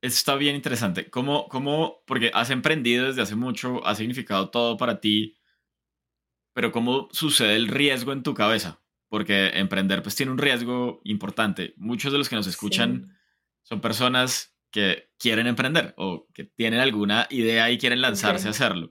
Eso 0.02 0.16
está 0.16 0.34
bien 0.34 0.56
interesante. 0.56 1.08
¿Cómo, 1.08 1.48
cómo, 1.48 2.02
porque 2.04 2.32
has 2.34 2.50
emprendido 2.50 3.06
desde 3.06 3.22
hace 3.22 3.36
mucho, 3.36 3.86
ha 3.86 3.94
significado 3.94 4.50
todo 4.50 4.76
para 4.76 5.00
ti, 5.00 5.38
pero 6.52 6.72
cómo 6.72 7.08
sucede 7.12 7.54
el 7.54 7.68
riesgo 7.68 8.12
en 8.12 8.24
tu 8.24 8.34
cabeza? 8.34 8.82
Porque 9.08 9.50
emprender 9.54 10.02
pues 10.02 10.16
tiene 10.16 10.32
un 10.32 10.38
riesgo 10.38 11.00
importante. 11.04 11.74
Muchos 11.76 12.10
de 12.10 12.18
los 12.18 12.28
que 12.28 12.34
nos 12.34 12.48
escuchan 12.48 13.16
son 13.62 13.80
personas 13.80 14.56
que 14.72 15.10
quieren 15.18 15.46
emprender 15.46 15.94
o 15.96 16.26
que 16.34 16.44
tienen 16.44 16.80
alguna 16.80 17.28
idea 17.30 17.70
y 17.70 17.78
quieren 17.78 18.00
lanzarse 18.00 18.48
a 18.48 18.50
hacerlo. 18.50 18.90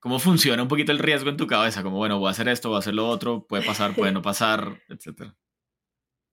¿Cómo 0.00 0.20
funciona 0.20 0.62
un 0.62 0.68
poquito 0.68 0.92
el 0.92 1.00
riesgo 1.00 1.28
en 1.28 1.36
tu 1.36 1.46
cabeza? 1.46 1.82
Como, 1.82 1.96
bueno, 1.96 2.18
voy 2.18 2.28
a 2.28 2.30
hacer 2.30 2.48
esto, 2.48 2.68
voy 2.68 2.76
a 2.76 2.78
hacer 2.78 2.94
lo 2.94 3.08
otro, 3.08 3.46
puede 3.46 3.66
pasar, 3.66 3.94
puede 3.94 4.12
no 4.12 4.22
pasar, 4.22 4.80
etcétera. 4.88 5.36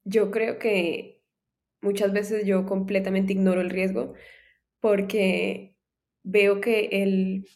Yo 0.04 0.30
creo 0.30 0.60
que 0.60 1.24
muchas 1.82 2.14
veces 2.14 2.46
yo 2.46 2.66
completamente 2.66 3.34
ignoro 3.34 3.62
el 3.62 3.72
riesgo 3.72 4.14
porque 4.80 5.76
veo 6.24 6.62
que 6.62 6.90
el 6.92 7.48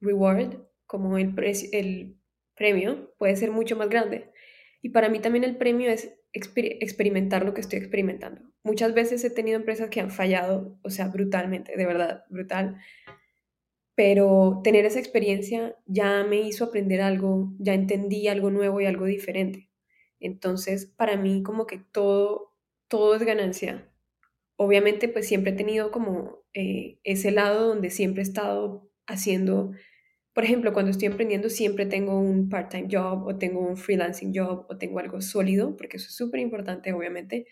reward, 0.00 0.56
como 0.86 1.18
el, 1.18 1.34
el 1.72 2.16
premio, 2.54 3.14
puede 3.18 3.36
ser 3.36 3.50
mucho 3.50 3.76
más 3.76 3.90
grande. 3.90 4.32
Y 4.80 4.88
para 4.90 5.10
mí 5.10 5.20
también 5.20 5.44
el 5.44 5.58
premio 5.58 5.90
es 5.90 6.14
experimentar 6.32 7.44
lo 7.44 7.52
que 7.52 7.60
estoy 7.60 7.78
experimentando. 7.78 8.40
Muchas 8.62 8.94
veces 8.94 9.22
he 9.24 9.30
tenido 9.30 9.58
empresas 9.58 9.90
que 9.90 10.00
han 10.00 10.10
fallado, 10.10 10.78
o 10.82 10.88
sea, 10.88 11.08
brutalmente, 11.08 11.76
de 11.76 11.86
verdad, 11.86 12.24
brutal 12.30 12.78
pero 14.00 14.62
tener 14.64 14.86
esa 14.86 14.98
experiencia 14.98 15.76
ya 15.84 16.24
me 16.24 16.40
hizo 16.40 16.64
aprender 16.64 17.02
algo, 17.02 17.52
ya 17.58 17.74
entendí 17.74 18.28
algo 18.28 18.50
nuevo 18.50 18.80
y 18.80 18.86
algo 18.86 19.04
diferente. 19.04 19.68
Entonces, 20.20 20.86
para 20.86 21.18
mí 21.18 21.42
como 21.42 21.66
que 21.66 21.76
todo, 21.92 22.56
todo 22.88 23.14
es 23.14 23.22
ganancia. 23.22 23.92
Obviamente, 24.56 25.06
pues 25.10 25.28
siempre 25.28 25.52
he 25.52 25.54
tenido 25.54 25.90
como 25.90 26.46
eh, 26.54 26.98
ese 27.04 27.30
lado 27.30 27.68
donde 27.68 27.90
siempre 27.90 28.22
he 28.22 28.24
estado 28.24 28.90
haciendo, 29.06 29.72
por 30.32 30.44
ejemplo, 30.44 30.72
cuando 30.72 30.92
estoy 30.92 31.08
emprendiendo 31.08 31.50
siempre 31.50 31.84
tengo 31.84 32.18
un 32.18 32.48
part-time 32.48 32.88
job 32.90 33.26
o 33.26 33.36
tengo 33.36 33.60
un 33.60 33.76
freelancing 33.76 34.32
job 34.34 34.64
o 34.70 34.78
tengo 34.78 34.98
algo 34.98 35.20
sólido, 35.20 35.76
porque 35.76 35.98
eso 35.98 36.06
es 36.06 36.16
súper 36.16 36.40
importante, 36.40 36.94
obviamente, 36.94 37.44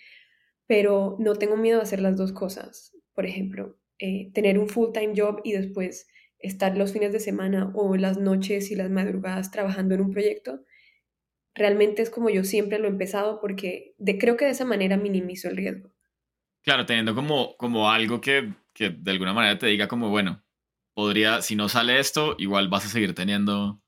pero 0.67 1.19
no 1.21 1.35
tengo 1.35 1.59
miedo 1.59 1.81
a 1.81 1.83
hacer 1.83 2.01
las 2.01 2.17
dos 2.17 2.33
cosas. 2.33 2.97
Por 3.13 3.27
ejemplo, 3.27 3.79
eh, 3.99 4.31
tener 4.33 4.59
un 4.59 4.71
full-time 4.71 5.13
job 5.15 5.43
y 5.45 5.53
después 5.53 6.07
estar 6.39 6.77
los 6.77 6.93
fines 6.93 7.13
de 7.13 7.21
semana 7.21 7.71
o 7.75 7.97
las 7.97 8.19
noches 8.19 8.71
y 8.71 8.77
las 8.77 8.91
madrugadas 8.91 9.51
trabajando 9.51 9.95
en 9.95 10.03
un 10.03 10.11
proyecto, 10.11 10.61
realmente 11.55 12.03
es 12.03 12.11
como 12.11 12.31
yo 12.31 12.45
siempre 12.45 12.79
lo 12.79 12.87
he 12.87 12.91
empezado 12.91 13.41
porque 13.41 13.95
de, 13.99 14.19
creo 14.19 14.37
que 14.37 14.45
de 14.45 14.53
esa 14.53 14.65
manera 14.65 14.97
minimizo 14.97 15.49
el 15.49 15.57
riesgo. 15.57 15.91
Claro, 16.63 16.87
teniendo 16.87 17.15
como, 17.15 17.57
como 17.57 17.91
algo 17.91 18.21
que, 18.21 18.53
que 18.73 18.91
de 18.91 19.11
alguna 19.11 19.33
manera 19.33 19.59
te 19.59 19.67
diga 19.67 19.89
como, 19.89 20.11
bueno, 20.11 20.45
podría, 20.95 21.43
si 21.43 21.57
no 21.57 21.69
sale 21.69 21.99
esto, 21.99 22.35
igual 22.39 22.69
vas 22.69 22.87
a 22.87 22.89
seguir 22.89 23.15
teniendo 23.15 23.83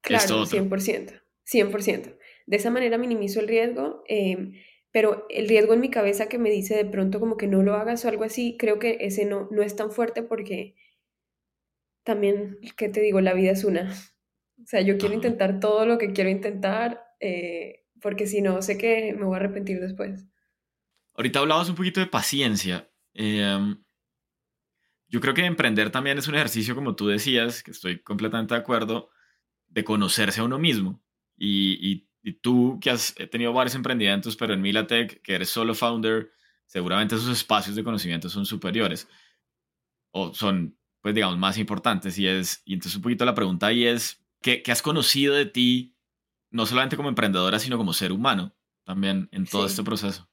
claro, 0.00 0.22
esto 0.22 0.40
otro. 0.40 0.58
100%, 0.58 1.22
100%. 1.44 2.18
De 2.46 2.56
esa 2.56 2.70
manera 2.70 2.98
minimizo 2.98 3.40
el 3.40 3.48
riesgo, 3.48 4.02
em, 4.08 4.54
pero 4.90 5.26
el 5.30 5.48
riesgo 5.48 5.74
en 5.74 5.80
mi 5.80 5.90
cabeza 5.90 6.28
que 6.28 6.38
me 6.38 6.50
dice 6.50 6.74
de 6.76 6.84
pronto 6.84 7.20
como 7.20 7.36
que 7.36 7.46
no 7.46 7.62
lo 7.62 7.74
hagas 7.74 8.04
o 8.04 8.08
algo 8.08 8.24
así, 8.24 8.56
creo 8.58 8.78
que 8.78 8.98
ese 9.00 9.24
no, 9.24 9.48
no 9.50 9.62
es 9.62 9.76
tan 9.76 9.90
fuerte 9.90 10.22
porque 10.22 10.74
también, 12.04 12.58
¿qué 12.76 12.88
te 12.88 13.00
digo? 13.00 13.20
La 13.20 13.34
vida 13.34 13.52
es 13.52 13.64
una. 13.64 13.92
O 14.62 14.66
sea, 14.66 14.80
yo 14.80 14.96
quiero 14.98 15.14
intentar 15.14 15.60
todo 15.60 15.86
lo 15.86 15.98
que 15.98 16.12
quiero 16.12 16.30
intentar, 16.30 17.02
eh, 17.20 17.84
porque 18.00 18.26
si 18.26 18.42
no, 18.42 18.62
sé 18.62 18.78
que 18.78 19.14
me 19.14 19.24
voy 19.24 19.34
a 19.34 19.36
arrepentir 19.38 19.80
después. 19.80 20.24
Ahorita 21.14 21.40
hablabas 21.40 21.68
un 21.68 21.74
poquito 21.74 22.00
de 22.00 22.06
paciencia. 22.06 22.90
Em, 23.14 23.82
yo 25.08 25.20
creo 25.20 25.34
que 25.34 25.44
emprender 25.44 25.90
también 25.90 26.18
es 26.18 26.28
un 26.28 26.34
ejercicio, 26.34 26.74
como 26.74 26.96
tú 26.96 27.08
decías, 27.08 27.62
que 27.62 27.72
estoy 27.72 28.00
completamente 28.02 28.54
de 28.54 28.60
acuerdo, 28.60 29.10
de 29.68 29.84
conocerse 29.84 30.40
a 30.40 30.44
uno 30.44 30.58
mismo. 30.58 31.02
Y, 31.36 32.06
y 32.22 32.34
tú 32.34 32.78
que 32.80 32.90
has 32.90 33.14
tenido 33.30 33.52
varios 33.52 33.74
emprendimientos, 33.74 34.36
pero 34.36 34.54
en 34.54 34.62
Milatech, 34.62 35.20
que 35.22 35.34
eres 35.34 35.50
solo 35.50 35.74
founder, 35.74 36.30
seguramente 36.66 37.16
esos 37.16 37.36
espacios 37.36 37.76
de 37.76 37.84
conocimiento 37.84 38.28
son 38.28 38.46
superiores 38.46 39.08
o 40.12 40.32
son 40.32 40.78
pues 41.02 41.14
digamos, 41.14 41.36
más 41.36 41.58
importantes. 41.58 42.18
Y, 42.18 42.26
es, 42.26 42.62
y 42.64 42.74
entonces 42.74 42.96
un 42.96 43.02
poquito 43.02 43.24
la 43.24 43.34
pregunta 43.34 43.66
ahí 43.66 43.86
es, 43.86 44.24
¿qué, 44.40 44.62
¿qué, 44.62 44.72
has 44.72 44.82
conocido 44.82 45.34
de 45.34 45.46
ti, 45.46 45.96
no 46.50 46.64
solamente 46.64 46.96
como 46.96 47.08
emprendedora, 47.08 47.58
sino 47.58 47.76
como 47.76 47.92
ser 47.92 48.12
humano 48.12 48.54
también 48.84 49.28
en 49.32 49.44
todo 49.44 49.66
este 49.66 49.82
proceso? 49.82 50.28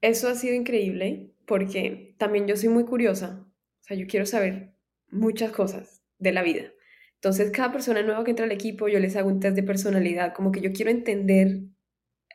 Eso 0.00 0.28
ha 0.28 0.34
sido 0.34 0.54
increíble 0.54 1.34
porque 1.46 2.14
también 2.18 2.46
yo 2.48 2.56
soy 2.56 2.70
muy 2.70 2.84
curiosa. 2.84 3.46
O 3.80 3.84
sea, 3.84 3.96
yo 3.96 4.06
quiero 4.06 4.26
saber 4.26 4.72
muchas 5.10 5.52
cosas 5.52 6.02
de 6.18 6.32
la 6.32 6.42
vida. 6.42 6.72
Entonces, 7.16 7.50
cada 7.50 7.70
persona 7.70 8.02
nueva 8.02 8.24
que 8.24 8.30
entra 8.30 8.46
al 8.46 8.52
equipo, 8.52 8.88
yo 8.88 8.98
les 8.98 9.14
hago 9.16 9.28
un 9.28 9.40
test 9.40 9.54
de 9.54 9.62
personalidad, 9.62 10.32
como 10.32 10.52
que 10.52 10.62
yo 10.62 10.72
quiero 10.72 10.90
entender 10.90 11.60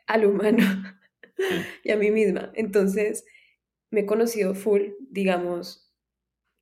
al 0.06 0.26
humano 0.26 0.64
y 1.84 1.90
a 1.90 1.96
mí 1.96 2.12
misma. 2.12 2.52
Entonces, 2.54 3.24
me 3.90 4.00
he 4.00 4.06
conocido 4.06 4.54
full, 4.54 4.82
digamos, 5.10 5.85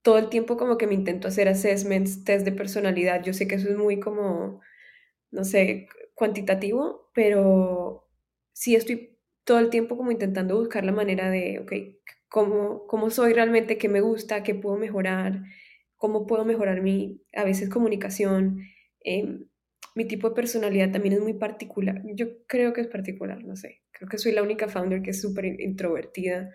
todo 0.05 0.19
el 0.19 0.29
tiempo 0.29 0.59
como 0.59 0.77
que 0.77 0.87
me 0.87 0.95
intento 0.95 1.29
hacer 1.29 1.49
assessments, 1.49 2.25
test 2.25 2.45
de 2.45 2.53
personalidad. 2.53 3.25
Yo 3.25 3.33
sé 3.33 3.49
que 3.49 3.55
eso 3.55 3.71
es 3.71 3.79
muy 3.79 4.01
como, 4.01 4.61
no 5.31 5.45
sé, 5.45 5.89
cuantitativo, 6.15 7.11
pero 7.15 8.07
sí 8.53 8.77
estoy 8.77 9.19
todo 9.45 9.59
el 9.61 9.71
tiempo 9.71 9.97
como 9.97 10.13
intentando 10.13 10.59
buscar 10.59 10.85
la 10.85 10.93
manera 10.93 11.31
de, 11.31 11.59
ok, 11.61 11.73
cómo, 12.29 12.87
cómo 12.87 13.09
soy 13.09 13.33
realmente, 13.33 13.79
qué 13.79 13.89
me 13.89 14.03
gusta, 14.03 14.43
qué 14.43 14.55
puedo 14.55 14.77
mejorar, 14.77 15.41
cómo 15.97 16.27
puedo 16.27 16.45
mejorar 16.45 16.83
mi, 16.83 17.23
a 17.35 17.45
veces, 17.45 17.71
comunicación. 17.71 18.61
Em, 19.01 19.49
mi 19.95 20.05
tipo 20.07 20.29
de 20.29 20.35
personalidad 20.35 20.93
también 20.93 21.15
es 21.15 21.21
muy 21.23 21.33
particular. 21.33 22.03
Yo 22.15 22.45
creo 22.47 22.75
que 22.75 22.83
es 22.83 22.89
particular, 22.89 23.43
no 23.43 23.57
sé. 23.57 23.81
Creo 23.91 24.11
que 24.11 24.19
soy 24.19 24.33
la 24.33 24.43
única 24.43 24.69
founder 24.69 25.01
que 25.01 25.13
es 25.13 25.23
súper 25.23 25.47
introvertida. 25.61 26.51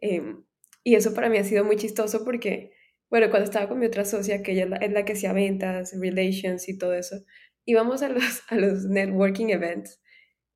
Em, 0.00 0.42
y 0.84 0.94
eso 0.94 1.12
para 1.12 1.28
mí 1.28 1.36
ha 1.36 1.44
sido 1.44 1.64
muy 1.64 1.76
chistoso 1.76 2.24
porque 2.24 2.77
bueno, 3.10 3.30
cuando 3.30 3.44
estaba 3.44 3.68
con 3.68 3.78
mi 3.78 3.86
otra 3.86 4.04
socia, 4.04 4.42
que 4.42 4.52
ella 4.52 4.68
es 4.80 4.92
la, 4.92 5.04
que 5.04 5.14
hacía 5.14 5.32
ventas, 5.32 5.94
relations 5.98 6.68
y 6.68 6.76
todo 6.76 6.94
eso, 6.94 7.16
íbamos 7.64 8.02
a 8.02 8.08
los, 8.08 8.42
a 8.48 8.56
los 8.56 8.84
networking 8.84 9.48
events. 9.48 10.00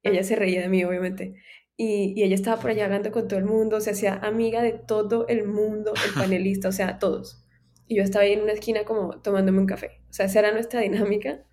Ella 0.03 0.23
se 0.23 0.37
reía 0.37 0.61
de 0.63 0.69
mí, 0.69 0.85
obviamente. 0.85 1.35
Y, 1.77 2.13
y, 2.17 2.23
ella 2.25 2.35
estaba 2.35 2.61
por 2.61 2.71
allá 2.71 2.85
hablando 2.85 3.11
con 3.11 3.29
todo 3.29 3.39
el 3.39 3.47
mundo, 3.47 3.81
se 3.81 3.91
hacía 3.91 4.15
amiga 4.15 4.63
de 4.63 4.73
todo 4.73 5.27
el 5.29 5.47
mundo, 5.47 5.95
el 5.95 6.15
panelista, 6.21 6.69
o 6.69 6.73
sea, 6.73 6.99
todos. 6.99 7.45
Y 7.87 7.97
yo 7.97 8.03
estaba 8.03 8.25
ahí 8.25 8.33
en 8.33 8.43
una 8.43 8.53
esquina 8.53 8.85
como 8.85 9.21
tomándome 9.23 9.59
un 9.59 9.67
café. 9.67 10.03
O 10.11 10.13
sea, 10.13 10.27
esa 10.27 10.41
era 10.41 10.53
nuestra 10.53 10.81
dinámica. 10.81 11.45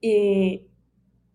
Y, 0.00 0.70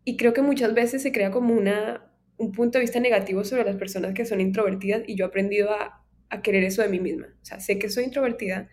y 0.04 0.18
creo 0.18 0.34
que 0.34 0.42
muchas 0.42 0.74
veces 0.74 1.04
se 1.04 1.12
crea 1.12 1.32
como 1.32 1.54
una, 1.54 2.12
un 2.38 2.52
punto 2.52 2.78
de 2.78 2.84
vista 2.84 3.00
negativo 3.00 3.44
sobre 3.44 3.64
las 3.64 3.76
personas 3.76 4.14
que 4.14 4.26
son 4.26 4.42
introvertidas 4.42 5.04
y 5.08 5.16
yo 5.16 5.26
he 5.26 5.28
aprendido 5.28 5.72
a, 5.72 6.06
a 6.30 6.42
querer 6.42 6.64
eso 6.64 6.82
de 6.82 6.90
mí 6.90 7.00
misma. 7.00 7.28
O 7.42 7.46
sea, 7.46 7.60
sé 7.60 7.80
que 7.80 7.90
soy 7.90 8.06
introvertida, 8.06 8.70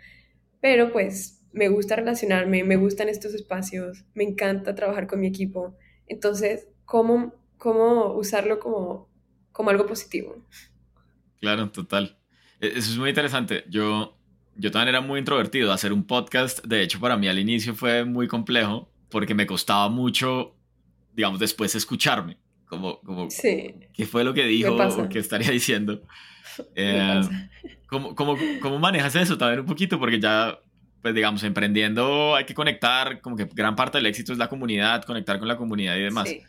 pero 0.62 0.92
pues 0.92 1.42
me 1.52 1.68
gusta 1.68 1.96
relacionarme, 1.96 2.64
me 2.64 2.76
gustan 2.76 3.08
estos 3.08 3.34
espacios, 3.34 4.04
me 4.14 4.22
encanta 4.22 4.74
trabajar 4.74 5.08
con 5.08 5.20
mi 5.20 5.26
equipo. 5.26 5.76
Entonces, 6.06 6.68
¿cómo, 6.86 7.34
cómo 7.58 8.14
usarlo 8.14 8.60
como, 8.60 9.10
como 9.50 9.70
algo 9.70 9.86
positivo? 9.86 10.36
Claro, 11.40 11.68
total. 11.70 12.16
E, 12.60 12.68
eso 12.68 12.92
es 12.92 12.96
muy 12.96 13.08
interesante. 13.08 13.64
Yo, 13.68 14.16
yo 14.54 14.70
también 14.70 14.90
era 14.90 15.00
muy 15.00 15.18
introvertido. 15.18 15.72
Hacer 15.72 15.92
un 15.92 16.06
podcast, 16.06 16.64
de 16.64 16.80
hecho, 16.82 17.00
para 17.00 17.16
mí 17.16 17.26
al 17.26 17.40
inicio 17.40 17.74
fue 17.74 18.04
muy 18.04 18.28
complejo 18.28 18.88
porque 19.10 19.34
me 19.34 19.46
costaba 19.46 19.88
mucho, 19.88 20.54
digamos, 21.12 21.40
después 21.40 21.74
escucharme. 21.74 22.38
Como, 22.66 23.00
como 23.00 23.28
sí. 23.30 23.74
¿qué 23.92 24.06
fue 24.06 24.24
lo 24.24 24.32
que 24.32 24.44
dijo 24.44 24.74
o 24.74 25.08
qué 25.08 25.18
estaría 25.18 25.50
diciendo? 25.50 26.02
Eh, 26.74 27.20
¿cómo, 27.86 28.14
cómo, 28.14 28.36
cómo 28.60 28.78
manejas 28.78 29.14
eso 29.16 29.38
también 29.38 29.60
un 29.60 29.66
poquito? 29.66 29.98
Porque 29.98 30.20
ya, 30.20 30.58
pues 31.00 31.14
digamos, 31.14 31.42
emprendiendo 31.44 32.34
hay 32.34 32.44
que 32.44 32.54
conectar, 32.54 33.20
como 33.20 33.36
que 33.36 33.48
gran 33.52 33.76
parte 33.76 33.98
del 33.98 34.06
éxito 34.06 34.32
es 34.32 34.38
la 34.38 34.48
comunidad, 34.48 35.02
conectar 35.04 35.38
con 35.38 35.48
la 35.48 35.56
comunidad 35.56 35.96
y 35.96 36.02
demás. 36.02 36.28
Sí. 36.28 36.42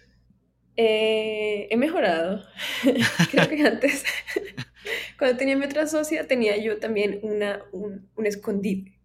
Eh, 0.76 1.68
he 1.70 1.78
mejorado. 1.78 2.43
Creo 3.32 3.49
que 3.49 3.68
antes, 3.68 4.06
cuando 5.18 5.38
tenía 5.38 5.56
mi 5.56 5.66
otra 5.66 5.88
socia, 5.88 6.28
tenía 6.28 6.58
yo 6.58 6.80
también 6.80 7.20
una, 7.22 7.62
un, 7.72 8.10
un 8.16 8.26
escondite. 8.26 8.97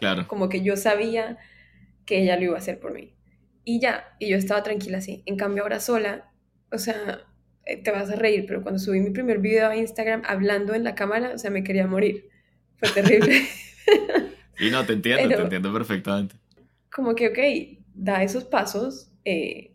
claro. 0.00 0.26
Como 0.28 0.48
que 0.48 0.62
yo 0.62 0.76
sabía 0.76 1.38
que 2.04 2.22
ella 2.22 2.36
lo 2.36 2.42
iba 2.44 2.54
a 2.56 2.58
hacer 2.58 2.78
por 2.78 2.92
mí. 2.92 3.14
Y 3.64 3.80
ya, 3.80 4.14
y 4.18 4.28
yo 4.28 4.36
estaba 4.36 4.62
tranquila 4.62 4.98
así. 4.98 5.22
En 5.24 5.36
cambio, 5.36 5.62
ahora 5.62 5.80
sola, 5.80 6.30
o 6.70 6.78
sea, 6.78 7.24
te 7.64 7.90
vas 7.90 8.10
a 8.10 8.16
reír, 8.16 8.44
pero 8.46 8.62
cuando 8.62 8.78
subí 8.78 9.00
mi 9.00 9.10
primer 9.10 9.38
video 9.38 9.68
a 9.68 9.76
Instagram 9.76 10.22
hablando 10.26 10.74
en 10.74 10.84
la 10.84 10.94
cámara, 10.94 11.32
o 11.34 11.38
sea, 11.38 11.50
me 11.50 11.64
quería 11.64 11.86
morir. 11.86 12.28
Fue 12.76 12.90
terrible. 12.90 13.46
Y 14.58 14.70
no, 14.70 14.86
te 14.86 14.92
entiendo, 14.92 15.34
te 15.34 15.42
entiendo 15.42 15.72
perfectamente. 15.72 16.36
Como 16.90 17.14
que, 17.14 17.28
ok, 17.28 17.80
da 17.92 18.22
esos 18.22 18.44
pasos 18.44 19.12
eh, 19.24 19.74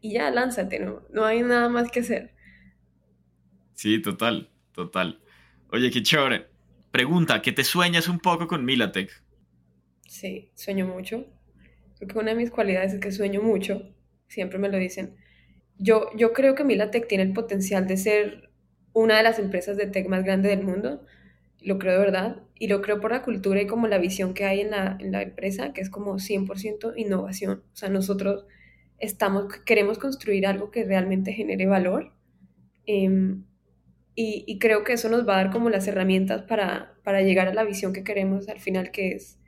y 0.00 0.12
ya, 0.12 0.30
lánzate, 0.30 0.78
¿no? 0.78 1.02
No 1.10 1.24
hay 1.24 1.42
nada 1.42 1.68
más 1.68 1.90
que 1.90 2.00
hacer. 2.00 2.34
Sí, 3.74 4.00
total, 4.00 4.50
total. 4.72 5.20
Oye, 5.70 5.90
qué 5.90 6.02
chévere. 6.02 6.46
Pregunta, 6.90 7.42
¿qué 7.42 7.52
te 7.52 7.64
sueñas 7.64 8.08
un 8.08 8.18
poco 8.18 8.46
con 8.46 8.64
Milatec? 8.64 9.10
Sí, 10.06 10.50
sueño 10.54 10.86
mucho. 10.86 11.26
Creo 11.96 12.08
que 12.08 12.18
una 12.18 12.30
de 12.30 12.36
mis 12.36 12.50
cualidades 12.50 12.94
es 12.94 13.00
que 13.00 13.12
sueño 13.12 13.42
mucho. 13.42 13.94
Siempre 14.28 14.58
me 14.58 14.68
lo 14.68 14.78
dicen. 14.78 15.16
Yo, 15.78 16.10
yo 16.16 16.32
creo 16.32 16.54
que 16.54 16.64
Milatec 16.64 17.08
tiene 17.08 17.24
el 17.24 17.32
potencial 17.32 17.86
de 17.86 17.96
ser 17.96 18.50
una 18.92 19.16
de 19.16 19.22
las 19.22 19.38
empresas 19.38 19.76
de 19.76 19.86
tech 19.86 20.08
más 20.08 20.24
grandes 20.24 20.50
del 20.50 20.64
mundo. 20.64 21.04
Lo 21.60 21.78
creo 21.78 21.94
de 21.94 21.98
verdad. 21.98 22.42
Y 22.58 22.68
lo 22.68 22.82
creo 22.82 23.00
por 23.00 23.12
la 23.12 23.22
cultura 23.22 23.62
y 23.62 23.66
como 23.66 23.86
la 23.86 23.98
visión 23.98 24.34
que 24.34 24.44
hay 24.44 24.60
en 24.60 24.70
la, 24.70 24.96
en 24.98 25.12
la 25.12 25.22
empresa, 25.22 25.72
que 25.72 25.80
es 25.80 25.90
como 25.90 26.18
100% 26.18 26.94
innovación. 26.96 27.62
O 27.72 27.76
sea, 27.76 27.88
nosotros 27.88 28.46
estamos, 28.98 29.54
queremos 29.64 29.98
construir 29.98 30.46
algo 30.46 30.70
que 30.70 30.84
realmente 30.84 31.32
genere 31.32 31.66
valor. 31.66 32.12
Em, 32.86 33.44
y, 34.14 34.44
y, 34.46 34.58
creo 34.58 34.82
que 34.82 34.94
eso 34.94 35.08
nos 35.08 35.28
va 35.28 35.34
a 35.34 35.44
dar 35.44 35.52
como 35.52 35.70
las 35.70 35.86
herramientas 35.86 36.42
para, 36.42 36.94
para 37.04 37.22
llegar 37.22 37.48
a 37.48 37.54
la 37.54 37.64
visión 37.64 37.92
que 37.92 38.02
queremos 38.02 38.48
al 38.48 38.58
final, 38.60 38.90
que 38.90 39.10
es 39.12 39.38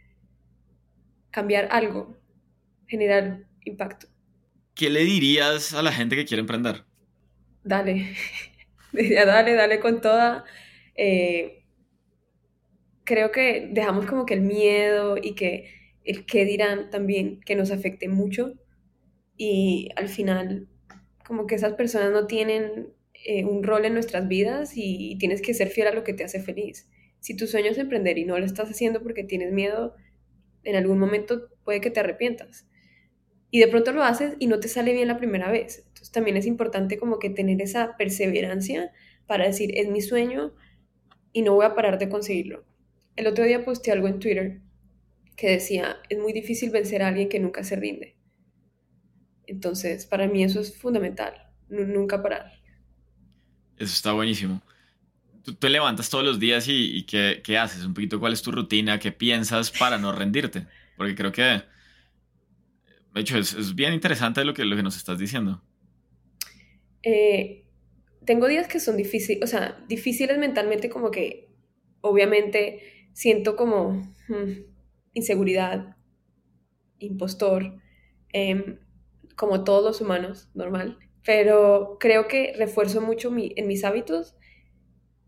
cambiar 1.30 1.68
algo, 1.70 2.16
generar 2.86 3.44
impacto. 3.64 4.09
¿Qué 4.80 4.88
le 4.88 5.04
dirías 5.04 5.74
a 5.74 5.82
la 5.82 5.92
gente 5.92 6.16
que 6.16 6.24
quiere 6.24 6.40
emprender? 6.40 6.84
Dale, 7.62 8.14
diría 8.94 9.26
dale, 9.26 9.52
dale 9.52 9.78
con 9.78 10.00
toda. 10.00 10.46
Eh, 10.94 11.66
creo 13.04 13.30
que 13.30 13.68
dejamos 13.70 14.06
como 14.06 14.24
que 14.24 14.32
el 14.32 14.40
miedo 14.40 15.18
y 15.22 15.34
que 15.34 15.70
el 16.02 16.24
qué 16.24 16.46
dirán 16.46 16.88
también 16.88 17.40
que 17.40 17.56
nos 17.56 17.70
afecte 17.70 18.08
mucho 18.08 18.54
y 19.36 19.90
al 19.96 20.08
final 20.08 20.66
como 21.26 21.46
que 21.46 21.56
esas 21.56 21.74
personas 21.74 22.10
no 22.10 22.26
tienen 22.26 22.94
eh, 23.26 23.44
un 23.44 23.62
rol 23.62 23.84
en 23.84 23.92
nuestras 23.92 24.28
vidas 24.28 24.72
y, 24.76 25.18
tienes 25.18 25.42
que 25.42 25.52
ser 25.52 25.68
fiel 25.68 25.88
a 25.88 25.92
lo 25.92 26.04
que 26.04 26.14
te 26.14 26.24
hace 26.24 26.40
feliz. 26.40 26.88
Si 27.18 27.36
tu 27.36 27.46
sueño 27.46 27.70
es 27.70 27.76
emprender 27.76 28.16
y 28.16 28.24
no 28.24 28.38
lo 28.38 28.46
estás 28.46 28.70
haciendo 28.70 29.02
porque 29.02 29.24
tienes 29.24 29.52
miedo, 29.52 29.94
en 30.64 30.74
algún 30.74 30.98
momento 30.98 31.50
puede 31.64 31.82
que 31.82 31.90
te 31.90 32.00
arrepientas. 32.00 32.66
Y 33.50 33.60
de 33.60 33.68
pronto 33.68 33.92
lo 33.92 34.04
haces 34.04 34.34
y 34.38 34.46
no 34.46 34.60
te 34.60 34.68
sale 34.68 34.92
bien 34.92 35.08
la 35.08 35.18
primera 35.18 35.50
vez. 35.50 35.84
Entonces 35.88 36.10
también 36.12 36.36
es 36.36 36.46
importante 36.46 36.98
como 36.98 37.18
que 37.18 37.30
tener 37.30 37.60
esa 37.60 37.96
perseverancia 37.96 38.92
para 39.26 39.46
decir, 39.46 39.72
es 39.74 39.88
mi 39.88 40.00
sueño 40.00 40.54
y 41.32 41.42
no 41.42 41.54
voy 41.54 41.66
a 41.66 41.74
parar 41.74 41.98
de 41.98 42.08
conseguirlo. 42.08 42.64
El 43.16 43.26
otro 43.26 43.44
día 43.44 43.64
posté 43.64 43.92
algo 43.92 44.08
en 44.08 44.18
Twitter 44.18 44.60
que 45.36 45.50
decía, 45.50 45.96
es 46.08 46.18
muy 46.18 46.32
difícil 46.32 46.70
vencer 46.70 47.02
a 47.02 47.08
alguien 47.08 47.28
que 47.28 47.40
nunca 47.40 47.64
se 47.64 47.76
rinde. 47.76 48.16
Entonces, 49.46 50.06
para 50.06 50.28
mí 50.28 50.44
eso 50.44 50.60
es 50.60 50.76
fundamental, 50.76 51.34
nunca 51.68 52.22
parar. 52.22 52.52
Eso 53.76 53.94
está 53.94 54.12
buenísimo. 54.12 54.62
Tú 55.42 55.54
te 55.54 55.70
levantas 55.70 56.10
todos 56.10 56.24
los 56.24 56.38
días 56.38 56.68
y, 56.68 56.98
y 56.98 57.04
¿qué, 57.04 57.40
¿qué, 57.42 57.56
haces? 57.56 57.84
Un 57.84 57.94
poquito 57.94 58.20
cuál 58.20 58.34
es 58.34 58.42
tu 58.42 58.52
rutina, 58.52 58.98
qué 58.98 59.10
piensas 59.10 59.70
para 59.70 59.96
no 59.96 60.12
rendirte. 60.12 60.66
Porque 60.96 61.14
creo 61.14 61.32
que, 61.32 61.62
de 63.14 63.20
hecho, 63.20 63.38
es, 63.38 63.74
bien 63.74 63.92
interesante 63.92 64.44
lo 64.44 64.54
que, 64.54 64.64
lo 64.64 64.76
que 64.76 64.82
nos 64.82 64.96
estás 64.96 65.18
diciendo. 65.18 65.62
Eh, 67.02 67.64
tengo 68.24 68.46
días 68.46 68.68
que 68.68 68.80
son 68.80 68.96
difíciles, 68.96 69.42
o 69.42 69.46
sea, 69.46 69.84
difíciles 69.88 70.38
mentalmente 70.38 70.90
como 70.90 71.10
que, 71.10 71.48
obviamente, 72.00 73.08
siento 73.12 73.56
como 73.56 73.92
hmm, 74.28 74.52
inseguridad, 75.14 75.96
impostor, 76.98 77.80
eh, 78.32 78.78
como 79.36 79.64
todos 79.64 79.84
los 79.84 80.00
humanos, 80.00 80.50
normal. 80.54 80.98
Pero 81.24 81.96
creo 81.98 82.28
que 82.28 82.54
refuerzo 82.56 83.00
mucho 83.00 83.30
mi, 83.30 83.52
en 83.56 83.66
mis 83.66 83.84
hábitos 83.84 84.36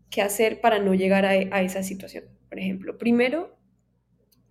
qué 0.09 0.21
hacer 0.21 0.61
para 0.61 0.79
no 0.79 0.93
llegar 0.93 1.25
a, 1.25 1.31
a 1.31 1.61
esa 1.63 1.83
situación. 1.83 2.25
Por 2.49 2.59
ejemplo, 2.59 2.97
primero, 2.97 3.57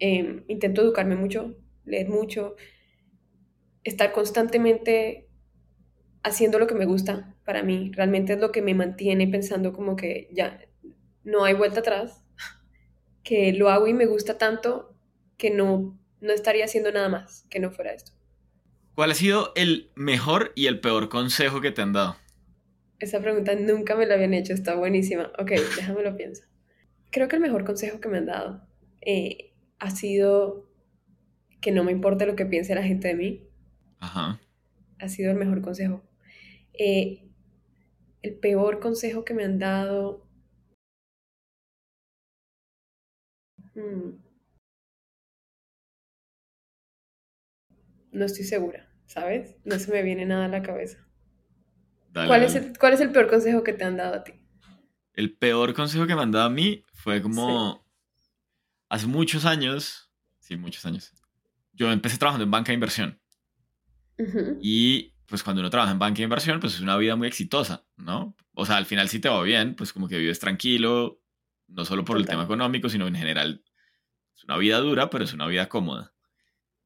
eh, 0.00 0.42
intento 0.48 0.82
educarme 0.82 1.14
mucho, 1.14 1.56
leer 1.84 2.08
mucho, 2.08 2.56
estar 3.84 4.12
constantemente 4.12 5.28
haciendo 6.22 6.58
lo 6.58 6.66
que 6.66 6.74
me 6.74 6.86
gusta 6.86 7.34
para 7.44 7.62
mí. 7.62 7.90
Realmente 7.94 8.34
es 8.34 8.40
lo 8.40 8.52
que 8.52 8.62
me 8.62 8.74
mantiene 8.74 9.26
pensando 9.26 9.72
como 9.72 9.96
que 9.96 10.28
ya 10.32 10.60
no 11.24 11.44
hay 11.44 11.54
vuelta 11.54 11.80
atrás, 11.80 12.24
que 13.22 13.52
lo 13.52 13.70
hago 13.70 13.86
y 13.86 13.94
me 13.94 14.06
gusta 14.06 14.38
tanto 14.38 14.94
que 15.36 15.50
no, 15.50 15.98
no 16.20 16.32
estaría 16.32 16.64
haciendo 16.64 16.92
nada 16.92 17.08
más 17.08 17.46
que 17.50 17.60
no 17.60 17.70
fuera 17.70 17.92
esto. 17.92 18.12
¿Cuál 18.94 19.10
ha 19.10 19.14
sido 19.14 19.52
el 19.56 19.90
mejor 19.94 20.52
y 20.54 20.66
el 20.66 20.80
peor 20.80 21.08
consejo 21.08 21.60
que 21.60 21.70
te 21.70 21.82
han 21.82 21.92
dado? 21.92 22.16
Esa 22.98 23.20
pregunta 23.20 23.54
nunca 23.54 23.96
me 23.96 24.06
la 24.06 24.14
habían 24.14 24.34
hecho, 24.34 24.52
está 24.52 24.74
buenísima. 24.74 25.32
Ok, 25.38 25.50
déjame 25.76 26.02
lo 26.02 26.16
pienso. 26.16 26.44
Creo 27.10 27.28
que 27.28 27.36
el 27.36 27.42
mejor 27.42 27.64
consejo 27.64 28.00
que 28.00 28.08
me 28.08 28.18
han 28.18 28.26
dado 28.26 28.66
eh, 29.00 29.54
ha 29.78 29.90
sido 29.90 30.68
que 31.60 31.72
no 31.72 31.84
me 31.84 31.92
importe 31.92 32.26
lo 32.26 32.36
que 32.36 32.46
piense 32.46 32.74
la 32.74 32.82
gente 32.82 33.08
de 33.08 33.14
mí. 33.14 33.48
Ajá. 34.02 34.40
Ha 34.98 35.08
sido 35.08 35.30
el 35.30 35.38
mejor 35.38 35.62
consejo. 35.62 36.02
Eh, 36.74 37.30
el 38.20 38.34
peor 38.34 38.80
consejo 38.80 39.24
que 39.24 39.32
me 39.32 39.44
han 39.44 39.60
dado... 39.60 40.28
Hmm. 43.74 44.20
No 48.10 48.24
estoy 48.24 48.44
segura, 48.44 48.92
¿sabes? 49.06 49.56
No 49.64 49.78
se 49.78 49.92
me 49.92 50.02
viene 50.02 50.26
nada 50.26 50.46
a 50.46 50.48
la 50.48 50.62
cabeza. 50.62 50.98
Dale, 52.10 52.28
¿Cuál, 52.28 52.40
dale. 52.40 52.46
Es 52.46 52.54
el, 52.56 52.78
¿Cuál 52.78 52.94
es 52.94 53.00
el 53.00 53.12
peor 53.12 53.30
consejo 53.30 53.62
que 53.62 53.72
te 53.72 53.84
han 53.84 53.96
dado 53.96 54.16
a 54.16 54.24
ti? 54.24 54.32
El 55.14 55.36
peor 55.38 55.74
consejo 55.74 56.08
que 56.08 56.16
me 56.16 56.22
han 56.22 56.32
dado 56.32 56.46
a 56.46 56.50
mí 56.50 56.84
fue 56.92 57.22
como 57.22 57.86
sí. 58.18 58.28
hace 58.88 59.06
muchos 59.06 59.44
años, 59.44 60.10
sí, 60.40 60.56
muchos 60.56 60.84
años, 60.84 61.14
yo 61.72 61.90
empecé 61.92 62.18
trabajando 62.18 62.44
en 62.44 62.50
banca 62.50 62.68
de 62.68 62.74
inversión. 62.74 63.21
Uh 64.18 64.22
-huh. 64.22 64.58
Y 64.60 65.14
pues 65.26 65.42
cuando 65.42 65.60
uno 65.60 65.70
trabaja 65.70 65.92
en 65.92 65.98
banca 65.98 66.18
de 66.18 66.24
inversión, 66.24 66.60
pues 66.60 66.74
es 66.74 66.80
una 66.80 66.96
vida 66.96 67.16
muy 67.16 67.26
exitosa, 67.26 67.84
¿no? 67.96 68.36
O 68.54 68.66
sea, 68.66 68.76
al 68.76 68.86
final 68.86 69.08
si 69.08 69.18
te 69.18 69.28
va 69.28 69.42
bien, 69.42 69.74
pues 69.74 69.92
como 69.92 70.08
que 70.08 70.18
vives 70.18 70.38
tranquilo, 70.38 71.20
no 71.68 71.84
solo 71.84 72.04
por 72.04 72.16
Total. 72.16 72.22
el 72.22 72.28
tema 72.28 72.44
económico, 72.44 72.88
sino 72.88 73.06
en 73.06 73.14
general. 73.14 73.64
Es 74.36 74.44
una 74.44 74.58
vida 74.58 74.78
dura, 74.78 75.08
pero 75.08 75.24
es 75.24 75.32
una 75.32 75.46
vida 75.46 75.68
cómoda. 75.68 76.12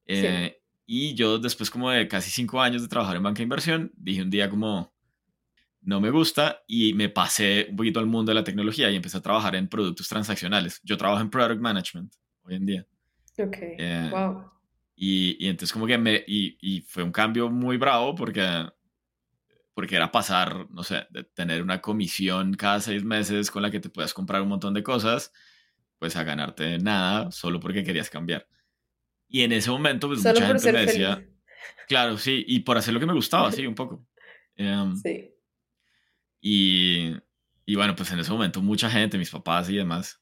Eh, 0.05 0.55
sí. 0.55 0.63
Y 0.85 1.13
yo 1.15 1.39
después 1.39 1.69
como 1.69 1.91
de 1.91 2.07
casi 2.07 2.31
cinco 2.31 2.61
años 2.61 2.81
de 2.81 2.87
trabajar 2.87 3.17
en 3.17 3.23
banca 3.23 3.39
de 3.39 3.43
inversión, 3.43 3.91
dije 3.97 4.21
un 4.21 4.29
día 4.29 4.49
como, 4.49 4.95
no 5.81 5.99
me 5.99 6.09
gusta 6.09 6.63
y 6.67 6.93
me 6.93 7.09
pasé 7.09 7.67
un 7.69 7.75
poquito 7.75 7.99
al 7.99 8.05
mundo 8.05 8.29
de 8.29 8.35
la 8.35 8.43
tecnología 8.43 8.89
y 8.89 8.95
empecé 8.95 9.17
a 9.17 9.21
trabajar 9.21 9.55
en 9.55 9.67
productos 9.67 10.07
transaccionales. 10.07 10.79
Yo 10.83 10.95
trabajo 10.95 11.21
en 11.21 11.29
product 11.29 11.59
management 11.59 12.13
hoy 12.43 12.55
en 12.55 12.65
día. 12.65 12.87
Ok, 13.37 13.57
eh, 13.59 14.09
wow. 14.09 14.51
Y, 14.99 15.37
y, 15.39 15.47
entonces 15.47 15.71
como 15.71 15.85
que 15.85 15.97
me... 15.99 16.23
Y, 16.27 16.57
y, 16.59 16.81
fue 16.81 17.03
un 17.03 17.11
cambio 17.11 17.49
muy 17.51 17.77
bravo 17.77 18.15
porque, 18.15 18.67
porque 19.75 19.95
era 19.95 20.11
pasar, 20.11 20.67
no 20.71 20.83
sé, 20.83 21.05
de 21.11 21.23
tener 21.23 21.61
una 21.61 21.81
comisión 21.81 22.55
cada 22.55 22.79
seis 22.81 23.03
meses 23.03 23.51
con 23.51 23.61
la 23.61 23.69
que 23.69 23.79
te 23.79 23.89
puedas 23.89 24.13
comprar 24.15 24.41
un 24.41 24.49
montón 24.49 24.73
de 24.73 24.81
cosas, 24.81 25.31
pues 25.99 26.15
a 26.15 26.23
ganarte 26.23 26.79
nada 26.79 27.31
solo 27.31 27.59
porque 27.59 27.83
querías 27.83 28.09
cambiar. 28.09 28.47
Y 29.27 29.43
en 29.43 29.51
ese 29.51 29.69
momento 29.69 30.07
pues 30.07 30.23
solo 30.23 30.33
mucha 30.33 30.47
gente 30.47 30.73
me 30.73 30.85
decía... 30.85 31.15
Feliz. 31.17 31.37
Claro, 31.87 32.17
sí, 32.17 32.43
y 32.47 32.61
por 32.61 32.77
hacer 32.77 32.93
lo 32.93 32.99
que 32.99 33.05
me 33.05 33.13
gustaba, 33.13 33.51
sí, 33.51 33.65
un 33.65 33.75
poco. 33.75 34.05
Um, 34.57 34.95
sí. 34.95 35.33
Y, 36.41 37.13
y, 37.65 37.75
bueno, 37.75 37.95
pues 37.95 38.11
en 38.11 38.19
ese 38.19 38.31
momento 38.31 38.61
mucha 38.61 38.89
gente, 38.89 39.17
mis 39.17 39.29
papás 39.29 39.69
y 39.69 39.77
demás, 39.77 40.21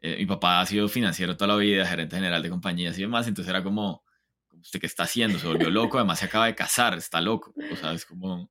eh, 0.00 0.16
mi 0.18 0.26
papá 0.26 0.60
ha 0.60 0.66
sido 0.66 0.88
financiero 0.88 1.36
toda 1.36 1.54
la 1.54 1.56
vida, 1.56 1.86
gerente 1.86 2.16
general 2.16 2.42
de 2.42 2.50
compañías 2.50 2.98
y 2.98 3.02
demás, 3.02 3.26
entonces 3.26 3.50
era 3.50 3.62
como, 3.62 4.04
¿usted 4.60 4.80
qué 4.80 4.86
está 4.86 5.04
haciendo? 5.04 5.38
Se 5.38 5.46
volvió 5.46 5.70
loco, 5.70 5.98
además 5.98 6.20
se 6.20 6.26
acaba 6.26 6.46
de 6.46 6.54
casar, 6.54 6.96
está 6.96 7.20
loco, 7.20 7.52
o 7.72 7.76
sea, 7.76 7.92
es 7.92 8.04
como... 8.04 8.50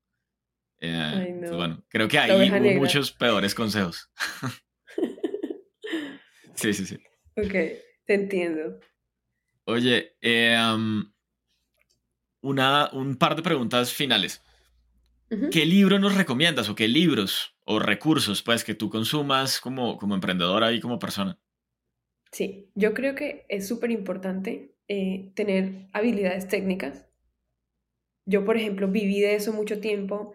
Eh, 0.80 0.92
Ay, 0.92 1.34
no. 1.34 1.40
pues 1.40 1.56
bueno, 1.56 1.84
creo 1.90 2.08
que 2.08 2.20
ahí 2.20 2.32
hubo 2.32 2.60
negra. 2.60 2.80
muchos 2.80 3.12
peores 3.12 3.56
consejos. 3.56 4.12
sí, 6.54 6.74
sí, 6.74 6.86
sí. 6.86 7.00
Ok, 7.36 7.52
te 8.06 8.14
entiendo. 8.14 8.80
Oye, 9.66 10.16
eh, 10.22 10.56
um, 10.74 11.12
una, 12.42 12.90
un 12.94 13.18
par 13.18 13.36
de 13.36 13.42
preguntas 13.42 13.92
finales. 13.92 14.42
¿Qué 15.52 15.66
libro 15.66 16.00
nos 16.00 16.16
recomiendas 16.16 16.70
o 16.70 16.76
qué 16.76 16.88
libros 16.88 17.57
o 17.68 17.80
recursos 17.80 18.42
pues 18.42 18.64
que 18.64 18.76
tú 18.76 18.90
consumas 18.90 19.60
como, 19.60 19.98
como 19.98 20.16
emprendedora 20.16 20.72
y 20.72 20.80
como 20.80 21.00
persona? 21.00 21.38
Sí, 22.32 22.72
yo 22.76 22.94
creo 22.94 23.14
que 23.14 23.46
es 23.50 23.68
súper 23.68 23.92
importante 23.92 24.74
eh, 24.88 25.32
tener 25.36 25.88
habilidades 25.92 26.48
técnicas. 26.48 27.06
Yo, 28.26 28.46
por 28.46 28.56
ejemplo, 28.58 28.88
viví 28.88 29.20
de 29.20 29.36
eso 29.36 29.52
mucho 29.54 29.80
tiempo. 29.82 30.34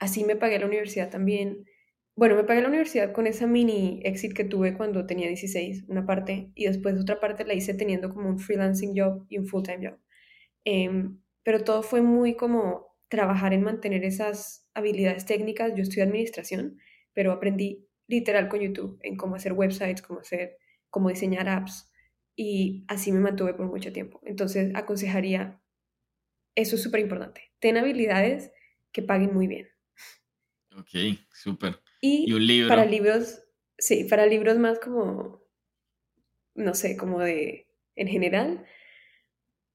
así 0.00 0.24
me 0.24 0.36
pagué 0.36 0.58
la 0.58 0.66
universidad 0.66 1.10
también. 1.10 1.64
Bueno, 2.14 2.36
me 2.36 2.44
pagué 2.44 2.60
la 2.60 2.68
universidad 2.68 3.12
con 3.12 3.26
esa 3.26 3.46
mini 3.46 4.00
exit 4.04 4.34
que 4.34 4.44
tuve 4.44 4.74
cuando 4.76 5.06
tenía 5.06 5.28
16, 5.28 5.84
una 5.88 6.06
parte, 6.06 6.50
y 6.54 6.66
después 6.66 6.98
otra 7.00 7.20
parte 7.20 7.44
la 7.46 7.54
hice 7.54 7.74
teniendo 7.74 8.10
como 8.10 8.28
un 8.28 8.38
freelancing 8.38 8.94
job 8.96 9.26
y 9.28 9.38
un 9.38 9.46
full-time 9.46 9.88
job. 9.88 9.98
Em, 10.64 11.20
pero 11.42 11.64
todo 11.64 11.82
fue 11.82 12.02
muy 12.02 12.34
como 12.36 12.96
trabajar 13.08 13.52
en 13.54 13.62
mantener 13.62 14.04
esas 14.04 14.65
habilidades 14.76 15.24
técnicas. 15.24 15.72
Yo 15.74 15.82
estudié 15.82 16.04
administración, 16.04 16.78
pero 17.12 17.32
aprendí 17.32 17.88
literal 18.06 18.48
con 18.48 18.60
YouTube 18.60 18.98
en 19.02 19.16
cómo 19.16 19.34
hacer 19.34 19.52
websites, 19.52 20.02
cómo 20.02 20.20
hacer, 20.20 20.58
cómo 20.90 21.08
diseñar 21.08 21.48
apps, 21.48 21.90
y 22.36 22.84
así 22.88 23.10
me 23.10 23.20
mantuve 23.20 23.54
por 23.54 23.66
mucho 23.66 23.92
tiempo. 23.92 24.20
Entonces, 24.24 24.72
aconsejaría, 24.74 25.60
eso 26.54 26.76
es 26.76 26.82
súper 26.82 27.00
importante, 27.00 27.52
ten 27.58 27.76
habilidades 27.76 28.52
que 28.92 29.02
paguen 29.02 29.34
muy 29.34 29.46
bien. 29.46 29.68
Ok, 30.76 31.18
súper. 31.32 31.80
Y, 32.00 32.30
un 32.32 32.46
libro. 32.46 32.68
Para 32.68 32.84
libros, 32.84 33.42
sí, 33.78 34.04
para 34.04 34.26
libros 34.26 34.58
más 34.58 34.78
como, 34.78 35.42
no 36.54 36.74
sé, 36.74 36.96
como 36.96 37.20
de, 37.20 37.66
en 37.96 38.08
general. 38.08 38.66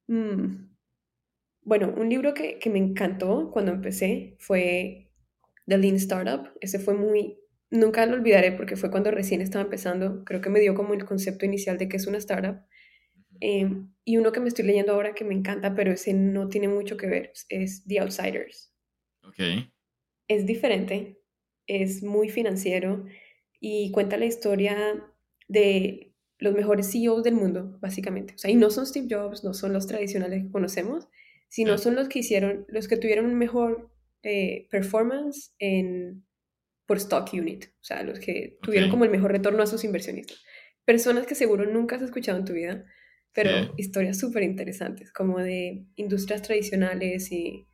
Mm, 0.08 0.70
bueno, 1.64 1.93
un 1.95 2.09
libro 2.09 2.34
que, 2.34 2.59
que 2.59 2.70
me 2.70 2.80
encantó 2.80 3.51
cuando 3.51 3.72
empecé 3.72 4.36
fue 4.39 5.09
The 5.68 5.78
Lean 5.78 5.95
Startup. 5.95 6.49
Ese 6.59 6.80
fue 6.80 6.95
muy, 6.95 7.38
nunca 7.70 8.05
lo 8.05 8.16
olvidaré 8.16 8.51
porque 8.51 8.76
fue 8.76 8.91
cuando 8.91 9.12
recién 9.12 9.41
estaba 9.41 9.64
empezando. 9.64 10.24
Creo 10.26 10.41
que 10.41 10.49
me 10.49 10.59
dio 10.59 10.76
como 10.76 10.93
el 10.93 11.05
concepto 11.05 11.45
inicial 11.45 11.78
de 11.78 11.88
que 11.88 11.97
es 11.97 12.07
una 12.07 12.18
startup. 12.18 12.62
Em, 13.39 13.91
y 14.05 14.18
uno 14.18 14.32
que 14.32 14.39
me 14.39 14.49
estoy 14.49 14.66
leyendo 14.66 14.93
ahora 14.93 15.16
que 15.16 15.24
me 15.24 15.34
encanta, 15.34 15.74
pero 15.74 15.91
ese 15.91 16.14
no 16.14 16.47
tiene 16.47 16.68
mucho 16.68 16.95
que 16.97 17.07
ver, 17.07 17.34
es 17.49 17.84
The 17.88 17.99
Outsiders. 17.99 18.72
Ok. 19.24 19.39
Es 20.28 20.45
diferente, 20.45 21.20
es 21.66 22.03
muy 22.03 22.30
financiero 22.30 23.05
y 23.59 23.91
cuenta 23.91 24.18
la 24.18 24.26
historia 24.26 25.03
de 25.47 26.14
los 26.38 26.53
mejores 26.53 26.91
CEOs 26.91 27.24
del 27.24 27.36
mundo, 27.36 27.78
básicamente. 27.82 28.36
O 28.36 28.38
sea, 28.38 28.51
y 28.51 28.55
no 28.55 28.70
son 28.70 28.86
Steve 28.86 29.07
Jobs, 29.09 29.43
no 29.43 29.53
son 29.53 29.74
los 29.74 29.88
tradicionales 29.88 30.43
que 30.43 30.51
conocemos, 30.51 31.07
sino 31.52 31.78
son 31.78 31.95
los 31.95 32.08
que 32.08 32.20
hicieron, 32.20 32.66
los 32.70 32.88
que 32.88 32.95
tuvieron 32.95 33.26
un 33.26 33.36
mejor 33.36 33.91
eh, 34.24 34.68
performance 34.72 35.54
en, 35.60 36.26
por 36.86 36.97
stock 36.97 37.30
unit, 37.34 37.66
o 37.66 37.84
sea, 37.84 38.04
los 38.04 38.20
que 38.20 38.58
tuvieron 38.62 38.89
como 38.89 39.04
el 39.04 39.12
mejor 39.12 39.32
retorno 39.32 39.62
a 39.62 39.68
sus 39.68 39.84
inversionistas. 39.84 40.41
Personas 40.86 41.28
que 41.28 41.36
seguro 41.36 41.66
nunca 41.66 41.97
has 41.97 42.02
escuchado 42.02 42.39
en 42.39 42.45
tu 42.45 42.54
vida, 42.54 42.86
pero 43.34 43.74
historias 43.78 44.18
súper 44.18 44.43
interesantes, 44.43 45.12
como 45.12 45.39
de 45.39 45.86
industrias 45.95 46.41
tradicionales 46.41 47.32
y 47.32 47.68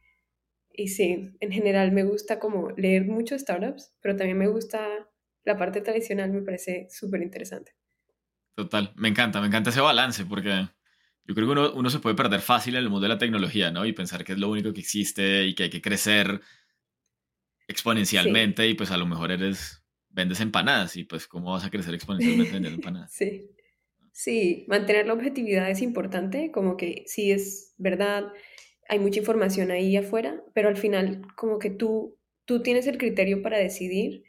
y 0.77 0.89
sí, 0.89 1.35
en 1.39 1.51
general 1.51 1.91
me 1.91 2.03
gusta 2.03 2.39
como 2.39 2.69
leer 2.77 3.05
muchos 3.05 3.41
startups, 3.41 3.95
pero 3.99 4.15
también 4.15 4.37
me 4.37 4.47
gusta 4.47 4.87
la 5.43 5.57
parte 5.57 5.81
tradicional, 5.81 6.31
me 6.31 6.43
parece 6.43 6.87
súper 6.91 7.23
interesante. 7.23 7.73
Total, 8.55 8.93
me 8.95 9.07
encanta, 9.07 9.41
me 9.41 9.47
encanta 9.47 9.71
ese 9.71 9.81
balance 9.81 10.23
porque 10.25 10.67
yo 11.27 11.35
creo 11.35 11.47
que 11.47 11.51
uno, 11.51 11.73
uno, 11.73 11.89
se 11.89 11.99
puede 11.99 12.15
perder 12.15 12.39
fácil 12.39 12.75
en 12.75 12.83
el 12.83 12.89
mundo 12.89 13.03
de 13.03 13.09
la 13.09 13.17
tecnología, 13.17 13.69
¿no? 13.69 13.85
Y 13.85 13.93
pensar 13.93 14.23
que 14.23 14.31
es 14.31 14.39
lo 14.39 14.49
único 14.49 14.73
que 14.73 14.79
existe 14.79 15.45
y 15.45 15.55
que 15.55 15.63
hay 15.63 15.69
que 15.69 15.81
crecer 15.81 16.39
exponencialmente 17.67 18.67
y 18.67 18.73
pues 18.75 18.91
a 18.91 18.97
lo 18.97 19.05
mejor 19.05 19.31
eres, 19.31 19.83
vendes 20.09 20.39
empanadas 20.39 20.95
y 20.95 21.03
pues 21.03 21.27
cómo 21.27 21.51
vas 21.51 21.65
a 21.65 21.69
crecer 21.69 21.93
exponencialmente 21.93 22.53
vendiendo 22.53 22.75
empanadas. 22.81 23.13
sí. 23.13 23.49
Sí, 24.17 24.65
mantener 24.67 25.05
la 25.05 25.13
objetividad 25.13 25.69
es 25.69 25.83
importante, 25.83 26.49
como 26.49 26.75
que 26.75 27.03
sí 27.05 27.31
es 27.31 27.75
verdad, 27.77 28.23
hay 28.89 28.97
mucha 28.97 29.19
información 29.19 29.69
ahí 29.69 29.95
afuera, 29.95 30.41
pero 30.55 30.69
al 30.69 30.75
final 30.75 31.21
como 31.35 31.59
que 31.59 31.69
tú, 31.69 32.17
tú 32.45 32.63
tienes 32.63 32.87
el 32.87 32.97
criterio 32.97 33.43
para 33.43 33.59
decidir 33.59 34.23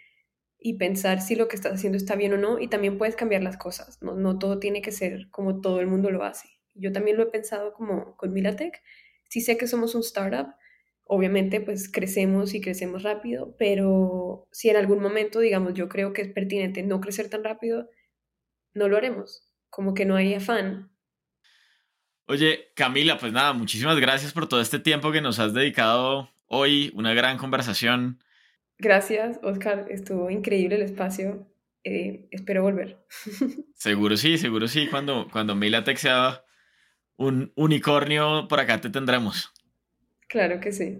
y 0.58 0.74
pensar 0.74 1.22
si 1.22 1.36
lo 1.36 1.48
que 1.48 1.56
estás 1.56 1.72
haciendo 1.72 1.96
está 1.96 2.16
bien 2.16 2.34
o 2.34 2.36
no, 2.36 2.60
y 2.60 2.68
también 2.68 2.98
puedes 2.98 3.16
cambiar 3.16 3.42
las 3.42 3.56
cosas, 3.56 3.96
no, 4.02 4.14
no 4.14 4.38
todo 4.38 4.58
tiene 4.58 4.82
que 4.82 4.92
ser 4.92 5.30
como 5.30 5.62
todo 5.62 5.80
el 5.80 5.86
mundo 5.86 6.10
lo 6.10 6.22
hace. 6.22 6.57
Yo 6.78 6.92
también 6.92 7.16
lo 7.16 7.24
he 7.24 7.26
pensado 7.26 7.72
como 7.72 8.16
con 8.16 8.32
Milatech, 8.32 8.82
sí 9.28 9.40
sé 9.40 9.56
que 9.56 9.66
somos 9.66 9.94
un 9.94 10.02
startup, 10.02 10.54
obviamente 11.04 11.60
pues 11.60 11.90
crecemos 11.90 12.54
y 12.54 12.60
crecemos 12.60 13.02
rápido, 13.02 13.54
pero 13.58 14.48
si 14.52 14.70
en 14.70 14.76
algún 14.76 15.00
momento, 15.00 15.40
digamos, 15.40 15.74
yo 15.74 15.88
creo 15.88 16.12
que 16.12 16.22
es 16.22 16.28
pertinente 16.28 16.82
no 16.82 17.00
crecer 17.00 17.28
tan 17.30 17.44
rápido, 17.44 17.88
no 18.74 18.88
lo 18.88 18.96
haremos, 18.96 19.50
como 19.70 19.94
que 19.94 20.04
no 20.04 20.16
hay 20.16 20.34
afán 20.34 20.90
Oye, 22.30 22.72
Camila, 22.74 23.16
pues 23.16 23.32
nada, 23.32 23.54
muchísimas 23.54 23.98
gracias 23.98 24.34
por 24.34 24.46
todo 24.46 24.60
este 24.60 24.78
tiempo 24.78 25.12
que 25.12 25.22
nos 25.22 25.38
has 25.38 25.54
dedicado 25.54 26.28
hoy, 26.44 26.92
una 26.94 27.14
gran 27.14 27.38
conversación. 27.38 28.22
Gracias, 28.76 29.40
Oscar, 29.42 29.86
estuvo 29.88 30.28
increíble 30.28 30.76
el 30.76 30.82
espacio. 30.82 31.48
Eh, 31.84 32.28
espero 32.30 32.62
volver. 32.62 32.98
Seguro 33.74 34.18
sí, 34.18 34.36
seguro 34.36 34.68
sí. 34.68 34.88
Cuando, 34.88 35.26
cuando 35.32 35.54
Milatech 35.54 35.96
sea 35.96 36.44
un 37.18 37.52
unicornio, 37.54 38.48
por 38.48 38.60
acá 38.60 38.80
te 38.80 38.88
tendremos. 38.88 39.52
Claro 40.26 40.60
que 40.60 40.72
sí. 40.72 40.98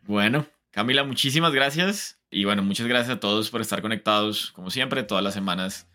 Bueno, 0.00 0.46
Camila, 0.70 1.04
muchísimas 1.04 1.52
gracias. 1.52 2.18
Y 2.30 2.46
bueno, 2.46 2.62
muchas 2.62 2.86
gracias 2.86 3.16
a 3.16 3.20
todos 3.20 3.50
por 3.50 3.60
estar 3.60 3.82
conectados, 3.82 4.50
como 4.52 4.70
siempre, 4.70 5.02
todas 5.02 5.22
las 5.22 5.34
semanas 5.34 5.86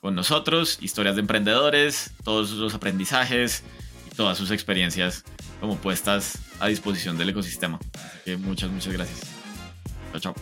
con 0.00 0.14
nosotros. 0.14 0.78
Historias 0.82 1.14
de 1.14 1.22
emprendedores, 1.22 2.12
todos 2.22 2.50
los 2.50 2.74
aprendizajes 2.74 3.64
todas 4.18 4.36
sus 4.36 4.50
experiencias 4.50 5.24
como 5.60 5.76
puestas 5.76 6.40
a 6.58 6.66
disposición 6.66 7.16
del 7.16 7.28
ecosistema. 7.28 7.78
que 8.24 8.36
muchas, 8.36 8.68
muchas 8.68 8.92
gracias. 8.92 9.20
Chao, 10.10 10.20
chao. 10.20 10.34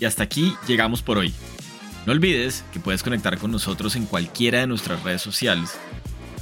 Y 0.00 0.06
hasta 0.06 0.22
aquí 0.22 0.56
llegamos 0.66 1.02
por 1.02 1.18
hoy. 1.18 1.34
No 2.06 2.12
olvides 2.12 2.64
que 2.72 2.80
puedes 2.80 3.02
conectar 3.02 3.36
con 3.38 3.52
nosotros 3.52 3.94
en 3.94 4.06
cualquiera 4.06 4.60
de 4.60 4.66
nuestras 4.66 5.02
redes 5.02 5.20
sociales, 5.20 5.78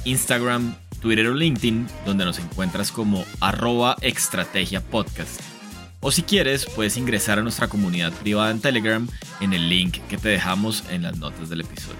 Instagram, 0.05 0.75
Twitter 1.01 1.27
o 1.27 1.33
LinkedIn, 1.33 1.87
donde 2.05 2.25
nos 2.25 2.39
encuentras 2.39 2.91
como 2.91 3.25
arroba 3.39 3.95
estrategia 4.01 4.81
podcast. 4.81 5.41
O 5.99 6.11
si 6.11 6.23
quieres, 6.23 6.65
puedes 6.65 6.97
ingresar 6.97 7.39
a 7.39 7.43
nuestra 7.43 7.67
comunidad 7.67 8.11
privada 8.11 8.51
en 8.51 8.59
Telegram 8.59 9.07
en 9.39 9.53
el 9.53 9.69
link 9.69 9.99
que 10.09 10.17
te 10.17 10.29
dejamos 10.29 10.83
en 10.89 11.03
las 11.03 11.17
notas 11.17 11.49
del 11.49 11.61
episodio. 11.61 11.99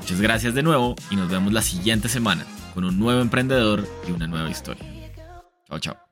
Muchas 0.00 0.20
gracias 0.20 0.54
de 0.54 0.62
nuevo 0.62 0.94
y 1.10 1.16
nos 1.16 1.30
vemos 1.30 1.52
la 1.52 1.62
siguiente 1.62 2.08
semana 2.08 2.46
con 2.74 2.84
un 2.84 2.98
nuevo 2.98 3.20
emprendedor 3.20 3.88
y 4.06 4.12
una 4.12 4.26
nueva 4.26 4.50
historia. 4.50 4.84
Chao, 5.68 5.78
chao. 5.78 6.07